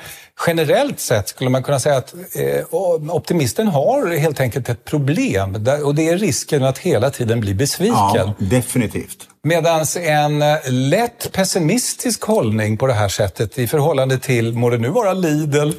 generellt 0.46 1.00
sett 1.00 1.28
skulle 1.28 1.50
man 1.50 1.62
kunna 1.62 1.81
säga 1.81 1.96
att 1.96 2.14
eh, 2.14 2.64
optimisten 3.11 3.68
har 3.68 4.16
helt 4.16 4.40
enkelt 4.40 4.68
ett 4.68 4.85
problem 4.85 5.64
där, 5.64 5.87
och 5.87 5.94
det 5.94 6.09
är 6.09 6.18
risken 6.18 6.64
att 6.64 6.78
hela 6.78 7.11
tiden 7.11 7.40
bli 7.40 7.54
besviken. 7.54 7.96
Ja, 8.14 8.35
definitivt. 8.38 9.28
Medan 9.42 9.87
en 9.96 10.42
eh, 10.42 10.57
lätt 10.70 11.33
pessimistisk 11.33 12.22
hållning 12.22 12.76
på 12.76 12.87
det 12.87 12.94
här 12.94 13.09
sättet 13.09 13.59
i 13.59 13.66
förhållande 13.66 14.18
till, 14.18 14.52
må 14.52 14.70
det 14.70 14.78
nu 14.78 14.88
vara 14.88 15.12
Lidl, 15.12 15.70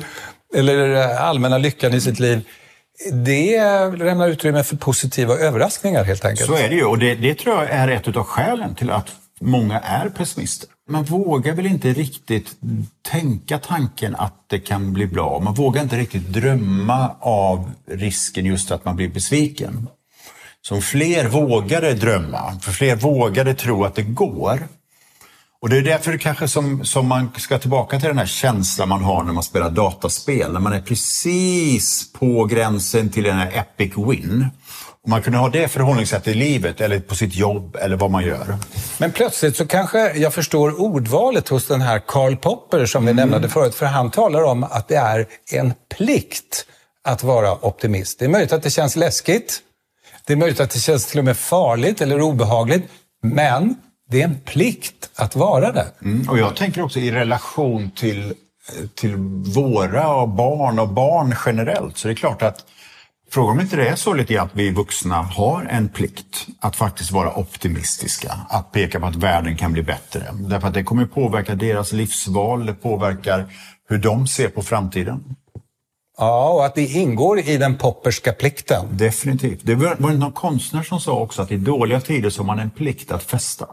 eller 0.55 0.95
allmänna 1.17 1.57
lyckan 1.57 1.93
i 1.93 2.01
sitt 2.01 2.19
liv, 2.19 2.47
det 3.11 3.61
lämnar 3.97 4.29
utrymme 4.29 4.63
för 4.63 4.75
positiva 4.75 5.33
överraskningar 5.33 6.03
helt 6.03 6.25
enkelt. 6.25 6.49
Så 6.49 6.55
är 6.55 6.69
det 6.69 6.75
ju 6.75 6.85
och 6.85 6.99
det, 6.99 7.15
det 7.15 7.35
tror 7.35 7.55
jag 7.55 7.69
är 7.69 7.87
ett 7.87 8.17
av 8.17 8.23
skälen 8.23 8.75
till 8.75 8.91
att 8.91 9.07
många 9.41 9.79
är 9.79 10.09
pessimister. 10.09 10.69
Man 10.89 11.03
vågar 11.03 11.53
väl 11.53 11.65
inte 11.65 11.93
riktigt 11.93 12.55
tänka 13.11 13.57
tanken 13.57 14.15
att 14.15 14.45
det 14.47 14.59
kan 14.59 14.93
bli 14.93 15.07
bra. 15.07 15.39
Man 15.39 15.53
vågar 15.53 15.81
inte 15.81 15.97
riktigt 15.97 16.27
drömma 16.27 17.15
av 17.19 17.71
risken 17.87 18.45
just 18.45 18.71
att 18.71 18.85
man 18.85 18.95
blir 18.95 19.09
besviken. 19.09 19.87
Så 20.61 20.75
om 20.75 20.81
fler 20.81 21.27
vågade 21.27 21.93
drömma, 21.93 22.59
för 22.61 22.71
fler 22.71 22.95
vågade 22.95 23.53
tro 23.53 23.83
att 23.83 23.95
det 23.95 24.03
går, 24.03 24.67
och 25.61 25.69
det 25.69 25.77
är 25.77 25.81
därför 25.81 26.17
kanske 26.17 26.47
som, 26.47 26.85
som 26.85 27.07
man 27.07 27.31
ska 27.37 27.59
tillbaka 27.59 27.99
till 27.99 28.07
den 28.07 28.17
här 28.17 28.25
känslan 28.25 28.89
man 28.89 29.03
har 29.03 29.23
när 29.23 29.33
man 29.33 29.43
spelar 29.43 29.69
dataspel. 29.69 30.53
När 30.53 30.59
man 30.59 30.73
är 30.73 30.81
precis 30.81 32.13
på 32.13 32.45
gränsen 32.45 33.09
till 33.09 33.23
den 33.23 33.37
här 33.37 33.51
epic 33.57 33.93
win. 33.97 34.47
Och 35.03 35.09
man 35.09 35.21
kunde 35.21 35.39
ha 35.39 35.49
det 35.49 35.67
förhållningssättet 35.67 36.27
i 36.27 36.33
livet 36.33 36.81
eller 36.81 36.99
på 36.99 37.15
sitt 37.15 37.35
jobb 37.35 37.77
eller 37.81 37.95
vad 37.95 38.11
man 38.11 38.25
gör. 38.25 38.57
Men 38.97 39.11
plötsligt 39.11 39.57
så 39.57 39.67
kanske 39.67 40.13
jag 40.13 40.33
förstår 40.33 40.81
ordvalet 40.81 41.49
hos 41.49 41.67
den 41.67 41.81
här 41.81 42.01
Karl 42.07 42.35
Popper 42.35 42.85
som 42.85 43.05
vi 43.05 43.11
mm. 43.11 43.29
nämnde 43.29 43.49
förut. 43.49 43.75
För 43.75 43.85
han 43.85 44.11
talar 44.11 44.43
om 44.43 44.63
att 44.63 44.87
det 44.87 44.95
är 44.95 45.27
en 45.51 45.73
plikt 45.97 46.65
att 47.03 47.23
vara 47.23 47.65
optimist. 47.65 48.19
Det 48.19 48.25
är 48.25 48.29
möjligt 48.29 48.53
att 48.53 48.63
det 48.63 48.69
känns 48.69 48.95
läskigt. 48.95 49.59
Det 50.25 50.33
är 50.33 50.37
möjligt 50.37 50.59
att 50.59 50.69
det 50.69 50.79
känns 50.79 51.05
till 51.05 51.19
och 51.19 51.25
med 51.25 51.37
farligt 51.37 52.01
eller 52.01 52.21
obehagligt. 52.21 52.83
Men 53.23 53.75
det 54.09 54.21
är 54.21 54.25
en 54.25 54.39
plikt 54.45 55.09
att 55.15 55.35
vara 55.35 55.71
det. 55.71 55.91
Mm, 56.01 56.29
och 56.29 56.39
jag 56.39 56.55
tänker 56.55 56.81
också 56.81 56.99
i 56.99 57.11
relation 57.11 57.91
till, 57.91 58.33
till 58.95 59.15
våra 59.55 60.27
barn 60.27 60.79
och 60.79 60.89
barn 60.89 61.35
generellt. 61.45 61.97
Så 61.97 62.07
det 62.07 62.13
är 62.13 62.15
klart 62.15 62.41
att 62.41 62.65
Frågan 63.31 63.51
om 63.51 63.59
inte 63.59 63.75
det 63.75 63.87
är 63.87 63.95
så 63.95 64.13
lite 64.13 64.41
att 64.41 64.49
vi 64.53 64.71
vuxna 64.71 65.15
har 65.15 65.67
en 65.69 65.89
plikt 65.89 66.47
att 66.59 66.75
faktiskt 66.75 67.11
vara 67.11 67.39
optimistiska, 67.39 68.33
att 68.49 68.71
peka 68.71 68.99
på 68.99 69.05
att 69.05 69.15
världen 69.15 69.57
kan 69.57 69.73
bli 69.73 69.83
bättre. 69.83 70.23
Därför 70.33 70.67
att 70.67 70.73
det 70.73 70.83
kommer 70.83 71.05
påverka 71.05 71.55
deras 71.55 71.91
livsval, 71.91 72.65
det 72.65 72.73
påverkar 72.73 73.53
hur 73.89 73.97
de 73.97 74.27
ser 74.27 74.49
på 74.49 74.61
framtiden. 74.61 75.23
Ja, 76.17 76.49
och 76.49 76.65
att 76.65 76.75
det 76.75 76.85
ingår 76.85 77.39
i 77.39 77.57
den 77.57 77.77
popperska 77.77 78.33
plikten. 78.33 78.85
Definitivt. 78.91 79.59
Det 79.63 79.75
var 79.75 79.95
någon 79.95 80.31
konstnär 80.31 80.83
som 80.83 80.99
sa 80.99 81.19
också 81.19 81.41
att 81.41 81.51
i 81.51 81.57
dåliga 81.57 82.01
tider 82.01 82.29
så 82.29 82.41
har 82.41 82.45
man 82.45 82.59
en 82.59 82.69
plikt 82.69 83.11
att 83.11 83.23
festa. 83.23 83.65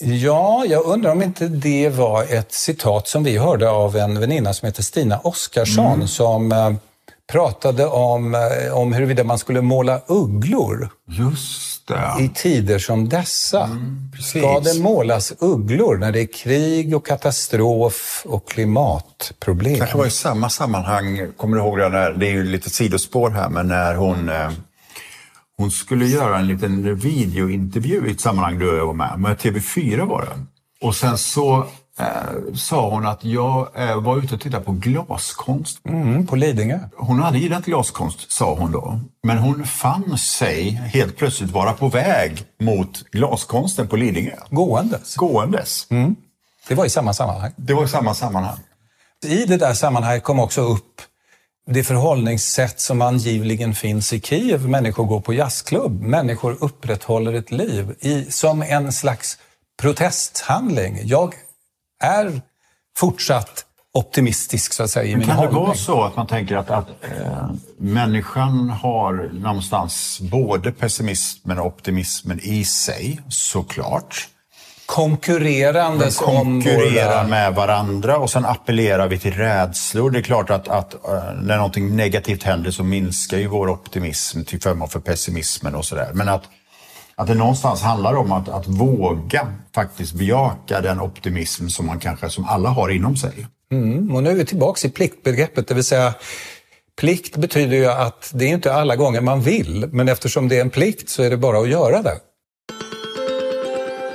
Ja, 0.00 0.64
jag 0.68 0.84
undrar 0.84 1.12
om 1.12 1.22
inte 1.22 1.48
det 1.48 1.88
var 1.88 2.24
ett 2.24 2.52
citat 2.52 3.08
som 3.08 3.24
vi 3.24 3.38
hörde 3.38 3.70
av 3.70 3.96
en 3.96 4.20
väninna 4.20 4.54
som 4.54 4.66
heter 4.66 4.82
Stina 4.82 5.18
Oskarsson 5.18 5.94
mm. 5.94 6.08
som 6.08 6.52
eh, 6.52 6.72
pratade 7.32 7.86
om, 7.86 8.34
eh, 8.34 8.78
om 8.78 8.92
huruvida 8.92 9.24
man 9.24 9.38
skulle 9.38 9.60
måla 9.60 10.00
ugglor. 10.06 10.88
Just 11.08 11.88
det. 11.88 12.24
i 12.24 12.28
tider 12.28 12.78
som 12.78 13.08
dessa. 13.08 13.64
Mm, 13.64 14.10
precis. 14.16 14.42
Ska 14.42 14.60
det 14.60 14.80
målas 14.80 15.32
ugglor 15.38 15.96
när 15.96 16.12
det 16.12 16.20
är 16.20 16.32
krig 16.32 16.96
och 16.96 17.06
katastrof 17.06 18.22
och 18.28 18.48
klimatproblem? 18.48 19.76
kanske 19.76 19.98
var 19.98 20.06
i 20.06 20.10
samma 20.10 20.50
sammanhang, 20.50 21.32
kommer 21.36 21.56
du 21.56 21.62
ihåg 21.62 21.78
det, 21.78 21.88
när, 21.88 22.12
det 22.12 22.26
är 22.26 22.30
ju 22.30 22.44
lite 22.44 22.70
sidospår 22.70 23.30
här, 23.30 23.48
men 23.48 23.68
när 23.68 23.94
hon, 23.94 24.28
eh, 24.28 24.50
hon 25.58 25.70
skulle 25.70 26.06
göra 26.06 26.38
en 26.38 26.46
liten 26.46 26.96
videointervju 26.96 28.08
i 28.08 28.10
ett 28.10 28.20
sammanhang 28.20 28.58
du 28.58 28.70
och 28.70 28.78
jag 28.78 28.86
var 28.86 28.94
med, 28.94 29.20
med 29.20 29.36
TV4 29.36 30.06
var 30.06 30.20
det. 30.20 30.44
Och 30.86 30.96
sen 30.96 31.18
så 31.18 31.66
eh, 31.98 32.54
sa 32.54 32.90
hon 32.90 33.06
att 33.06 33.24
jag 33.24 33.68
eh, 33.74 34.00
var 34.00 34.18
ute 34.18 34.34
och 34.34 34.40
tittade 34.40 34.64
på 34.64 34.72
glaskonst. 34.72 35.80
Mm, 35.84 36.26
på 36.26 36.36
Lidingö. 36.36 36.78
Hon 36.96 37.18
hade 37.18 37.38
gillat 37.38 37.64
glaskonst, 37.64 38.32
sa 38.32 38.54
hon 38.54 38.72
då. 38.72 39.00
Men 39.22 39.38
hon 39.38 39.64
fann 39.64 40.18
sig 40.18 40.70
helt 40.70 41.16
plötsligt 41.16 41.50
vara 41.50 41.72
på 41.72 41.88
väg 41.88 42.44
mot 42.60 43.10
glaskonsten 43.10 43.88
på 43.88 43.96
Lidingö. 43.96 44.36
Gåendes. 44.50 45.16
Gåendes. 45.16 45.86
Det 46.68 46.74
var 46.74 46.84
i 46.84 46.90
samma 46.90 47.14
sammanhang. 47.14 47.52
Det 47.56 47.74
var 47.74 47.84
i 47.84 47.88
samma 47.88 48.14
sammanhang. 48.14 48.58
I 49.26 49.44
det 49.44 49.56
där 49.56 49.74
sammanhanget 49.74 50.22
kom 50.22 50.40
också 50.40 50.60
upp 50.60 51.02
det 51.70 51.84
förhållningssätt 51.84 52.80
som 52.80 53.02
angiveligt 53.02 53.78
finns 53.78 54.12
i 54.12 54.20
Kiev. 54.20 54.68
Människor 54.68 55.04
går 55.04 55.20
på 55.20 55.34
jazzklubb, 55.34 56.02
människor 56.02 56.56
upprätthåller 56.60 57.32
ett 57.32 57.50
liv 57.52 57.94
i, 58.00 58.24
som 58.24 58.62
en 58.62 58.92
slags 58.92 59.38
protesthandling. 59.82 61.00
Jag 61.04 61.34
är 62.02 62.40
fortsatt 62.98 63.64
optimistisk 63.94 64.72
så 64.72 64.82
att 64.82 64.90
säga 64.90 65.04
i 65.04 65.16
min 65.16 65.26
Kan 65.26 65.40
det 65.40 65.48
vara 65.48 65.74
så 65.74 66.02
att 66.02 66.16
man 66.16 66.26
tänker 66.26 66.56
att, 66.56 66.70
att 66.70 66.88
eh, 66.88 67.50
människan 67.78 68.70
har 68.70 69.30
någonstans 69.32 70.20
både 70.20 70.72
pessimismen 70.72 71.58
och 71.58 71.66
optimismen 71.66 72.40
i 72.42 72.64
sig, 72.64 73.20
såklart. 73.28 74.28
Konkurrerandes 74.88 76.18
De 76.18 76.24
konkurrerar 76.24 77.16
våra... 77.16 77.28
med 77.28 77.54
varandra 77.54 78.18
och 78.18 78.30
sen 78.30 78.44
appellerar 78.44 79.08
vi 79.08 79.18
till 79.18 79.34
rädslor. 79.34 80.10
Det 80.10 80.18
är 80.18 80.22
klart 80.22 80.50
att, 80.50 80.68
att 80.68 80.94
eh, 80.94 81.22
när 81.42 81.56
någonting 81.56 81.96
negativt 81.96 82.42
händer 82.42 82.70
så 82.70 82.84
minskar 82.84 83.38
ju 83.38 83.46
vår 83.46 83.68
optimism 83.68 84.44
till 84.44 84.60
förmån 84.60 84.88
för 84.88 85.00
pessimismen 85.00 85.74
och 85.74 85.84
sådär. 85.84 86.10
Men 86.14 86.28
att, 86.28 86.42
att 87.14 87.26
det 87.26 87.34
någonstans 87.34 87.82
handlar 87.82 88.14
om 88.14 88.32
att, 88.32 88.48
att 88.48 88.66
våga 88.66 89.46
faktiskt 89.74 90.12
bejaka 90.12 90.80
den 90.80 91.00
optimism 91.00 91.68
som 91.68 91.86
man 91.86 91.98
kanske, 91.98 92.30
som 92.30 92.44
alla 92.44 92.68
har 92.68 92.88
inom 92.88 93.16
sig. 93.16 93.46
Mm, 93.72 94.14
och 94.14 94.22
nu 94.22 94.30
är 94.30 94.34
vi 94.34 94.44
tillbaka 94.44 94.88
i 94.88 94.90
pliktbegreppet, 94.90 95.68
det 95.68 95.74
vill 95.74 95.84
säga 95.84 96.14
plikt 97.00 97.36
betyder 97.36 97.76
ju 97.76 97.86
att 97.86 98.30
det 98.34 98.44
är 98.44 98.48
inte 98.48 98.74
alla 98.74 98.96
gånger 98.96 99.20
man 99.20 99.40
vill, 99.40 99.88
men 99.92 100.08
eftersom 100.08 100.48
det 100.48 100.56
är 100.56 100.60
en 100.60 100.70
plikt 100.70 101.08
så 101.08 101.22
är 101.22 101.30
det 101.30 101.36
bara 101.36 101.58
att 101.58 101.68
göra 101.68 102.02
det. 102.02 102.18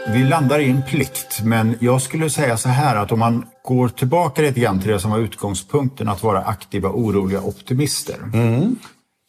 Vi 0.08 0.24
landar 0.24 0.60
i 0.60 0.70
en 0.70 0.82
plikt, 0.82 1.42
men 1.44 1.76
jag 1.80 2.02
skulle 2.02 2.30
säga 2.30 2.58
så 2.58 2.70
här 2.70 2.96
att 2.96 3.12
om 3.12 3.20
man 3.20 3.46
går 3.64 3.88
tillbaka 3.88 4.42
lite 4.42 4.60
grann 4.60 4.80
till 4.80 4.92
det 4.92 5.00
som 5.00 5.12
var 5.12 5.20
utgångspunkten 5.20 6.10
att 6.10 6.24
vara 6.24 6.42
aktiva, 6.42 6.90
oroliga 6.90 7.42
optimister. 7.42 8.18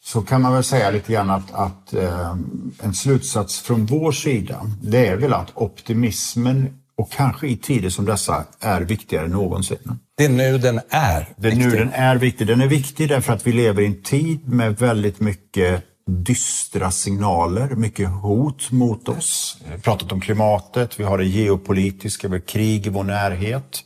Så 0.03 0.21
kan 0.21 0.41
man 0.41 0.53
väl 0.53 0.63
säga 0.63 0.91
lite 0.91 1.13
grann 1.13 1.29
att, 1.29 1.53
att 1.53 1.93
eh, 1.93 2.35
en 2.83 2.93
slutsats 2.93 3.59
från 3.59 3.85
vår 3.85 4.11
sida, 4.11 4.61
det 4.81 5.07
är 5.07 5.15
väl 5.17 5.33
att 5.33 5.51
optimismen 5.53 6.69
och 6.97 7.11
kanske 7.11 7.47
i 7.47 7.57
tider 7.57 7.89
som 7.89 8.05
dessa 8.05 8.43
är 8.59 8.81
viktigare 8.81 9.25
än 9.25 9.31
någonsin. 9.31 9.77
Det 10.17 10.25
är 10.25 10.29
nu 10.29 10.57
den 10.57 10.79
är 10.89 11.27
Det 11.37 11.47
är 11.47 11.55
nu 11.55 11.69
den 11.69 11.91
är 11.93 12.15
viktig. 12.15 12.47
Den 12.47 12.61
är 12.61 12.67
viktig 12.67 13.09
därför 13.09 13.33
att 13.33 13.47
vi 13.47 13.51
lever 13.51 13.81
i 13.81 13.85
en 13.85 14.01
tid 14.01 14.47
med 14.47 14.79
väldigt 14.79 15.19
mycket 15.19 15.83
dystra 16.07 16.91
signaler, 16.91 17.75
mycket 17.75 18.09
hot 18.09 18.71
mot 18.71 19.09
oss. 19.09 19.57
Vi 19.65 19.71
har 19.71 19.77
pratat 19.77 20.11
om 20.11 20.21
klimatet, 20.21 20.99
vi 20.99 21.03
har 21.03 21.17
det 21.17 21.25
geopolitiska, 21.25 22.27
vi 22.27 22.33
har 22.33 22.45
krig 22.47 22.87
i 22.87 22.89
vår 22.89 23.03
närhet. 23.03 23.83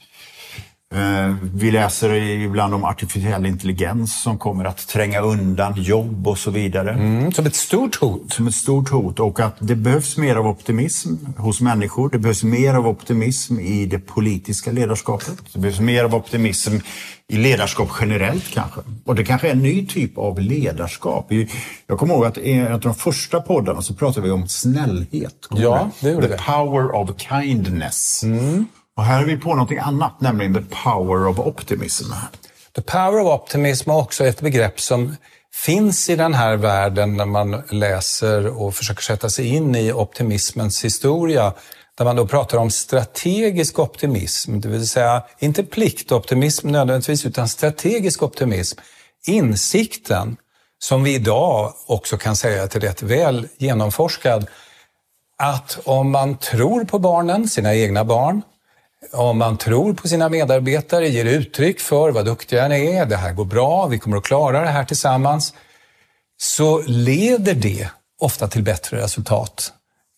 Eh, 0.96 1.36
Vi 1.54 1.72
läser 1.72 2.14
ibland 2.16 2.74
om 2.74 2.84
artificiell 2.86 3.46
intelligens 3.46 4.22
som 4.24 4.38
kommer 4.38 4.66
att 4.66 4.88
tränga 4.88 5.20
undan 5.22 5.74
jobb 5.82 6.28
och 6.28 6.38
så 6.38 6.52
vidare 6.52 6.92
Mm, 6.92 7.32
som 7.32 7.46
ett 7.46 7.56
stort 7.56 7.96
hot. 7.96 8.34
som 8.34 8.48
ett 8.48 8.56
stort 8.56 8.90
hot 8.90 9.20
och 9.20 9.40
att 9.40 9.56
det 9.60 9.76
behövs 9.76 10.18
mer 10.18 10.36
av 10.36 10.48
optimism 10.48 11.16
hos 11.38 11.62
människor. 11.62 12.10
Det 12.10 12.20
behövs 12.20 12.44
mer 12.44 12.74
av 12.74 12.88
optimism 12.88 13.60
i 13.60 13.86
det 13.86 14.00
politiska 14.00 14.72
ledarskapet. 14.72 15.38
Det 15.54 15.60
behövs 15.60 15.80
mer 15.80 16.04
av 16.04 16.16
optimism 16.16 16.74
i 17.28 17.38
ledarskap 17.38 17.90
generellt 18.02 18.48
kanske. 18.54 18.82
Och 19.06 19.16
det 19.16 19.24
kanske 19.26 19.48
är 19.48 19.52
en 19.52 19.60
ny 19.62 19.86
typ 19.88 20.18
av 20.18 20.40
ledarskap. 20.40 21.32
Jag 21.88 21.98
kommer 22.00 22.14
ihåg 22.14 22.26
att 22.26 22.38
i 22.38 22.52
en 22.52 22.74
av 22.74 22.80
de 22.80 22.96
första 22.96 23.42
poddarna 23.42 23.82
så 23.82 23.94
pratade 23.94 24.26
vi 24.28 24.32
om 24.34 24.48
snällhet. 24.48 25.48
Ja, 25.50 25.90
det 26.02 26.10
gjorde 26.12 26.28
The 26.28 26.34
vi. 26.34 26.40
power 26.46 26.96
of 26.96 27.10
kindness. 27.18 28.24
Och 29.00 29.06
här 29.06 29.22
är 29.22 29.26
vi 29.26 29.38
på 29.38 29.50
någonting 29.50 29.78
annat, 29.78 30.22
nämligen 30.22 30.54
the 30.54 30.76
power 30.84 31.28
of 31.28 31.40
optimism. 31.40 32.14
The 32.76 32.82
power 32.82 33.20
of 33.20 33.42
optimism 33.42 33.90
är 33.90 33.98
också 33.98 34.26
ett 34.26 34.42
begrepp 34.42 34.80
som 34.80 35.16
finns 35.54 36.10
i 36.10 36.16
den 36.16 36.34
här 36.34 36.56
världen 36.56 37.18
när 37.18 37.26
man 37.26 37.64
läser 37.70 38.62
och 38.62 38.76
försöker 38.76 39.02
sätta 39.02 39.30
sig 39.30 39.48
in 39.48 39.76
i 39.76 39.92
optimismens 39.92 40.86
historia. 40.86 41.54
Där 41.98 42.06
man 42.06 42.16
då 42.16 42.28
pratar 42.28 42.58
om 42.58 42.72
strategisk 42.72 43.80
optimism, 43.80 44.60
det 44.60 44.70
vill 44.70 44.88
säga 44.88 45.24
inte 45.40 45.64
pliktoptimism 45.64 46.68
nödvändigtvis, 46.68 47.26
utan 47.26 47.50
strategisk 47.50 48.24
optimism. 48.24 48.80
Insikten, 49.28 50.38
som 50.80 51.04
vi 51.04 51.16
idag 51.16 51.74
också 51.88 52.18
kan 52.18 52.36
säga 52.36 52.64
är 52.64 52.68
rätt 52.68 53.04
väl 53.04 53.48
genomforskad, 53.58 54.48
att 55.38 55.80
om 55.84 56.12
man 56.12 56.38
tror 56.38 56.84
på 56.84 57.00
barnen, 57.00 57.50
sina 57.50 57.76
egna 57.76 58.06
barn, 58.06 58.42
om 59.12 59.38
man 59.38 59.58
tror 59.58 59.94
på 59.94 60.08
sina 60.08 60.30
medarbetare, 60.30 61.08
ger 61.08 61.26
uttryck 61.26 61.80
för 61.80 62.12
vad 62.12 62.26
duktiga 62.26 62.68
ni 62.68 62.86
är, 62.86 63.06
det 63.06 63.16
här 63.16 63.34
går 63.34 63.46
bra, 63.46 63.88
vi 63.88 64.00
kommer 64.00 64.18
att 64.18 64.24
klara 64.24 64.62
det 64.62 64.68
här 64.68 64.86
tillsammans, 64.86 65.54
så 66.38 66.82
leder 66.82 67.54
det 67.54 67.90
ofta 68.22 68.48
till 68.48 68.64
bättre 68.64 68.98
resultat 68.98 69.74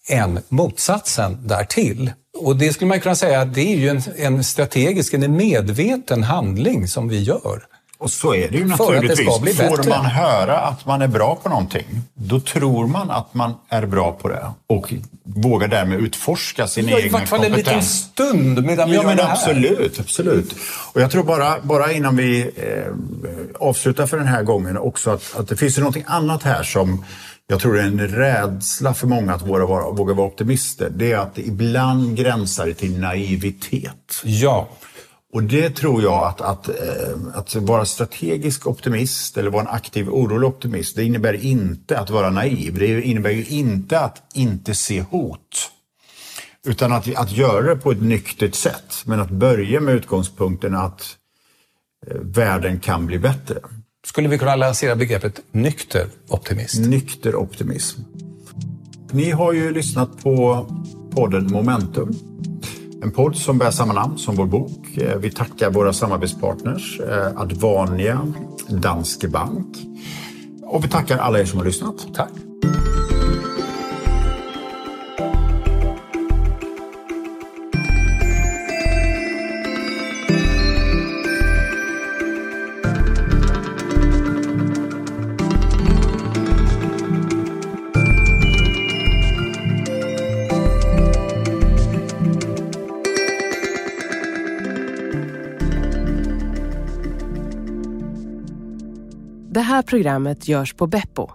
än 0.09 0.39
motsatsen 0.49 1.47
därtill. 1.47 2.11
Och 2.37 2.55
det 2.55 2.73
skulle 2.73 2.87
man 2.89 2.99
kunna 2.99 3.15
säga 3.15 3.41
att 3.41 3.53
det 3.53 3.73
är 3.73 3.77
ju 3.77 3.89
en, 3.89 4.01
en 4.17 4.43
strategisk, 4.43 5.13
en 5.13 5.37
medveten 5.37 6.23
handling 6.23 6.87
som 6.87 7.07
vi 7.07 7.23
gör. 7.23 7.63
Och 8.01 8.11
så 8.11 8.35
är 8.35 8.49
det 8.51 8.57
ju 8.57 8.67
För 8.67 8.73
att 8.73 8.77
det 8.77 8.83
naturligtvis. 8.85 9.33
ska 9.33 9.39
bli 9.41 9.53
Får 9.53 9.89
man 9.89 10.05
höra 10.05 10.57
att 10.57 10.85
man 10.85 11.01
är 11.01 11.07
bra 11.07 11.35
på 11.35 11.49
någonting, 11.49 11.85
då 12.13 12.39
tror 12.39 12.87
man 12.87 13.11
att 13.11 13.33
man 13.33 13.53
är 13.69 13.85
bra 13.85 14.11
på 14.11 14.27
det 14.29 14.45
och 14.67 14.93
vågar 15.23 15.67
därmed 15.67 15.99
utforska 15.99 16.67
sin 16.67 16.87
Ja, 16.87 16.97
I 16.97 17.01
egen 17.01 17.11
vart 17.13 17.27
fall 17.27 17.39
en 17.43 17.51
liten 17.51 17.63
kompetens. 17.63 17.99
stund 18.13 18.65
medan 18.65 18.89
vi 18.89 18.95
Ja, 18.95 19.01
gör 19.01 19.07
men 19.07 19.17
det 19.17 19.23
här. 19.23 19.31
absolut, 19.31 19.99
absolut. 19.99 20.55
Och 20.93 21.01
jag 21.01 21.11
tror 21.11 21.23
bara, 21.23 21.55
bara 21.61 21.91
innan 21.91 22.15
vi 22.15 22.41
eh, 22.41 22.93
avslutar 23.67 24.07
för 24.07 24.17
den 24.17 24.27
här 24.27 24.43
gången 24.43 24.77
också 24.77 25.11
att, 25.11 25.35
att 25.39 25.47
det 25.47 25.57
finns 25.57 25.77
ju 25.77 25.81
någonting 25.81 26.03
annat 26.07 26.43
här 26.43 26.63
som 26.63 27.05
jag 27.47 27.59
tror 27.59 27.79
är 27.79 27.83
en 27.83 28.07
rädsla 28.07 28.93
för 28.93 29.07
många 29.07 29.33
att 29.33 29.41
våga 29.47 29.65
vara, 29.65 29.91
våga 29.91 30.13
vara 30.13 30.27
optimister. 30.27 30.89
Det 30.95 31.11
är 31.11 31.17
att 31.17 31.35
det 31.35 31.41
ibland 31.41 32.17
gränsar 32.17 32.65
det 32.65 32.73
till 32.73 32.99
naivitet. 32.99 34.21
Ja, 34.23 34.69
Och 35.33 35.43
det 35.43 35.69
tror 35.69 36.03
jag 36.03 36.23
att, 36.23 36.41
att, 36.41 36.69
eh, 36.69 37.17
att 37.33 37.55
vara 37.55 37.85
strategisk 37.85 38.67
optimist 38.67 39.37
eller 39.37 39.49
vara 39.49 39.61
en 39.61 39.75
aktiv 39.75 40.09
orolig 40.09 40.49
optimist, 40.49 40.95
det 40.95 41.03
innebär 41.03 41.33
inte 41.33 41.99
att 41.99 42.09
vara 42.09 42.29
naiv. 42.29 42.79
Det 42.79 43.01
innebär 43.01 43.29
ju 43.29 43.45
inte 43.45 43.99
att 43.99 44.23
inte 44.33 44.75
se 44.75 45.01
hot. 45.01 45.71
Utan 46.65 46.91
att, 46.91 47.15
att 47.15 47.31
göra 47.31 47.75
det 47.75 47.81
på 47.81 47.91
ett 47.91 48.01
nyktert 48.01 48.55
sätt. 48.55 49.03
Men 49.05 49.19
att 49.19 49.29
börja 49.29 49.81
med 49.81 49.95
utgångspunkten 49.95 50.75
att 50.75 51.17
eh, 52.07 52.17
världen 52.21 52.79
kan 52.79 53.05
bli 53.05 53.19
bättre. 53.19 53.59
skulle 54.05 54.27
vi 54.27 54.37
kunna 54.37 54.55
lansera 54.55 54.95
begreppet 54.95 55.41
nykter 55.51 56.07
optimist. 56.27 56.79
Nykter 56.79 57.35
optimism. 57.35 58.01
Ni 59.11 59.31
har 59.31 59.53
ju 59.53 59.73
lyssnat 59.73 60.23
på 60.23 60.65
podden 61.11 61.51
Momentum. 61.51 62.15
En 63.03 63.11
podd 63.11 63.35
som 63.35 63.57
bär 63.57 63.71
samma 63.71 63.93
namn 63.93 64.17
som 64.17 64.35
vår 64.35 64.45
bok. 64.45 64.97
Eh, 64.97 65.17
vi 65.17 65.31
tackar 65.31 65.71
våra 65.71 65.93
samarbetspartners 65.93 66.99
eh, 66.99 67.41
Advania, 67.41 68.33
Danske 68.67 69.27
Bank. 69.27 69.77
Och 70.63 70.83
vi 70.83 70.87
tackar 70.87 71.17
alla 71.17 71.39
er 71.39 71.45
som 71.45 71.59
har 71.59 71.65
lyssnat. 71.65 72.07
Tack. 72.13 72.31
Programmet 99.91 100.47
görs 100.47 100.73
på 100.73 100.87
Beppo. 100.87 101.29